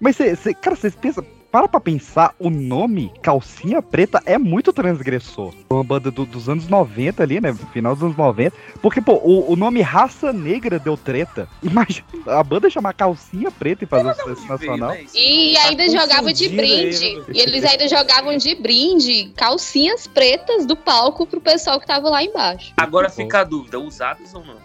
Mas, 0.00 0.16
cê, 0.16 0.34
cê- 0.36 0.54
cara, 0.54 0.74
vocês 0.76 0.94
pensam... 0.96 1.24
Para 1.52 1.68
pra 1.68 1.78
pensar, 1.78 2.34
o 2.38 2.48
nome 2.48 3.12
Calcinha 3.22 3.82
Preta 3.82 4.22
é 4.24 4.38
muito 4.38 4.72
transgressor. 4.72 5.52
Uma 5.70 5.84
banda 5.84 6.10
do- 6.10 6.24
dos 6.24 6.48
anos 6.48 6.66
90 6.66 7.22
ali, 7.22 7.42
né? 7.42 7.54
Final 7.74 7.92
dos 7.94 8.02
anos 8.02 8.16
90. 8.16 8.56
Porque, 8.80 9.02
pô, 9.02 9.16
o, 9.22 9.52
o 9.52 9.54
nome 9.54 9.82
Raça 9.82 10.32
Negra 10.32 10.78
deu 10.78 10.96
treta. 10.96 11.46
Imagina 11.62 12.06
a 12.26 12.42
banda 12.42 12.70
chamar 12.70 12.94
Calcinha 12.94 13.50
Preta 13.50 13.84
e 13.84 13.86
fazer 13.86 14.08
o 14.08 14.14
sucesso 14.14 14.48
nacional. 14.48 14.96
E 15.14 15.54
ainda 15.58 15.86
jogava 15.90 16.32
de 16.32 16.48
confundindo 16.48 16.56
brinde. 16.56 17.04
aí, 17.04 17.16
né? 17.16 17.24
E 17.34 17.40
eles 17.40 17.64
ainda 17.64 17.86
jogavam 17.86 18.34
de 18.38 18.54
brinde 18.54 19.30
calcinhas 19.36 20.06
pretas 20.06 20.64
do 20.64 20.74
palco 20.74 21.26
pro 21.26 21.38
pessoal 21.38 21.78
que 21.78 21.86
tava 21.86 22.08
lá 22.08 22.24
embaixo. 22.24 22.72
Agora 22.78 23.10
fica 23.10 23.40
a 23.40 23.44
dúvida, 23.44 23.78
usados 23.78 24.32
ou 24.32 24.42
não? 24.42 24.56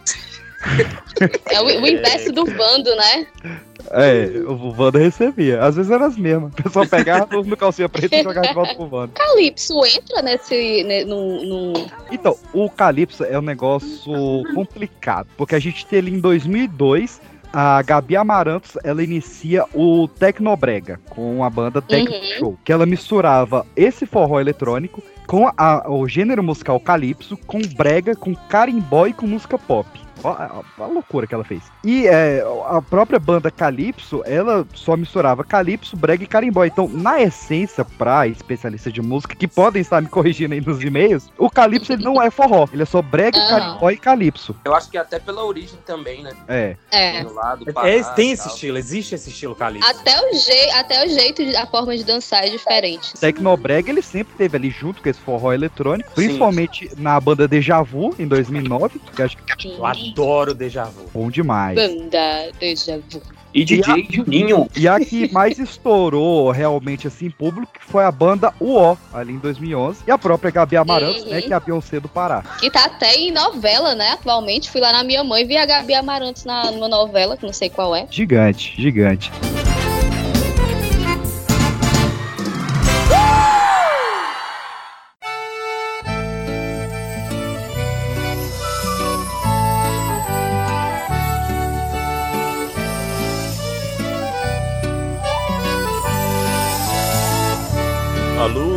É 1.52 1.62
o, 1.62 1.66
o 1.66 1.88
inverso 1.88 2.32
do 2.32 2.46
bando, 2.46 2.96
né? 2.96 3.28
É, 3.92 4.32
o 4.48 4.74
Wanda 4.78 5.00
recebia. 5.00 5.64
Às 5.64 5.76
vezes 5.76 5.92
era 5.92 6.06
as 6.06 6.18
mesmas. 6.18 6.52
O 6.54 6.64
pessoal 6.64 6.86
pegava 6.88 7.42
no 7.44 7.58
calcinha 7.58 7.88
preta 7.90 8.16
e 8.16 8.24
jogava 8.24 8.48
de 8.48 8.54
volta 8.54 8.76
pro 8.76 8.90
Wanda. 8.96 9.12
Calypso 9.16 9.74
entra 9.86 10.22
nesse. 10.22 10.84
né, 10.84 11.04
num, 11.06 11.46
num- 11.46 11.86
Então, 12.12 12.36
o 12.54 12.70
Calypso 12.70 13.24
é 13.24 13.38
um 13.38 13.42
negócio 13.44 14.44
complicado, 14.54 15.28
porque 15.38 15.56
a 15.56 15.60
gente 15.60 15.86
tem 15.86 16.00
ali 16.00 16.12
em 16.14 16.20
2002 16.20 17.22
a 17.54 17.82
Gabi 17.82 18.16
Amarantos, 18.18 18.78
ela 18.84 19.02
inicia 19.02 19.64
o 19.74 20.08
Tecnobrega 20.08 21.00
com 21.10 21.44
a 21.44 21.50
banda 21.50 21.82
Tecno 21.82 22.14
Uhum. 22.14 22.22
Show, 22.38 22.58
que 22.64 22.72
ela 22.74 22.86
misturava 22.86 23.66
esse 23.76 24.06
forró 24.06 24.40
eletrônico 24.40 25.02
com 25.26 25.50
a- 25.58 25.86
o 25.90 26.08
gênero 26.08 26.44
musical 26.44 26.80
Calypso, 26.80 27.38
com 27.48 27.60
brega, 27.76 28.16
com 28.16 28.36
carimbó 28.36 29.08
e 29.08 29.14
com 29.14 29.26
música 29.26 29.58
pop. 29.58 29.88
Ó, 30.24 30.30
a, 30.32 30.64
a 30.80 30.86
loucura 30.86 31.28
que 31.28 31.34
ela 31.34 31.44
fez. 31.44 31.64
E 31.84 32.08
é, 32.08 32.44
a 32.70 32.82
própria 32.82 33.20
banda 33.20 33.52
Calypso, 33.52 34.22
ela 34.26 34.66
só 34.74 34.96
misturava 34.98 35.44
Calypso, 35.44 35.96
brega 35.96 36.24
e 36.24 36.28
carimbó. 36.28 36.66
Então, 36.66 36.88
na 36.88 37.22
essência, 37.22 37.86
pra 37.86 38.28
especialistas 38.28 38.92
de 38.92 39.02
música, 39.02 39.36
que 39.36 39.48
podem 39.48 39.82
estar 39.82 40.02
me 40.02 40.08
corrigindo 40.08 40.54
aí 40.54 40.62
nos 40.62 40.82
e-mails, 40.84 41.30
o 41.38 41.50
Calypso 41.50 41.94
ele 41.94 42.04
não 42.04 42.22
é 42.22 42.30
forró. 42.30 42.68
Ele 42.72 42.84
é 42.84 42.86
só 42.86 43.02
brega, 43.02 43.38
Ah. 43.38 43.48
carimbó 43.48 43.90
e 43.92 43.98
Calypso. 43.98 44.56
Eu 44.66 44.74
acho 44.76 44.90
que 44.90 44.98
até 44.98 45.20
pela 45.20 45.44
origem 45.46 45.78
também, 45.86 46.24
né? 46.24 46.32
É. 46.48 46.76
É. 46.92 47.24
Do 47.24 47.34
lado, 47.34 47.66
É, 47.84 48.04
tem 48.16 48.32
esse 48.32 48.48
estilo, 48.48 48.78
existe 48.78 49.16
esse 49.16 49.30
estilo 49.30 49.56
Calypso. 49.56 49.90
Até 49.90 50.20
o, 50.20 50.34
je 50.34 50.70
até 50.72 51.06
o 51.06 51.10
jeito, 51.10 51.42
a 51.58 51.66
forma 51.68 51.96
de 51.96 52.04
dançar 52.04 52.46
é 52.46 52.50
diferente. 52.50 53.14
Tecnobrega 53.20 53.90
ele 53.90 54.02
sempre 54.02 54.34
teve 54.38 54.58
ali 54.58 54.70
junto 54.70 55.02
com 55.02 55.10
esse 55.10 55.20
forró 55.20 55.54
eletrônico, 55.54 56.12
principalmente 56.14 56.90
na 56.98 57.20
banda 57.20 57.48
Deja 57.48 57.82
Vu 57.82 58.14
em 58.20 58.28
2009, 58.28 59.00
que 59.16 59.22
eu 59.22 59.26
acho 59.26 59.38
que 59.38 59.68
Eu 59.68 59.86
adoro 60.12 60.54
Deja 60.54 60.86
Vu. 60.86 61.10
bom 61.14 61.30
demais. 61.30 61.76
Banda 61.76 62.52
Deja 62.60 63.00
Vu. 63.10 63.22
E 63.54 63.64
DJ 63.66 64.08
Juninho. 64.12 64.70
E 64.76 64.88
a 64.88 65.00
que 65.00 65.32
mais 65.32 65.58
estourou 65.58 66.52
realmente 66.52 67.08
assim 67.08 67.26
em 67.28 67.32
público 67.32 67.72
que 67.74 67.84
foi 67.84 68.04
a 68.04 68.12
banda 68.12 68.54
UO, 68.60 68.96
ali 69.12 69.34
em 69.34 69.40
2011, 69.40 70.04
e 70.06 70.12
a 70.12 70.18
própria 70.18 70.52
Gabi 70.52 70.78
Amarantos, 70.78 71.24
Uhum. 71.24 71.30
né, 71.30 71.42
que 71.42 71.52
é 71.52 71.56
a 71.56 71.60
Beyoncé 71.60 72.00
do 72.00 72.08
Pará. 72.10 72.44
Que 72.60 72.70
tá 72.70 72.86
até 72.86 73.16
em 73.16 73.32
novela, 73.32 73.96
né? 73.96 74.12
Atualmente. 74.12 74.70
Fui 74.70 74.82
lá 74.82 74.92
na 74.92 75.04
minha 75.04 75.24
mãe 75.24 75.42
e 75.44 75.46
vi 75.46 75.58
a 75.58 75.66
Gabi 75.66 75.94
Amarantos 75.96 76.46
na, 76.46 76.70
numa 76.72 76.88
novela, 76.90 77.36
que 77.36 77.46
não 77.46 77.54
sei 77.54 77.70
qual 77.70 77.96
é. 77.96 78.06
Gigante, 78.12 78.80
gigante. 78.80 79.32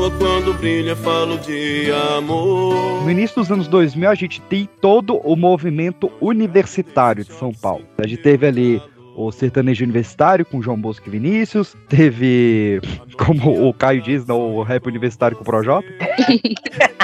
Lua 0.01 0.11
quando 0.12 0.55
brilha 0.55 0.96
falo 0.96 1.36
de 1.38 1.92
amor. 2.16 3.03
No 3.03 3.11
início 3.11 3.36
dos 3.36 3.53
anos 3.53 3.68
2000, 3.68 4.09
a 4.09 4.14
gente 4.14 4.40
tem 4.42 4.66
todo 4.80 5.18
o 5.18 5.36
movimento 5.36 6.11
universitário 6.22 7.22
de 7.22 7.34
São 7.34 7.53
Paulo. 7.53 7.84
A 7.98 8.07
gente 8.07 8.22
teve 8.22 8.46
ali 8.46 8.82
o 9.14 9.30
sertanejo 9.30 9.84
universitário 9.84 10.46
com 10.46 10.62
João 10.62 10.80
Bosco 10.80 11.07
e 11.07 11.11
Vinícius, 11.11 11.76
teve, 11.86 12.80
como 13.18 13.68
o 13.68 13.74
Caio 13.74 14.01
diz, 14.01 14.24
não, 14.24 14.57
o 14.57 14.62
rap 14.62 14.86
universitário 14.86 15.36
com 15.36 15.42
o 15.42 15.46
Projota. 15.46 15.86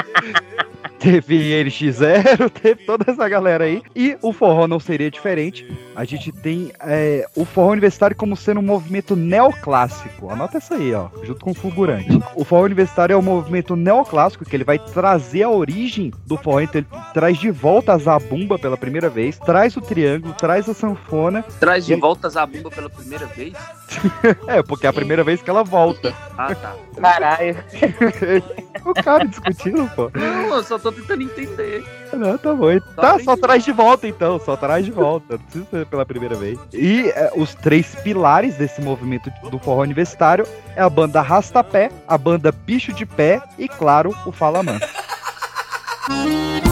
teve 1.07 1.63
NX0, 1.63 2.49
teve 2.61 2.83
toda 2.85 3.09
essa 3.09 3.29
galera 3.29 3.63
aí. 3.63 3.81
E 3.95 4.17
o 4.21 4.33
forró 4.33 4.67
não 4.67 4.79
seria 4.79 5.09
diferente. 5.09 5.65
A 5.95 6.03
gente 6.03 6.31
tem 6.31 6.71
é, 6.81 7.25
o 7.35 7.45
forró 7.45 7.71
universitário 7.71 8.15
como 8.15 8.35
sendo 8.35 8.59
um 8.59 8.63
movimento 8.63 9.15
neoclássico. 9.15 10.29
Anota 10.29 10.57
isso 10.57 10.73
aí, 10.73 10.93
ó, 10.93 11.07
junto 11.23 11.43
com 11.43 11.51
o 11.51 11.53
fulgurante. 11.55 12.19
O 12.35 12.43
forró 12.43 12.63
universitário 12.65 13.13
é 13.13 13.17
um 13.17 13.21
movimento 13.21 13.75
neoclássico 13.75 14.43
que 14.43 14.55
ele 14.55 14.63
vai 14.65 14.77
trazer 14.77 15.43
a 15.43 15.49
origem 15.49 16.11
do 16.25 16.35
forró. 16.37 16.59
Então 16.59 16.79
ele 16.81 16.87
traz 17.13 17.37
de 17.37 17.49
volta 17.51 17.93
a 17.93 17.97
zabumba 17.97 18.59
pela 18.59 18.75
primeira 18.77 19.09
vez, 19.09 19.37
traz 19.39 19.77
o 19.77 19.81
triângulo, 19.81 20.33
traz 20.33 20.67
a 20.67 20.73
sanfona. 20.73 21.43
Traz 21.59 21.85
de 21.85 21.93
E- 21.93 21.95
volta 21.95 22.27
a 22.27 22.29
Zabumba 22.29 22.69
pela 22.69 22.89
primeira 22.89 23.25
vez? 23.27 23.53
É, 24.47 24.61
porque 24.61 24.85
é 24.85 24.89
a 24.89 24.93
primeira 24.93 25.23
vez 25.23 25.41
que 25.41 25.49
ela 25.49 25.63
volta. 25.63 26.13
Ah, 26.37 26.53
tá. 26.53 26.75
Caralho. 27.01 27.57
O 28.85 28.93
cara 28.93 29.25
discutindo, 29.25 29.89
pô. 29.95 30.09
Não, 30.13 30.55
eu 30.55 30.63
só 30.63 30.79
tô 30.79 30.91
tentando 30.93 31.21
entender. 31.23 31.83
Não, 32.13 32.37
tá 32.37 32.53
bom. 32.53 32.79
Tá, 32.95 33.19
só 33.19 33.35
traz 33.35 33.65
de 33.65 33.71
volta 33.73 34.07
então, 34.07 34.39
só 34.39 34.55
traz 34.55 34.85
de 34.85 34.91
volta. 34.91 35.33
Não 35.33 35.39
precisa 35.39 35.65
ser 35.69 35.85
pela 35.87 36.05
primeira 36.05 36.35
vez. 36.35 36.57
E 36.71 37.09
é, 37.09 37.31
os 37.35 37.53
três 37.53 37.95
pilares 37.95 38.55
desse 38.55 38.81
movimento 38.81 39.29
do 39.49 39.59
forró 39.59 39.81
universitário 39.81 40.47
é 40.75 40.81
a 40.81 40.89
banda 40.89 41.21
Rastapé, 41.21 41.91
a 42.07 42.17
banda 42.17 42.49
Bicho 42.51 42.93
de 42.93 43.05
Pé 43.05 43.41
e, 43.57 43.67
claro, 43.67 44.15
o 44.25 44.31
Fala 44.31 44.63
Mansa. 44.63 44.87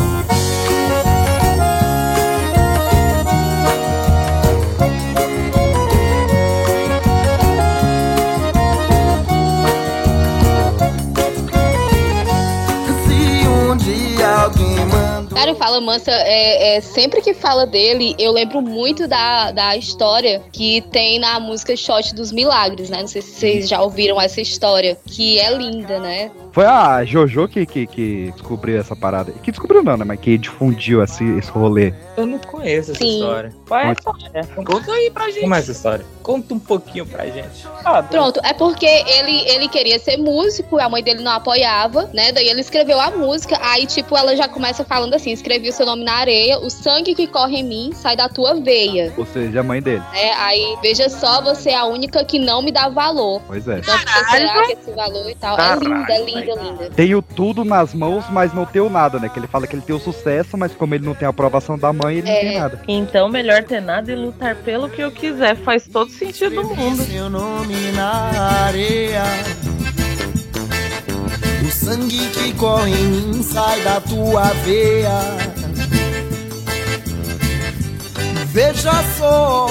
Fala 15.65 15.81
Mansa, 15.81 16.11
é, 16.11 16.75
é, 16.75 16.79
sempre 16.79 17.23
que 17.23 17.33
fala 17.33 17.65
dele, 17.65 18.15
eu 18.19 18.31
lembro 18.31 18.61
muito 18.61 19.07
da, 19.07 19.49
da 19.49 19.75
história 19.75 20.43
que 20.51 20.79
tem 20.91 21.17
na 21.17 21.39
música 21.39 21.75
Shot 21.75 22.13
dos 22.13 22.31
Milagres, 22.31 22.91
né? 22.91 22.99
Não 22.99 23.07
sei 23.07 23.23
se 23.23 23.31
vocês 23.31 23.67
já 23.67 23.81
ouviram 23.81 24.21
essa 24.21 24.39
história, 24.39 24.95
que 25.07 25.39
é 25.39 25.51
linda, 25.51 25.99
né? 25.99 26.29
Foi 26.55 26.65
a 26.65 27.03
Jojo 27.03 27.49
que, 27.49 27.65
que, 27.65 27.85
que 27.85 28.31
descobriu 28.31 28.79
essa 28.79 28.95
parada. 28.95 29.29
Que 29.43 29.51
descobriu 29.51 29.83
não, 29.83 29.97
né? 29.97 30.05
Mas 30.05 30.21
que 30.21 30.37
difundiu 30.37 31.03
esse, 31.03 31.21
esse 31.37 31.51
rolê. 31.51 31.93
Eu 32.15 32.25
não 32.25 32.39
conheço 32.39 32.91
essa 32.91 32.99
Sim. 33.01 33.15
história. 33.15 33.53
Qual 33.67 33.77
é 33.77 33.89
a 33.89 33.95
Conta. 33.95 34.25
história? 34.25 34.47
Conta 34.63 34.91
aí 34.93 35.11
pra 35.11 35.25
gente. 35.25 35.41
Como 35.41 35.53
é 35.53 35.59
essa 35.59 35.71
história? 35.73 36.05
Conta 36.23 36.53
um 36.53 36.59
pouquinho 36.59 37.05
pra 37.05 37.25
gente. 37.25 37.67
Pronto, 38.09 38.39
é 38.41 38.53
porque 38.53 38.85
ele, 38.85 39.47
ele 39.49 39.67
queria 39.67 39.99
ser 39.99 40.15
músico, 40.15 40.79
a 40.79 40.87
mãe 40.87 41.03
dele 41.03 41.21
não 41.21 41.33
apoiava, 41.33 42.09
né? 42.13 42.31
Daí 42.31 42.47
ele 42.47 42.61
escreveu 42.61 43.01
a 43.01 43.11
música, 43.11 43.59
aí, 43.61 43.85
tipo, 43.85 44.17
ela 44.17 44.33
já 44.35 44.47
começa 44.47 44.85
falando 44.85 45.13
assim: 45.13 45.31
escrevi 45.31 45.67
o 45.67 45.73
seu 45.73 45.85
nome 45.85 46.05
na 46.05 46.13
areia, 46.13 46.57
o 46.59 46.69
sangue 46.69 47.13
que 47.13 47.27
corre 47.27 47.57
em 47.57 47.63
mim 47.63 47.91
sai 47.93 48.15
da 48.15 48.29
tua 48.29 48.55
veia. 48.55 49.13
Ou 49.17 49.25
seja, 49.25 49.59
a 49.59 49.63
mãe 49.63 49.81
dele. 49.81 50.01
É, 50.13 50.33
aí, 50.35 50.77
veja 50.81 51.09
só, 51.09 51.41
você 51.41 51.71
é 51.71 51.77
a 51.77 51.85
única 51.85 52.23
que 52.23 52.39
não 52.39 52.61
me 52.61 52.71
dá 52.71 52.87
valor. 52.87 53.41
Pois 53.45 53.67
é. 53.67 53.79
Então, 53.79 53.97
que 53.99 54.31
será 54.31 54.65
que 54.65 54.71
esse 54.71 54.91
valor 54.91 55.29
e 55.29 55.35
tal? 55.35 55.59
É 55.59 55.75
linda, 55.75 56.13
é 56.13 56.23
linda, 56.23 56.44
linda. 56.53 56.89
Tenho 56.95 57.21
tudo 57.21 57.63
nas 57.63 57.93
mãos, 57.93 58.25
mas 58.29 58.53
não 58.53 58.65
tenho 58.65 58.89
nada, 58.89 59.19
né? 59.19 59.29
Que 59.29 59.39
ele 59.39 59.47
fala 59.47 59.65
que 59.65 59.75
ele 59.75 59.81
tem 59.81 59.95
o 59.95 59.99
sucesso, 59.99 60.57
mas 60.57 60.73
como 60.73 60.93
ele 60.93 61.05
não 61.05 61.15
tem 61.15 61.25
a 61.25 61.29
aprovação 61.29 61.77
da 61.77 61.91
mãe, 61.91 62.17
ele 62.17 62.31
não 62.31 62.39
tem 62.39 62.59
nada. 62.59 62.81
Então, 62.87 63.29
melhor 63.29 63.63
ter 63.63 63.81
nada 63.81 64.11
e 64.11 64.15
lutar 64.15 64.55
pelo 64.55 64.89
que 64.89 65.01
eu 65.01 65.11
quiser. 65.11 65.55
Faz 65.57 65.87
todo 65.87 66.09
sentido 66.11 66.61
do 66.61 66.75
mundo. 66.75 67.03
Seu 67.03 67.29
nome 67.29 67.91
na 67.93 68.65
areia. 68.65 69.23
O 71.65 71.71
sangue 71.71 72.29
que 72.29 72.53
corre 72.53 72.91
em 72.91 73.07
mim 73.07 73.43
sai 73.43 73.81
da 73.81 73.99
tua 73.99 74.43
veia. 74.63 75.19
Veja 78.55 78.93
só, 79.17 79.67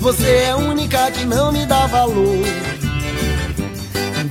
você 0.00 0.26
é 0.26 0.50
a 0.52 0.56
única 0.56 1.10
que 1.10 1.24
não 1.26 1.52
me 1.52 1.66
dá 1.66 1.86
valor. 1.86 2.38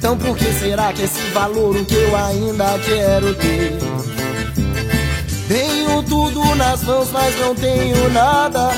Então 0.02 0.18
por 0.18 0.36
que 0.36 0.52
será 0.54 0.92
que 0.92 1.04
esse 1.04 1.22
valor 1.30 1.76
o 1.76 1.86
que 1.86 1.94
eu 1.94 2.16
ainda 2.16 2.80
quero 2.80 3.36
ter? 3.36 3.78
Tenho 5.48 6.02
tudo 6.02 6.44
nas 6.56 6.82
mãos, 6.82 7.12
mas 7.12 7.40
não 7.40 7.54
tenho 7.54 8.10
nada. 8.10 8.72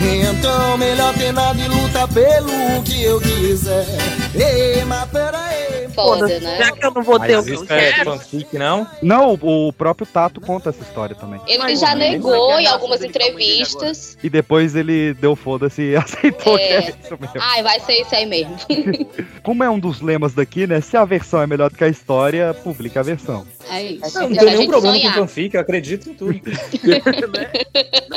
Então 0.00 0.78
melhor 0.78 1.12
ter 1.12 1.34
nada 1.34 1.60
e 1.60 1.68
luta 1.68 2.08
pelo 2.08 2.82
que 2.82 3.02
eu 3.02 3.20
quiser. 3.20 3.98
Ei, 4.34 4.82
mas 4.86 5.06
peraí. 5.10 5.77
Foda, 6.02 6.40
né? 6.40 6.58
Já 6.58 6.72
que 6.72 6.84
eu 6.84 6.90
não 6.90 7.02
vou 7.02 7.20
ter 7.20 7.38
o 7.38 7.44
que 7.44 7.50
eu 7.52 7.64
é 7.64 7.92
quero. 7.92 8.12
fanfic, 8.12 8.58
não? 8.58 8.86
Não, 9.02 9.38
o 9.40 9.68
o 9.68 9.72
próprio 9.72 10.06
Tato 10.06 10.40
conta 10.40 10.70
essa 10.70 10.82
história 10.82 11.14
também. 11.14 11.40
Ele 11.46 11.76
já 11.76 11.94
negou 11.94 12.58
em 12.58 12.66
algumas 12.66 13.02
entrevistas. 13.02 14.16
E 14.22 14.30
depois 14.30 14.74
ele 14.74 15.14
deu 15.14 15.36
foda-se 15.36 15.82
e 15.82 15.96
aceitou 15.96 16.56
que 16.56 16.64
é 16.64 16.80
isso 16.80 17.18
mesmo. 17.20 17.40
Ai, 17.40 17.62
vai 17.62 17.80
ser 17.80 18.00
isso 18.00 18.14
aí 18.14 18.26
mesmo. 18.26 18.56
Como 19.42 19.62
é 19.62 19.70
um 19.70 19.78
dos 19.78 20.00
lemas 20.00 20.34
daqui, 20.34 20.66
né? 20.66 20.80
Se 20.80 20.96
a 20.96 21.04
versão 21.04 21.42
é 21.42 21.46
melhor 21.46 21.70
do 21.70 21.76
que 21.76 21.84
a 21.84 21.88
história, 21.88 22.54
publica 22.54 23.00
a 23.00 23.02
versão. 23.02 23.46
É 23.70 23.82
isso. 23.82 24.18
Não, 24.18 24.30
não 24.30 24.36
tem 24.36 24.56
nenhum 24.56 24.66
problema 24.68 24.96
sonhar. 24.96 25.14
com 25.14 25.20
fanfic, 25.20 25.54
eu 25.54 25.60
acredito 25.60 26.10
em 26.10 26.14
tudo. 26.14 26.40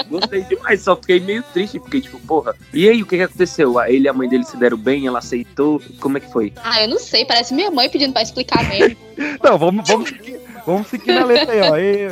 Gostei 0.10 0.42
demais, 0.44 0.82
só 0.82 0.96
fiquei 0.96 1.20
meio 1.20 1.44
triste, 1.54 1.80
porque, 1.80 2.02
tipo, 2.02 2.20
porra, 2.20 2.56
e 2.74 2.90
aí 2.90 3.02
o 3.02 3.06
que, 3.06 3.18
que 3.18 3.24
aconteceu? 3.24 3.80
Ele 3.82 4.06
e 4.06 4.10
a 4.10 4.14
mãe 4.14 4.28
dele 4.28 4.44
se 4.44 4.58
deram 4.58 4.78
bem, 4.78 5.08
ela 5.08 5.20
aceitou. 5.20 5.82
Como 6.00 6.18
é 6.18 6.22
que 6.22 6.32
foi? 6.32 6.54
Ah, 6.64 6.82
eu 6.82 6.90
não 6.90 7.00
sei, 7.00 7.26
parece 7.26 7.54
mãe 7.72 7.90
pedindo 7.90 8.14
pra 8.14 8.22
explicar 8.22 8.68
mesmo. 8.68 8.98
Não, 9.44 9.58
vamos, 9.58 9.88
vamos, 9.88 10.10
seguir, 10.10 10.40
vamos 10.66 10.88
seguir 10.88 11.14
na 11.14 11.26
letra 11.26 11.54
aí, 11.54 11.62
ó. 11.62 11.78
E, 11.78 12.08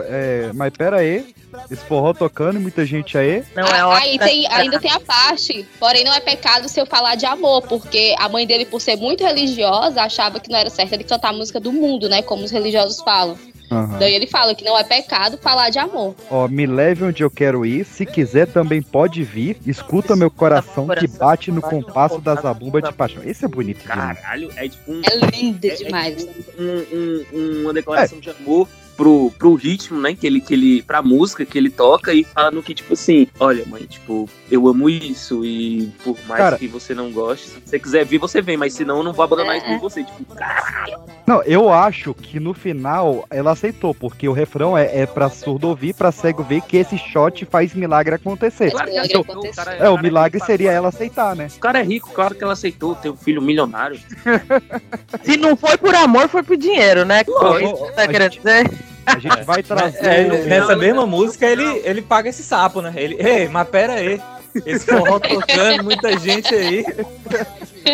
é, 0.00 0.50
mas 0.54 0.72
pera 0.76 0.98
aí. 0.98 1.34
Esse 1.70 1.84
forró 1.84 2.12
tocando, 2.12 2.60
muita 2.60 2.84
gente 2.84 3.16
aí. 3.16 3.42
Não 3.56 3.66
é 3.66 3.84
hora 3.84 4.04
aí 4.04 4.18
tem, 4.18 4.46
ainda 4.48 4.78
tem 4.78 4.90
a 4.90 5.00
parte, 5.00 5.66
porém 5.80 6.04
não 6.04 6.12
é 6.12 6.20
pecado 6.20 6.68
se 6.68 6.78
eu 6.78 6.86
falar 6.86 7.14
de 7.14 7.24
amor, 7.24 7.62
porque 7.62 8.14
a 8.18 8.28
mãe 8.28 8.46
dele, 8.46 8.66
por 8.66 8.80
ser 8.80 8.96
muito 8.96 9.24
religiosa, 9.24 10.02
achava 10.02 10.40
que 10.40 10.50
não 10.50 10.58
era 10.58 10.68
certo 10.68 10.92
ele 10.92 11.04
cantar 11.04 11.30
a 11.30 11.32
música 11.32 11.58
do 11.58 11.72
mundo, 11.72 12.08
né? 12.08 12.22
Como 12.22 12.44
os 12.44 12.50
religiosos 12.50 13.00
falam. 13.02 13.38
Aham. 13.70 13.98
Daí 13.98 14.14
ele 14.14 14.26
fala 14.26 14.54
que 14.54 14.64
não 14.64 14.78
é 14.78 14.84
pecado 14.84 15.38
falar 15.38 15.70
de 15.70 15.78
amor. 15.78 16.14
Ó, 16.30 16.48
me 16.48 16.66
leve 16.66 17.04
onde 17.04 17.22
eu 17.22 17.30
quero 17.30 17.66
ir. 17.66 17.84
Se 17.84 18.06
quiser, 18.06 18.46
também 18.46 18.80
pode 18.82 19.22
vir. 19.22 19.58
Escuta 19.66 20.16
meu 20.16 20.30
coração 20.30 20.86
que 20.88 21.06
bate 21.06 21.50
no 21.52 21.60
compasso 21.60 22.20
da 22.20 22.34
zabumba 22.34 22.80
de 22.80 22.92
paixão. 22.92 23.22
Esse 23.24 23.44
é 23.44 23.48
bonito 23.48 23.82
demais. 23.82 24.18
Caralho, 24.18 24.50
é 24.56 24.68
tipo 24.68 24.92
um. 24.92 25.02
É 25.04 25.16
linda 25.36 25.76
demais. 25.76 26.26
um- 26.58 26.96
um- 27.38 27.62
uma 27.62 27.72
declaração 27.72 28.18
de 28.18 28.30
amor 28.30 28.68
pro, 28.98 29.32
pro 29.38 29.54
ritmo, 29.54 29.98
né? 30.00 30.14
Que 30.14 30.26
ele, 30.26 30.40
que 30.40 30.52
ele. 30.52 30.82
Pra 30.82 31.00
música 31.00 31.46
que 31.46 31.56
ele 31.56 31.70
toca 31.70 32.12
e 32.12 32.24
fala 32.24 32.50
no 32.50 32.62
que, 32.62 32.74
tipo 32.74 32.92
assim, 32.92 33.26
olha, 33.40 33.64
mãe, 33.66 33.84
tipo, 33.84 34.28
eu 34.50 34.66
amo 34.68 34.90
isso 34.90 35.44
e 35.44 35.90
por 36.04 36.16
mais 36.26 36.38
Cara- 36.42 36.58
que 36.58 36.66
você 36.66 36.94
não 36.94 37.10
goste, 37.12 37.46
se 37.48 37.60
você 37.64 37.78
quiser 37.78 38.04
vir, 38.04 38.18
você 38.18 38.42
vem, 38.42 38.56
mas 38.56 38.74
senão 38.74 38.98
eu 38.98 39.02
não 39.04 39.12
vou 39.12 39.22
abandonar 39.24 39.54
É, 39.54 39.58
isso 39.58 39.66
por 39.68 39.78
você. 39.78 40.02
Tipo, 40.04 40.34
caralho. 40.34 40.98
Não, 41.26 41.42
eu 41.44 41.70
acho 41.72 42.12
que 42.14 42.40
no 42.40 42.52
final 42.52 43.24
ela 43.30 43.52
aceitou, 43.52 43.94
porque 43.94 44.28
o 44.28 44.32
refrão 44.32 44.76
é, 44.76 45.00
é 45.02 45.06
pra 45.06 45.30
surdo 45.30 45.68
ouvir, 45.68 45.94
pra 45.94 46.10
cego 46.10 46.42
ver 46.42 46.60
que 46.62 46.76
esse 46.76 46.98
shot 46.98 47.44
faz 47.46 47.72
milagre 47.74 48.14
acontecer. 48.16 48.70
Claro 48.72 48.86
que 48.86 48.92
milagre 48.92 49.12
aceitou, 49.14 49.32
acontecer. 49.34 49.52
o 49.60 49.64
cara- 49.64 49.76
É, 49.76 49.88
o 49.88 49.94
cara 49.94 50.02
milagre 50.02 50.38
rico, 50.38 50.46
seria 50.46 50.72
ela 50.72 50.88
aceitar, 50.88 51.36
né? 51.36 51.48
O 51.54 51.60
cara 51.60 51.78
é 51.78 51.82
rico, 51.84 52.10
claro 52.12 52.34
que 52.34 52.42
ela 52.42 52.54
aceitou 52.54 52.94
ter 52.96 53.10
um 53.10 53.16
filho 53.16 53.40
milionário. 53.40 54.00
Se 55.22 55.36
não 55.36 55.56
foi 55.56 55.76
por 55.76 55.94
amor, 55.94 56.28
foi 56.28 56.42
por 56.42 56.56
dinheiro, 56.56 57.04
né? 57.04 57.22
Lógico. 57.28 57.76
Você 57.76 57.92
tá 57.92 58.08
querendo 58.08 58.30
dizer? 58.32 58.70
A 59.08 59.18
gente 59.18 59.42
vai 59.44 59.62
trazer. 59.62 60.04
É, 60.04 60.26
o- 60.26 60.46
nessa 60.46 60.76
mesma 60.76 61.06
música 61.06 61.46
ele, 61.46 61.64
ele 61.84 62.02
paga 62.02 62.28
esse 62.28 62.42
sapo, 62.42 62.80
né? 62.82 62.92
Ele, 62.96 63.16
ei, 63.18 63.48
mas 63.48 63.68
pera 63.68 63.94
aí. 63.94 64.20
Esse 64.66 64.86
forró 64.86 65.18
tocando, 65.20 65.84
muita 65.84 66.18
gente 66.18 66.54
aí. 66.54 66.84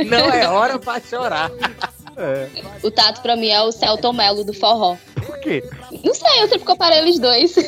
Não 0.06 0.18
é 0.32 0.48
hora 0.48 0.78
pra 0.78 1.00
chorar. 1.00 1.50
É, 2.16 2.46
O 2.82 2.90
Tato, 2.90 3.20
pra 3.22 3.34
mim, 3.36 3.48
é 3.48 3.60
o 3.60 3.72
Celton 3.72 4.12
Mello 4.12 4.44
do 4.44 4.52
forró. 4.54 4.96
por 5.26 5.38
quê? 5.40 5.62
Não 6.04 6.14
sei, 6.14 6.42
eu 6.42 6.48
sempre 6.48 6.64
comparei 6.64 6.98
eles 7.00 7.18
dois. 7.18 7.54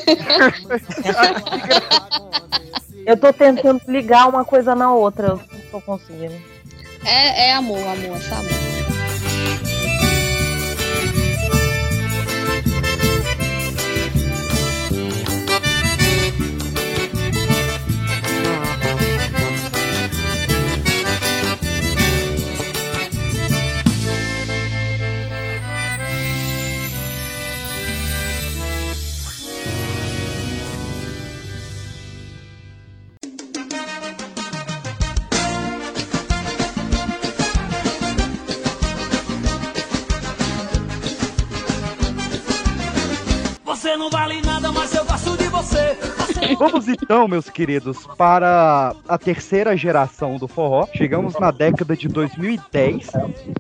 Eu 3.07 3.16
tô 3.16 3.32
tentando 3.32 3.80
ligar 3.86 4.28
uma 4.28 4.44
coisa 4.44 4.74
na 4.74 4.92
outra, 4.92 5.28
eu 5.28 5.36
não 5.53 5.61
tô 5.70 5.80
conseguindo. 5.80 6.34
É, 7.05 7.51
é 7.51 7.53
amor, 7.53 7.78
amor, 7.78 8.16
essa 8.16 8.34
amor. 8.34 8.76
Você 43.97 43.99
não 43.99 44.11
vale 44.11 44.42
nada, 44.42 44.70
mas 44.72 44.94
eu 44.94 45.07
gosto 45.07 45.38
de 45.38 45.49
você. 45.49 45.97
Vamos 46.61 46.86
então, 46.86 47.26
meus 47.26 47.49
queridos, 47.49 48.07
para 48.18 48.94
a 49.09 49.16
terceira 49.16 49.74
geração 49.74 50.36
do 50.36 50.47
forró. 50.47 50.86
Chegamos 50.94 51.32
na 51.40 51.51
década 51.51 51.97
de 51.97 52.07
2010, 52.07 53.11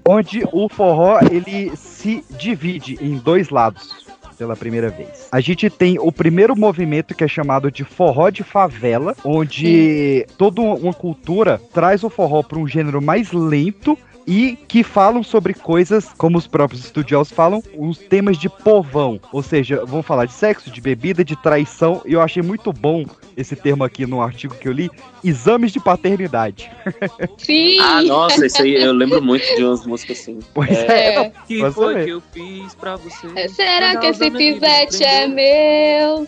onde 0.06 0.44
o 0.52 0.68
forró 0.68 1.20
ele 1.30 1.74
se 1.74 2.22
divide 2.36 2.98
em 3.00 3.16
dois 3.16 3.48
lados. 3.48 4.04
Pela 4.36 4.54
primeira 4.54 4.90
vez. 4.90 5.26
A 5.32 5.40
gente 5.40 5.70
tem 5.70 5.98
o 5.98 6.12
primeiro 6.12 6.54
movimento 6.54 7.14
que 7.14 7.24
é 7.24 7.28
chamado 7.28 7.70
de 7.70 7.82
forró 7.82 8.28
de 8.28 8.42
favela, 8.42 9.16
onde 9.24 10.26
toda 10.36 10.60
uma 10.60 10.92
cultura 10.92 11.58
traz 11.72 12.04
o 12.04 12.10
forró 12.10 12.42
para 12.42 12.58
um 12.58 12.68
gênero 12.68 13.00
mais 13.00 13.32
lento, 13.32 13.96
e 14.26 14.56
que 14.66 14.82
falam 14.82 15.22
sobre 15.22 15.54
coisas, 15.54 16.10
como 16.18 16.36
os 16.36 16.46
próprios 16.46 16.84
estudiosos 16.84 17.32
falam, 17.32 17.62
os 17.76 17.98
temas 17.98 18.36
de 18.36 18.48
povão. 18.48 19.20
Ou 19.32 19.42
seja, 19.42 19.84
vão 19.84 20.02
falar 20.02 20.26
de 20.26 20.32
sexo, 20.32 20.70
de 20.70 20.80
bebida, 20.80 21.24
de 21.24 21.36
traição. 21.36 22.02
E 22.04 22.12
eu 22.12 22.20
achei 22.20 22.42
muito 22.42 22.72
bom 22.72 23.04
esse 23.36 23.54
termo 23.54 23.84
aqui 23.84 24.06
no 24.06 24.20
artigo 24.20 24.54
que 24.54 24.66
eu 24.66 24.72
li: 24.72 24.90
exames 25.22 25.72
de 25.72 25.78
paternidade. 25.78 26.70
Sim! 27.38 27.78
Ah, 27.80 28.02
nossa, 28.02 28.46
isso 28.46 28.62
aí 28.62 28.74
eu 28.74 28.92
lembro 28.92 29.22
muito 29.22 29.44
de 29.56 29.62
umas 29.62 29.86
músicas 29.86 30.18
assim. 30.18 30.38
Pois 30.54 30.70
é, 30.70 31.16
não, 31.16 31.30
que 31.46 31.70
foi 31.70 32.04
que 32.04 32.10
eu 32.10 32.22
fiz 32.32 32.74
pra 32.74 32.96
você? 32.96 33.26
É, 33.36 33.48
Será 33.48 33.96
que 33.96 34.06
esse 34.06 34.30
pivete 34.30 35.04
é 35.04 35.28
meu? 35.28 36.26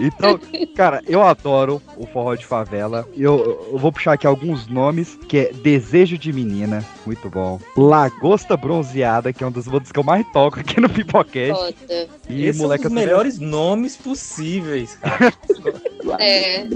Então, 0.00 0.38
cara, 0.74 1.02
eu 1.06 1.22
adoro 1.22 1.80
o 1.96 2.06
forró 2.06 2.34
de 2.34 2.44
favela. 2.44 3.08
Eu, 3.16 3.68
eu 3.72 3.78
vou 3.78 3.92
puxar 3.92 4.12
aqui 4.12 4.26
alguns 4.26 4.66
nomes, 4.66 5.18
que 5.28 5.38
é 5.38 5.52
Desejo 5.52 6.18
de 6.18 6.32
Menina, 6.32 6.83
muito 7.06 7.28
bom. 7.30 7.60
Lagosta 7.76 8.56
Bronzeada, 8.56 9.32
que 9.32 9.42
é 9.42 9.46
um 9.46 9.50
dos 9.50 9.66
músicos 9.66 9.92
que 9.92 9.98
eu 9.98 10.04
mais 10.04 10.26
toco 10.32 10.60
aqui 10.60 10.80
no 10.80 10.88
Pipocast. 10.88 11.52
Foda. 11.52 12.08
E 12.28 12.46
Esses 12.46 12.60
moleque 12.60 12.82
são 12.82 12.90
os 12.90 12.94
melhores 12.94 13.38
nomes 13.38 13.96
possíveis, 13.96 14.96
cara. 14.96 15.32
É. 16.18 16.66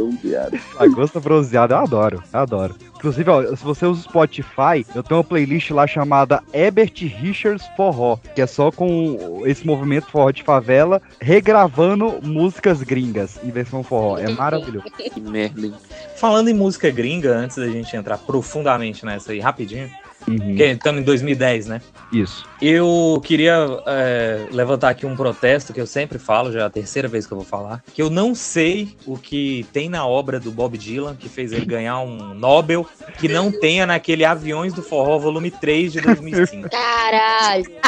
Lagosta 0.81 1.21
Bronzeada, 1.21 1.75
eu 1.75 1.79
adoro, 1.81 2.23
eu 2.33 2.41
adoro. 2.41 2.75
Inclusive, 2.99 3.31
ó, 3.31 3.55
se 3.55 3.65
você 3.65 3.87
usa 3.87 4.01
o 4.01 4.03
Spotify, 4.03 4.85
eu 4.93 5.05
tenho 5.05 5.19
uma 5.19 5.25
playlist 5.25 5.71
lá 5.71 5.87
chamada 5.87 6.43
Ebert 6.53 7.01
Richards 7.05 7.65
Forró, 7.77 8.17
que 8.35 8.43
é 8.43 8.47
só 8.47 8.73
com 8.73 9.43
esse 9.47 9.65
movimento 9.65 10.09
forró 10.11 10.33
de 10.33 10.43
favela, 10.43 11.01
regravando 11.21 12.19
músicas 12.25 12.83
gringas 12.83 13.39
em 13.45 13.51
versão 13.53 13.85
forró. 13.85 14.19
É 14.19 14.29
maravilhoso. 14.31 14.87
Que 15.15 15.21
merda. 15.21 15.67
hein? 15.67 15.75
Falando 16.17 16.49
em 16.49 16.55
música 16.55 16.91
gringa, 16.91 17.37
antes 17.37 17.57
da 17.57 17.69
gente 17.69 17.97
entrar 17.97 18.19
profundamente 18.19 19.07
nessa 19.07 19.31
aí, 19.31 19.39
rapidinho, 19.39 19.89
Uhum, 20.29 20.39
porque 20.39 20.65
estamos 20.65 21.01
em 21.01 21.05
2010, 21.05 21.67
né? 21.67 21.81
Isso. 22.13 22.47
Eu 22.61 23.21
queria 23.25 23.67
é, 23.87 24.47
levantar 24.51 24.91
aqui 24.91 25.07
um 25.07 25.17
protesto 25.17 25.73
que 25.73 25.81
eu 25.81 25.87
sempre 25.87 26.19
falo, 26.19 26.53
já 26.53 26.61
é 26.61 26.65
a 26.65 26.71
terceira 26.71 27.09
vez 27.09 27.27
que 27.27 27.33
eu 27.33 27.37
vou 27.37 27.47
falar, 27.47 27.83
que 27.93 28.01
eu 28.01 28.11
não 28.11 28.35
sei 28.35 28.97
o 29.07 29.17
que 29.17 29.67
tem 29.73 29.89
na 29.89 30.07
obra 30.07 30.41
do 30.41 30.51
Bob 30.51 30.77
Dylan 30.79 31.17
que 31.17 31.29
fez 31.29 31.53
ele 31.53 31.67
ganhar 31.67 32.01
um 32.01 32.35
Nobel 32.35 32.87
que 33.19 33.29
não 33.29 33.51
tenha 33.53 33.87
naquele 33.87 34.25
Aviões 34.25 34.73
do 34.73 34.83
Forró 34.83 35.19
volume 35.19 35.51
3 35.51 35.93
de 35.93 36.01
2005. 36.01 36.69
Caralho! 36.71 37.65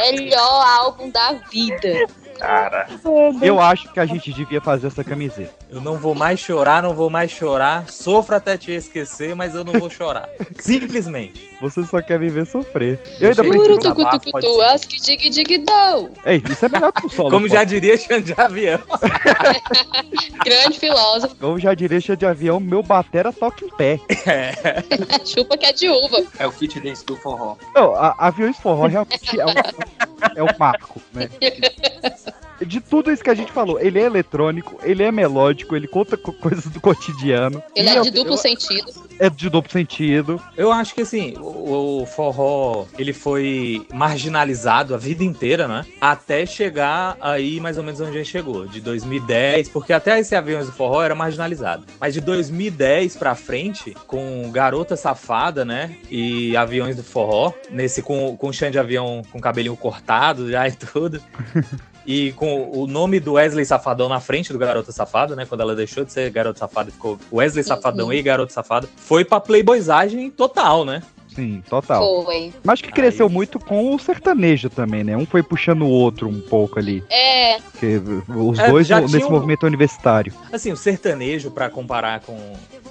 Melhor 0.00 0.66
álbum 0.80 1.10
da 1.10 1.32
vida. 1.50 2.06
Cara. 2.38 2.86
Eu 3.42 3.60
acho 3.60 3.92
que 3.92 4.00
a 4.00 4.06
gente 4.06 4.32
devia 4.32 4.60
fazer 4.60 4.86
essa 4.86 5.02
camiseta. 5.02 5.54
Eu 5.70 5.80
não 5.80 5.96
vou 5.96 6.14
mais 6.14 6.40
chorar, 6.40 6.82
não 6.82 6.94
vou 6.94 7.10
mais 7.10 7.30
chorar, 7.30 7.88
sofro 7.88 8.36
até 8.36 8.56
te 8.56 8.72
esquecer, 8.72 9.34
mas 9.34 9.54
eu 9.54 9.64
não 9.64 9.74
vou 9.74 9.90
chorar. 9.90 10.28
Simplesmente. 10.58 11.56
Você 11.60 11.84
só 11.84 12.02
quer 12.02 12.18
me 12.18 12.28
ver 12.28 12.46
sofrer. 12.46 13.00
Eu 13.18 13.30
ainda 13.30 13.42
prefiro. 13.42 13.78
Tucu, 13.78 14.04
tucu, 14.20 14.40
dig, 15.02 15.30
dig. 15.30 15.64
Ei, 16.24 16.42
isso 16.50 16.66
é 16.66 16.68
melhor 16.68 16.92
que 16.92 17.06
o 17.06 17.08
solo. 17.10 17.30
Como 17.30 17.48
já 17.48 17.64
diria 17.64 17.96
Xande 17.96 18.34
de 18.34 18.40
Avião. 18.40 18.80
Grande 20.44 20.78
filósofo. 20.78 21.34
Como 21.36 21.58
já 21.58 21.74
diria 21.74 22.00
Cheio 22.00 22.16
de 22.16 22.26
avião, 22.26 22.60
meu 22.60 22.82
batera 22.82 23.32
toca 23.32 23.64
em 23.64 23.68
pé. 23.70 23.98
Chupa 25.24 25.56
que 25.56 25.66
é 25.66 25.72
de 25.72 25.88
uva. 25.88 26.24
É 26.38 26.46
o 26.46 26.52
fit 26.52 26.78
dance 26.78 27.04
do 27.04 27.16
forró. 27.16 27.56
Não, 27.74 27.94
a, 27.96 28.14
aviões 28.18 28.56
forró 28.58 28.86
realmente 28.86 29.40
é 29.40 29.46
um, 29.46 29.50
é 30.34 30.42
um 30.42 30.58
marco, 30.58 31.00
né? 31.12 31.28
De 32.64 32.80
tudo 32.80 33.10
isso 33.12 33.22
que 33.22 33.30
a 33.30 33.34
gente 33.34 33.52
falou, 33.52 33.78
ele 33.80 33.98
é 33.98 34.02
eletrônico, 34.04 34.78
ele 34.82 35.02
é 35.02 35.10
melódico, 35.12 35.76
ele 35.76 35.86
conta 35.86 36.16
com 36.16 36.32
coisas 36.32 36.64
do 36.66 36.80
cotidiano. 36.80 37.62
Ele 37.74 37.88
é 37.88 38.00
de 38.00 38.08
eu- 38.08 38.14
duplo 38.14 38.36
sentido. 38.36 39.06
É 39.18 39.30
de 39.30 39.48
duplo 39.48 39.72
sentido. 39.72 40.40
Eu 40.56 40.70
acho 40.70 40.94
que 40.94 41.00
assim, 41.00 41.34
o, 41.38 42.02
o 42.02 42.06
forró 42.06 42.84
ele 42.98 43.12
foi 43.14 43.86
marginalizado 43.92 44.94
a 44.94 44.98
vida 44.98 45.24
inteira, 45.24 45.66
né? 45.66 45.86
Até 46.00 46.44
chegar 46.44 47.16
aí 47.20 47.58
mais 47.60 47.78
ou 47.78 47.84
menos 47.84 48.00
onde 48.00 48.10
a 48.10 48.14
gente 48.22 48.30
chegou, 48.30 48.66
de 48.66 48.80
2010, 48.80 49.70
porque 49.70 49.92
até 49.92 50.18
esse 50.20 50.34
aviões 50.34 50.66
do 50.66 50.72
forró 50.72 51.02
era 51.02 51.14
marginalizado. 51.14 51.84
Mas 51.98 52.12
de 52.14 52.20
2010 52.20 53.16
pra 53.16 53.34
frente, 53.34 53.94
com 54.06 54.50
Garota 54.52 54.96
Safada, 54.96 55.64
né? 55.64 55.96
E 56.10 56.54
aviões 56.56 56.96
do 56.96 57.02
forró, 57.02 57.52
nesse 57.70 58.02
com, 58.02 58.36
com 58.36 58.52
chão 58.52 58.70
de 58.70 58.78
avião 58.78 59.22
com 59.32 59.40
cabelinho 59.40 59.76
cortado 59.76 60.50
já 60.50 60.68
e 60.68 60.72
tudo. 60.72 61.22
E 62.06 62.32
com 62.32 62.70
o 62.70 62.86
nome 62.86 63.18
do 63.18 63.32
Wesley 63.32 63.64
Safadão 63.64 64.08
na 64.08 64.20
frente 64.20 64.52
do 64.52 64.58
Garota 64.58 64.92
Safada, 64.92 65.34
né? 65.34 65.44
Quando 65.44 65.60
ela 65.62 65.74
deixou 65.74 66.04
de 66.04 66.12
ser 66.12 66.30
Garota 66.30 66.58
Safada 66.60 66.88
e 66.90 66.92
ficou 66.92 67.18
Wesley 67.32 67.64
Safadão 67.64 68.12
e 68.12 68.22
Garota 68.22 68.52
Safada, 68.52 68.88
foi 68.96 69.24
pra 69.24 69.40
playboyzagem 69.40 70.30
total, 70.30 70.84
né? 70.84 71.02
Sim, 71.34 71.62
total. 71.68 72.24
Foi. 72.24 72.50
Mas 72.64 72.80
que 72.80 72.90
cresceu 72.90 73.28
muito 73.28 73.58
com 73.58 73.94
o 73.94 73.98
sertanejo 73.98 74.70
também, 74.70 75.04
né? 75.04 75.14
Um 75.16 75.26
foi 75.26 75.42
puxando 75.42 75.82
o 75.82 75.88
outro 75.88 76.28
um 76.28 76.40
pouco 76.40 76.78
ali. 76.78 77.04
É, 77.10 77.58
Porque 77.60 78.00
os 78.34 78.58
É, 78.58 78.70
dois 78.70 78.88
nesse 78.88 79.24
um- 79.26 79.30
movimento 79.30 79.66
universitário. 79.66 80.32
Assim, 80.50 80.72
o 80.72 80.76
sertanejo, 80.78 81.50
pra 81.50 81.68
comparar 81.68 82.20
com, 82.20 82.38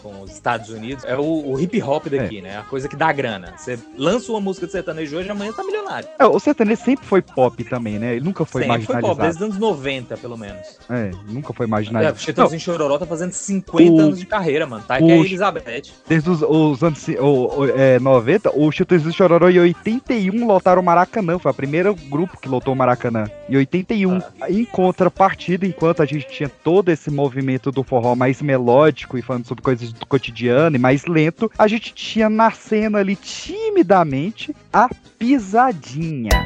com 0.06 0.22
os 0.22 0.32
Estados 0.32 0.70
Unidos, 0.70 1.04
é 1.04 1.18
o, 1.18 1.24
o 1.54 1.60
hip 1.60 1.82
hop 1.82 2.06
daqui, 2.10 2.40
né? 2.40 2.58
A 2.60 2.62
coisa 2.62 2.88
que 2.88 2.96
dá 2.96 3.12
grana. 3.12 3.56
Você 3.58 3.80
lança 3.98 4.32
uma 4.32 4.40
música 4.40 4.68
de 4.68 4.72
sertanejo 4.72 5.18
hoje, 5.18 5.28
amanhã 5.32 5.52
tá 5.52 5.64
milionário. 5.64 6.08
É, 6.20 6.26
o 6.28 6.38
sertanejo 6.40 6.80
sempre 6.84 7.04
foi 7.08 7.24
pop 7.24 7.64
também, 7.64 7.98
né? 7.98 8.16
Ele 8.16 8.24
nunca 8.26 8.46
foi 8.46 8.62
Sempre 8.62 8.86
foi 8.86 8.94
marginalizado. 8.96 9.16
pop, 9.16 9.22
desde 9.24 9.44
os 9.44 9.50
anos 9.50 9.58
90, 9.60 10.18
pelo 10.18 10.38
menos. 10.38 10.78
É, 10.88 11.10
nunca 11.28 11.54
foi 11.54 11.66
É, 11.66 11.70
marginalizado. 11.70 12.18
o 12.18 12.22
Chitãozinho 12.22 12.60
Chororó 12.62 13.00
tá 13.00 13.06
fazendo 13.08 13.32
50 13.32 13.92
O- 13.94 14.00
anos 14.00 14.20
de 14.20 14.28
carreira, 14.28 14.68
mano. 14.68 14.84
Tá 14.88 14.96
aqui 14.98 15.06
o- 15.06 15.08
a 15.10 15.26
Elizabeth. 15.26 15.64
Desde 16.08 16.30
os, 16.30 16.44
os 16.44 16.84
anos 16.84 17.08
o- 17.08 17.62
o- 17.62 17.70
é, 17.76 18.00
90, 18.00 18.52
o 18.56 18.72
Chitãozinho 18.72 19.12
Chororó 19.12 19.50
em 19.50 19.58
81 19.60 20.46
lotaram 20.46 20.82
o 20.82 20.86
Maracanã. 20.86 21.40
Foi 21.40 21.52
o 21.52 21.56
primeiro 21.56 21.96
grupo 21.96 22.40
que 22.40 22.48
lotou 22.48 22.74
o 22.74 22.78
Maracanã. 22.78 23.26
Em 23.50 23.56
81, 23.58 24.20
em 24.50 24.66
contrapartida, 24.66 25.66
enquanto 25.66 26.04
a 26.04 26.06
gente 26.06 26.28
tinha 26.28 26.48
todo 26.50 26.90
esse 26.90 27.10
movimento 27.10 27.72
do 27.72 27.82
forró 27.84 28.16
mais 28.16 28.42
melódico 28.42 29.18
e 29.18 29.22
falando 29.22 29.46
sobre 29.48 29.64
coisas 29.64 29.95
do 30.00 30.06
cotidiano 30.06 30.76
e 30.76 30.80
mais 30.80 31.06
lento, 31.06 31.52
a 31.58 31.68
gente 31.68 31.94
tinha 31.94 32.30
nascendo 32.30 32.98
ali 32.98 33.16
timidamente 33.16 34.56
a 34.72 34.90
pisadinha. 35.18 36.46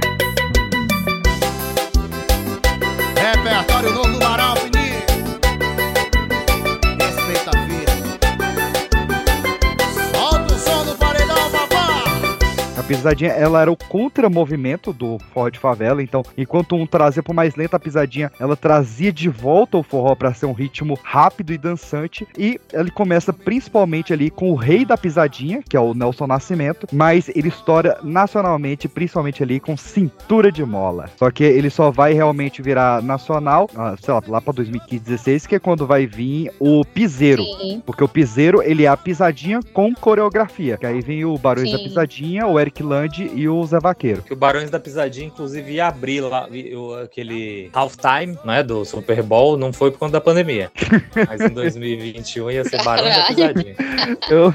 Repertório 3.15 3.93
novo 3.93 4.19
pisadinha, 12.89 13.31
ela 13.31 13.61
era 13.61 13.71
o 13.71 13.77
contramovimento 13.77 14.91
do 14.91 15.19
forró 15.31 15.49
de 15.49 15.59
favela, 15.59 16.01
então, 16.01 16.23
enquanto 16.35 16.75
um 16.75 16.87
trazia 16.87 17.21
pro 17.21 17.33
mais 17.33 17.55
lento, 17.55 17.75
a 17.75 17.79
pisadinha, 17.79 18.31
ela 18.39 18.55
trazia 18.55 19.11
de 19.13 19.29
volta 19.29 19.77
o 19.77 19.83
forró 19.83 20.15
pra 20.15 20.33
ser 20.33 20.47
um 20.47 20.53
ritmo 20.53 20.97
rápido 21.03 21.53
e 21.53 21.57
dançante, 21.57 22.27
e 22.37 22.59
ele 22.73 22.89
começa 22.89 23.31
principalmente 23.31 24.11
ali 24.11 24.31
com 24.31 24.51
o 24.51 24.55
rei 24.55 24.85
da 24.85 24.97
pisadinha, 24.97 25.61
que 25.61 25.77
é 25.77 25.79
o 25.79 25.93
Nelson 25.93 26.25
Nascimento, 26.25 26.87
mas 26.91 27.29
ele 27.29 27.49
estoura 27.49 27.99
nacionalmente, 28.03 28.87
principalmente 28.87 29.43
ali 29.43 29.59
com 29.59 29.77
Cintura 29.77 30.51
de 30.51 30.65
Mola. 30.65 31.09
Só 31.17 31.29
que 31.29 31.43
ele 31.43 31.69
só 31.69 31.91
vai 31.91 32.13
realmente 32.13 32.61
virar 32.61 33.03
nacional, 33.03 33.69
ah, 33.75 33.95
sei 34.01 34.13
lá, 34.13 34.21
lá 34.27 34.41
pra 34.41 34.53
2015, 34.53 35.03
16, 35.03 35.47
que 35.47 35.55
é 35.55 35.59
quando 35.59 35.85
vai 35.85 36.07
vir 36.07 36.51
o 36.59 36.83
piseiro. 36.83 37.43
sim. 37.43 37.83
Porque 37.85 38.03
o 38.03 38.07
piseiro, 38.07 38.63
ele 38.63 38.85
é 38.85 38.87
a 38.87 38.97
pisadinha 38.97 39.59
com 39.73 39.93
coreografia. 39.93 40.77
Que 40.77 40.85
aí 40.85 41.01
vem 41.01 41.25
o 41.25 41.37
Barões 41.37 41.71
da 41.71 41.77
Sim. 41.77 41.83
Pisadinha, 41.83 42.47
o 42.47 42.59
Eric 42.59 42.78
Land 42.84 43.32
e 43.34 43.47
o 43.47 43.65
Zé 43.65 43.80
Vaqueiro. 43.80 44.21
Que 44.21 44.34
o 44.34 44.36
Barões 44.36 44.69
da 44.69 44.80
Pisadinha, 44.80 45.27
inclusive, 45.27 45.73
ia 45.73 45.88
abrir 45.88 46.21
lá 46.21 46.47
aquele 47.03 47.69
halftime, 47.73 48.38
né, 48.43 48.63
do 48.63 48.84
Super 48.86 49.21
Bowl, 49.23 49.57
não 49.57 49.71
foi 49.73 49.91
por 49.91 49.99
conta 49.99 50.13
da 50.13 50.21
pandemia. 50.21 50.71
Mas 51.27 51.41
em 51.41 51.49
2021 51.49 52.51
ia 52.51 52.63
ser 52.63 52.84
Barões 52.84 53.15
da. 53.15 53.23
Pisadinha. 53.27 53.75
Eu 54.30 54.53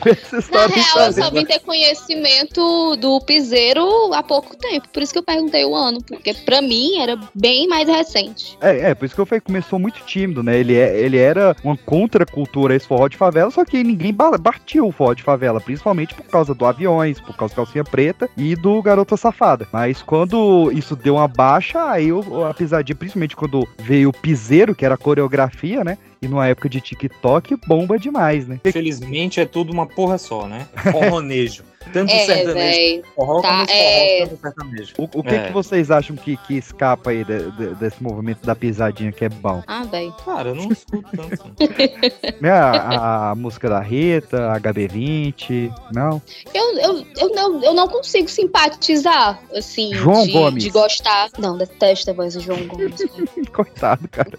Na 0.52 0.66
real, 0.66 1.06
eu 1.06 1.12
só 1.12 1.30
vim 1.30 1.44
ter 1.44 1.60
conhecimento 1.60 2.96
do 2.96 3.20
piseiro 3.20 4.12
há 4.12 4.22
pouco 4.22 4.56
tempo. 4.56 4.88
Por 4.92 5.02
isso 5.02 5.12
que 5.12 5.18
eu 5.18 5.22
perguntei 5.22 5.64
o 5.64 5.74
ano. 5.74 6.02
Porque 6.02 6.34
pra 6.34 6.60
mim 6.60 6.98
era 6.98 7.18
bem 7.34 7.66
mais 7.68 7.88
recente. 7.88 8.56
É, 8.60 8.90
é, 8.90 8.94
por 8.94 9.04
isso 9.04 9.14
que 9.14 9.20
eu 9.20 9.26
falei 9.26 9.40
começou 9.40 9.78
muito 9.78 10.00
tímido, 10.04 10.42
né? 10.42 10.58
Ele, 10.58 10.76
é, 10.76 10.98
ele 10.98 11.18
era 11.18 11.56
uma 11.62 11.76
contracultura 11.76 12.74
a 12.74 12.76
esse 12.76 12.86
forró 12.86 13.08
de 13.08 13.16
favela, 13.16 13.50
só 13.50 13.64
que 13.64 13.82
ninguém 13.82 14.12
ba- 14.12 14.36
batia 14.38 14.82
o 14.84 14.92
forró 14.92 15.14
de 15.14 15.22
favela, 15.22 15.60
principalmente 15.60 16.14
por 16.14 16.24
causa 16.24 16.54
do 16.54 16.64
aviões, 16.64 17.20
por 17.20 17.36
causa 17.36 17.54
da 17.54 17.56
calcinha 17.62 17.84
preta 17.84 18.13
e 18.36 18.54
do 18.56 18.80
Garota 18.82 19.16
Safada. 19.16 19.66
Mas 19.72 20.02
quando 20.02 20.70
isso 20.72 20.94
deu 20.96 21.14
uma 21.16 21.28
baixa, 21.28 21.90
aí 21.90 22.12
o- 22.12 22.44
a 22.44 22.54
pisadinha, 22.54 22.96
principalmente 22.96 23.36
quando 23.36 23.66
veio 23.78 24.10
o 24.10 24.12
piseiro, 24.12 24.74
que 24.74 24.84
era 24.84 24.94
a 24.94 24.98
coreografia, 24.98 25.82
né? 25.84 25.98
E 26.24 26.28
numa 26.28 26.46
época 26.48 26.70
de 26.70 26.80
TikTok, 26.80 27.54
bomba 27.66 27.98
demais, 27.98 28.48
né? 28.48 28.58
Felizmente 28.64 29.40
é 29.40 29.44
tudo 29.44 29.70
uma 29.72 29.86
porra 29.86 30.16
só, 30.16 30.46
né? 30.46 30.66
Forronejo. 30.90 31.62
Tanto 31.92 32.10
É, 32.10 32.24
sertanejo 32.24 33.02
forró 33.14 33.42
Tá, 33.42 33.48
como 33.50 33.66
é. 33.68 34.16
forró, 34.20 34.28
tanto 34.30 34.40
sertanejo. 34.40 34.94
O, 34.96 35.02
o 35.18 35.22
que, 35.22 35.34
É. 35.34 35.46
que 35.48 35.52
vocês 35.52 35.90
acham 35.90 36.16
que, 36.16 36.34
que 36.38 36.54
escapa 36.54 37.10
aí 37.10 37.22
de- 37.26 37.50
de- 37.50 37.74
desse 37.74 38.02
movimento 38.02 38.40
da 38.46 38.56
pisadinha 38.56 39.12
que 39.12 39.22
é 39.26 39.28
bom? 39.28 39.62
Ah, 39.66 39.84
velho. 39.84 40.10
Cara, 40.24 40.48
eu 40.48 40.54
não 40.54 40.72
escuto 40.72 41.06
tanto. 41.14 41.44
Né, 42.40 42.50
a, 42.50 43.32
a 43.32 43.34
música 43.34 43.68
da 43.68 43.80
Rita, 43.80 44.50
HB20, 44.60 45.70
não? 45.92 46.22
Eu, 46.54 46.78
eu, 46.78 47.06
eu, 47.18 47.28
não, 47.34 47.62
eu 47.62 47.74
não 47.74 47.86
consigo 47.86 48.28
simpatizar, 48.30 49.38
assim, 49.54 49.92
João 49.94 50.24
de, 50.26 50.32
Gomes. 50.32 50.64
de 50.64 50.70
gostar. 50.70 51.28
Não, 51.38 51.58
detesto 51.58 52.10
a 52.10 52.14
voz 52.14 52.32
do 52.32 52.40
João 52.40 52.66
Gomes. 52.66 52.96
Coitado, 53.52 54.08
cara. 54.08 54.30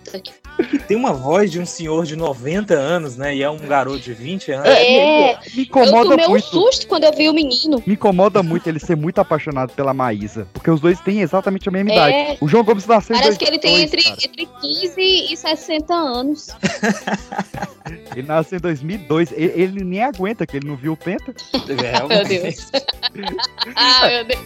Tem 0.88 0.96
uma 0.96 1.12
voz 1.14 1.52
de 1.52 1.60
um 1.60 1.66
senhor 1.66 2.06
de 2.06 2.16
90 2.16 2.74
anos, 2.74 3.18
né? 3.18 3.36
E 3.36 3.44
é 3.44 3.50
um 3.50 3.58
garoto 3.58 4.00
de 4.00 4.14
20 4.14 4.52
anos. 4.52 4.66
É, 4.68 5.38
Me 5.54 5.58
eu 5.58 5.64
incomoda 5.64 6.10
tomei 6.10 6.26
um 6.26 6.30
muito. 6.30 6.46
susto 6.48 6.88
quando 6.88 7.04
eu 7.04 7.14
vi 7.14 7.30
o 7.30 7.34
menino. 7.34 7.82
Me 7.86 7.94
incomoda 7.94 8.42
muito 8.44 8.68
ele 8.68 8.80
ser 8.80 8.96
muito 8.96 9.20
apaixonado 9.20 9.72
pela 9.74 9.94
Maísa. 9.94 10.48
Porque 10.54 10.70
os 10.72 10.80
dois 10.80 11.00
têm 11.02 11.22
exatamente 11.22 11.68
a 11.68 11.72
mesma 11.72 11.92
É. 11.92 11.96
idade. 11.96 12.38
O 12.42 12.48
João 12.48 12.64
Gomes 12.64 12.86
nasceu 12.86 13.16
em 13.16 13.20
Parece 13.20 13.38
que 13.40 13.46
ele 13.46 13.60
tem 13.60 13.72
2002, 13.76 13.84
entre, 13.84 14.04
cara. 14.04 14.46
entre 14.46 14.46
15 14.62 15.02
e 15.34 15.38
60 15.38 15.94
anos. 15.94 16.50
Ele 18.16 18.28
nasceu 18.28 18.58
em 18.58 18.62
2002. 18.62 19.32
Ele, 19.34 19.52
ele 19.62 19.84
nem 19.84 20.02
aguenta, 20.04 20.46
que 20.48 20.58
ele 20.58 20.68
não 20.68 20.76
viu 20.76 20.94
o 20.94 20.98
Penta. 20.98 21.34
Meu 21.68 22.24
Deus. 22.26 22.72
ah, 23.76 24.08
meu 24.08 24.26
Deus. 24.26 24.40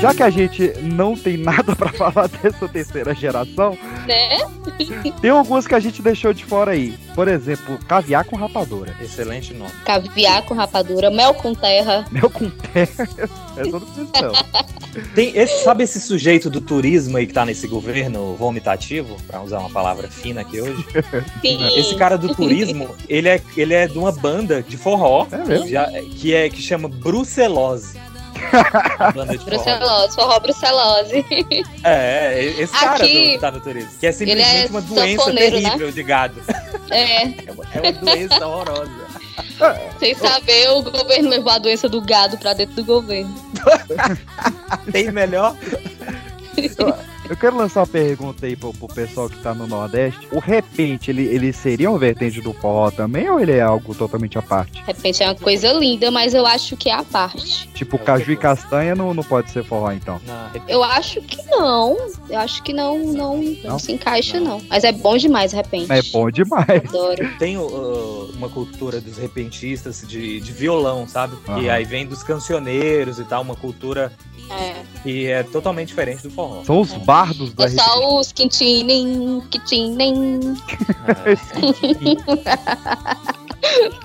Já 0.00 0.14
que 0.14 0.22
a 0.22 0.30
gente 0.30 0.72
não 0.82 1.16
tem 1.16 1.36
nada 1.36 1.74
pra 1.76 1.88
falar 1.92 2.28
dessa 2.28 2.68
terceira 2.68 3.12
geração, 3.14 3.76
Né? 4.06 4.38
tem 5.20 5.30
algumas 5.30 5.66
que 5.66 5.74
a 5.74 5.80
gente 5.80 6.00
deixou 6.00 6.32
de 6.32 6.44
fora 6.44 6.70
aí. 6.70 6.96
Por 7.16 7.26
exemplo, 7.26 7.76
caviar 7.88 8.24
com 8.24 8.36
rapadura. 8.36 8.94
Excelente 9.00 9.52
nome. 9.52 9.72
Caviar 9.84 10.42
com 10.44 10.54
rapadura, 10.54 11.10
mel 11.10 11.34
com 11.34 11.52
terra. 11.52 12.04
Mel 12.12 12.30
com 12.30 12.48
terra. 12.48 13.08
Essa 13.58 13.72
eu 13.72 13.80
não. 14.22 14.32
Tem 15.16 15.36
esse, 15.36 15.64
sabe 15.64 15.82
esse 15.82 16.00
sujeito 16.00 16.48
do 16.48 16.60
turismo 16.60 17.16
aí 17.16 17.26
que 17.26 17.32
tá 17.32 17.44
nesse 17.44 17.66
governo 17.66 18.36
vomitativo, 18.36 19.16
pra 19.26 19.40
usar 19.42 19.58
uma 19.58 19.70
palavra 19.70 20.06
fina 20.08 20.42
aqui 20.42 20.60
hoje? 20.60 20.84
Sim. 21.42 21.58
Esse 21.76 21.96
cara 21.96 22.16
do 22.16 22.32
turismo, 22.36 22.88
ele 23.08 23.28
é, 23.28 23.40
ele 23.56 23.74
é 23.74 23.88
de 23.88 23.98
uma 23.98 24.12
banda 24.12 24.62
de 24.62 24.76
forró 24.76 25.26
mesmo? 25.44 25.66
já- 25.68 25.90
que, 26.14 26.32
é, 26.32 26.48
que 26.48 26.62
chama 26.62 26.88
Brucelose. 26.88 27.98
A 28.98 29.12
banda 29.12 29.36
de 29.36 29.44
forró. 29.44 29.56
Brucelose, 29.56 30.14
forró 30.14 30.40
brucelose. 30.40 31.26
É, 31.84 32.34
é, 32.34 32.44
esse 32.58 32.72
cara 32.72 33.04
Aqui, 33.04 33.36
do, 33.36 33.40
tá 33.40 33.50
no 33.50 33.60
turismo. 33.60 33.90
Que 33.98 34.06
é 34.06 34.08
ele 34.08 34.16
simplesmente 34.16 34.66
é 34.66 34.70
uma 34.70 34.80
doença 34.80 35.32
né? 35.32 35.50
terrível 35.50 35.92
de 35.92 36.02
gado. 36.02 36.42
É, 36.90 37.22
É 37.74 37.80
uma 37.80 37.92
doença 37.92 38.46
horrorosa. 38.46 38.90
sem 39.98 40.14
saber, 40.14 40.70
o 40.70 40.82
governo 40.82 41.28
levou 41.28 41.52
a 41.52 41.58
doença 41.58 41.88
do 41.88 42.00
gado 42.00 42.38
pra 42.38 42.54
dentro 42.54 42.76
do 42.76 42.84
governo. 42.84 43.34
Tem 44.90 45.10
melhor? 45.10 45.54
Eu 47.28 47.36
quero 47.36 47.56
lançar 47.56 47.80
uma 47.80 47.86
pergunta 47.86 48.46
aí 48.46 48.56
pro, 48.56 48.72
pro 48.72 48.88
pessoal 48.88 49.28
que 49.28 49.36
tá 49.42 49.52
no 49.54 49.66
Nordeste. 49.66 50.26
O 50.32 50.38
repente, 50.38 51.10
ele, 51.10 51.24
ele 51.24 51.52
seria 51.52 51.90
um 51.90 51.98
vertente 51.98 52.40
do 52.40 52.52
forró 52.54 52.90
também 52.90 53.28
ou 53.28 53.38
ele 53.38 53.52
é 53.52 53.60
algo 53.60 53.94
totalmente 53.94 54.38
à 54.38 54.42
parte? 54.42 54.82
Repente 54.86 55.22
é 55.22 55.26
uma 55.26 55.34
coisa 55.34 55.70
linda, 55.74 56.10
mas 56.10 56.32
eu 56.32 56.46
acho 56.46 56.76
que 56.76 56.88
é 56.88 56.94
a 56.94 57.02
parte. 57.04 57.68
Tipo, 57.74 57.98
caju 57.98 58.32
e 58.32 58.36
castanha 58.36 58.94
não, 58.94 59.12
não 59.12 59.22
pode 59.22 59.50
ser 59.50 59.62
forró, 59.62 59.92
então. 59.92 60.18
Eu 60.66 60.82
acho 60.82 61.20
que 61.20 61.42
não. 61.50 61.96
Eu 62.30 62.38
acho 62.38 62.62
que 62.62 62.72
não, 62.72 62.98
não, 62.98 63.36
não, 63.42 63.54
Não? 63.72 63.78
se 63.78 63.92
encaixa, 63.92 64.40
não. 64.40 64.62
Mas 64.68 64.82
é 64.84 64.92
bom 64.92 65.16
demais, 65.16 65.50
de 65.50 65.56
repente. 65.56 65.92
É 65.92 66.00
bom 66.10 66.30
demais. 66.30 66.82
Adoro. 66.88 67.28
Tem 67.38 67.58
uh, 67.58 68.30
uma 68.36 68.48
cultura 68.48 69.00
dos 69.00 69.18
repentistas 69.18 70.02
de, 70.06 70.40
de 70.40 70.52
violão, 70.52 71.06
sabe? 71.06 71.36
E 71.46 71.50
Aham. 71.50 71.70
aí 71.72 71.84
vem 71.84 72.06
dos 72.06 72.22
cancioneiros 72.22 73.18
e 73.18 73.24
tal, 73.24 73.42
uma 73.42 73.54
cultura 73.56 74.10
É. 74.50 74.82
que 75.02 75.26
é 75.26 75.42
totalmente 75.42 75.88
diferente 75.88 76.22
do 76.22 76.30
forró. 76.30 76.64
São 76.64 76.80
os 76.80 76.92
bardos 77.18 77.52
do 77.52 77.64
É 77.64 77.68
só 77.68 78.20
os 78.20 78.32
quintinem, 78.32 79.42
quintinem. 79.50 80.40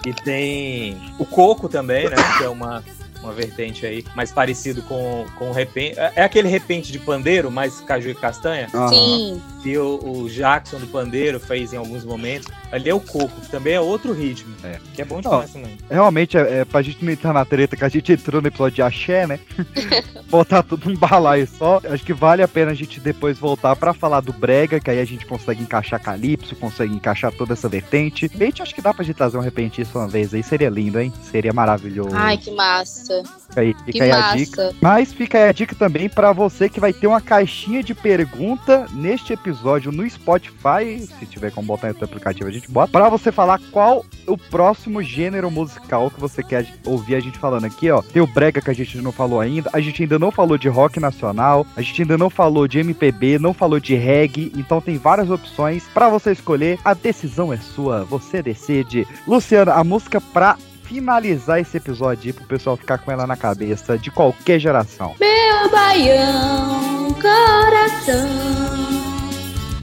E 0.05 0.13
tem 0.13 0.97
o 1.19 1.25
coco 1.25 1.69
também, 1.69 2.09
né? 2.09 2.15
Que 2.37 2.43
é 2.43 2.49
uma, 2.49 2.83
uma 3.23 3.33
vertente 3.33 3.85
aí, 3.85 4.03
mais 4.15 4.31
parecido 4.31 4.81
com, 4.83 5.25
com 5.37 5.49
o 5.49 5.53
repente. 5.53 5.99
É 5.99 6.23
é 6.23 6.25
aquele 6.25 6.47
repente 6.47 6.91
de 6.91 6.99
pandeiro, 6.99 7.51
mais 7.51 7.81
caju 7.81 8.09
e 8.09 8.15
castanha. 8.15 8.69
Sim. 8.89 9.41
Que 9.61 9.77
o, 9.77 9.99
o 10.03 10.29
Jackson 10.29 10.79
do 10.79 10.87
pandeiro 10.87 11.39
fez 11.39 11.73
em 11.73 11.77
alguns 11.77 12.05
momentos. 12.05 12.47
Ali 12.71 12.89
é 12.89 12.93
o 12.93 12.99
coco, 12.99 13.41
que 13.41 13.49
também 13.49 13.73
é 13.73 13.79
outro 13.79 14.13
ritmo. 14.13 14.55
É. 14.63 14.79
Que 14.93 15.01
é 15.01 15.05
bom 15.05 15.15
Não, 15.15 15.31
demais 15.31 15.51
também. 15.51 15.77
Realmente, 15.89 16.37
é, 16.37 16.59
é 16.59 16.65
pra 16.65 16.81
gente 16.81 17.03
não 17.03 17.11
entrar 17.11 17.33
na 17.33 17.45
treta 17.45 17.75
que 17.75 17.83
a 17.83 17.89
gente 17.89 18.11
entrou 18.11 18.41
no 18.41 18.47
episódio 18.47 18.75
de 18.75 18.81
axé, 18.81 19.27
né? 19.27 19.39
Botar 20.29 20.63
tudo 20.63 20.89
num 20.89 20.95
balaio 20.95 21.47
só. 21.47 21.81
Acho 21.83 22.03
que 22.03 22.13
vale 22.13 22.41
a 22.41 22.47
pena 22.47 22.71
a 22.71 22.73
gente 22.73 22.99
depois 22.99 23.37
voltar 23.37 23.75
pra 23.75 23.93
falar 23.93 24.21
do 24.21 24.33
brega, 24.33 24.79
que 24.79 24.89
aí 24.89 24.99
a 24.99 25.05
gente 25.05 25.25
consegue 25.25 25.61
encaixar 25.61 26.01
calypso, 26.01 26.55
consegue 26.55 26.93
encaixar 26.93 27.31
toda 27.31 27.53
essa 27.53 27.67
vertente. 27.67 28.31
A 28.33 28.43
gente 28.43 28.61
acho 28.61 28.73
que 28.73 28.81
dá 28.81 28.93
pra 28.93 29.03
gente 29.03 29.15
trazer 29.15 29.37
um 29.37 29.41
repentista 29.41 29.99
uma 29.99 30.07
vez 30.07 30.33
aí. 30.33 30.41
Seria 30.41 30.69
lindo, 30.69 30.99
hein? 30.99 31.13
Seria 31.21 31.53
maravilhoso. 31.53 32.15
Ai, 32.15 32.37
que 32.37 32.51
massa. 32.51 33.12
Fica 33.21 33.61
aí, 33.61 33.73
fica 33.73 33.91
que 33.91 34.01
aí 34.01 34.11
a 34.11 34.19
massa. 34.19 34.37
dica. 34.37 34.75
Mas 34.81 35.13
fica 35.13 35.37
aí 35.37 35.49
a 35.49 35.51
dica 35.51 35.75
também 35.75 36.09
pra 36.09 36.31
você 36.31 36.67
que 36.67 36.79
vai 36.79 36.91
ter 36.91 37.07
uma 37.07 37.21
caixinha 37.21 37.83
de 37.83 37.93
pergunta 37.93 38.87
neste 38.91 39.33
episódio 39.33 39.91
no 39.91 40.09
Spotify. 40.09 40.99
Se 41.19 41.25
tiver 41.25 41.51
como 41.51 41.67
botar 41.67 41.89
outro 41.89 42.05
aplicativo, 42.05 42.49
a 42.49 42.51
gente 42.51 42.69
bota. 42.71 42.91
Pra 42.91 43.09
você 43.09 43.31
falar 43.31 43.59
qual 43.71 44.05
o 44.27 44.37
próximo 44.37 45.01
gênero 45.03 45.51
musical 45.51 46.09
que 46.09 46.19
você 46.19 46.41
quer 46.41 46.65
ouvir 46.85 47.15
a 47.15 47.19
gente 47.19 47.37
falando 47.37 47.65
aqui, 47.65 47.91
ó. 47.91 48.01
Tem 48.01 48.21
o 48.21 48.27
Brega 48.27 48.61
que 48.61 48.71
a 48.71 48.73
gente 48.73 48.97
não 48.97 49.11
falou 49.11 49.39
ainda. 49.39 49.69
A 49.73 49.79
gente 49.79 50.01
ainda 50.01 50.17
não 50.17 50.31
falou 50.31 50.57
de 50.57 50.67
rock 50.67 50.99
nacional. 50.99 51.65
A 51.75 51.81
gente 51.81 52.01
ainda 52.01 52.17
não 52.17 52.29
falou 52.29 52.67
de 52.67 52.79
MPB, 52.79 53.37
não 53.39 53.53
falou 53.53 53.79
de 53.79 53.95
reggae. 53.95 54.51
Então 54.55 54.81
tem 54.81 54.97
várias 54.97 55.29
opções 55.29 55.83
pra 55.93 56.09
você 56.09 56.31
escolher. 56.31 56.79
A 56.83 56.93
decisão 56.93 57.53
é 57.53 57.57
sua. 57.57 58.03
Você 58.05 58.41
decide. 58.41 59.07
Luciano, 59.27 59.71
a 59.71 59.83
música 59.83 60.19
pra 60.19 60.57
finalizar 60.93 61.59
esse 61.59 61.75
episódio 61.77 62.27
aí 62.27 62.33
pro 62.33 62.45
pessoal 62.45 62.77
ficar 62.77 62.99
com 62.99 63.11
ela 63.11 63.25
na 63.25 63.35
cabeça 63.35 63.97
de 63.97 64.11
qualquer 64.11 64.59
geração. 64.59 65.15
Meu 65.19 65.71
baião, 65.71 67.07
coração, 67.13 68.29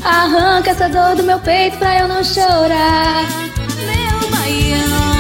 arranca 0.04 0.70
essa 0.70 0.88
dor 0.88 1.16
do 1.16 1.24
meu 1.24 1.40
peito 1.40 1.78
pra 1.78 1.98
eu 1.98 2.06
não 2.08 2.22
chorar. 2.22 3.24
Meu 3.86 4.30
baião. 4.30 5.19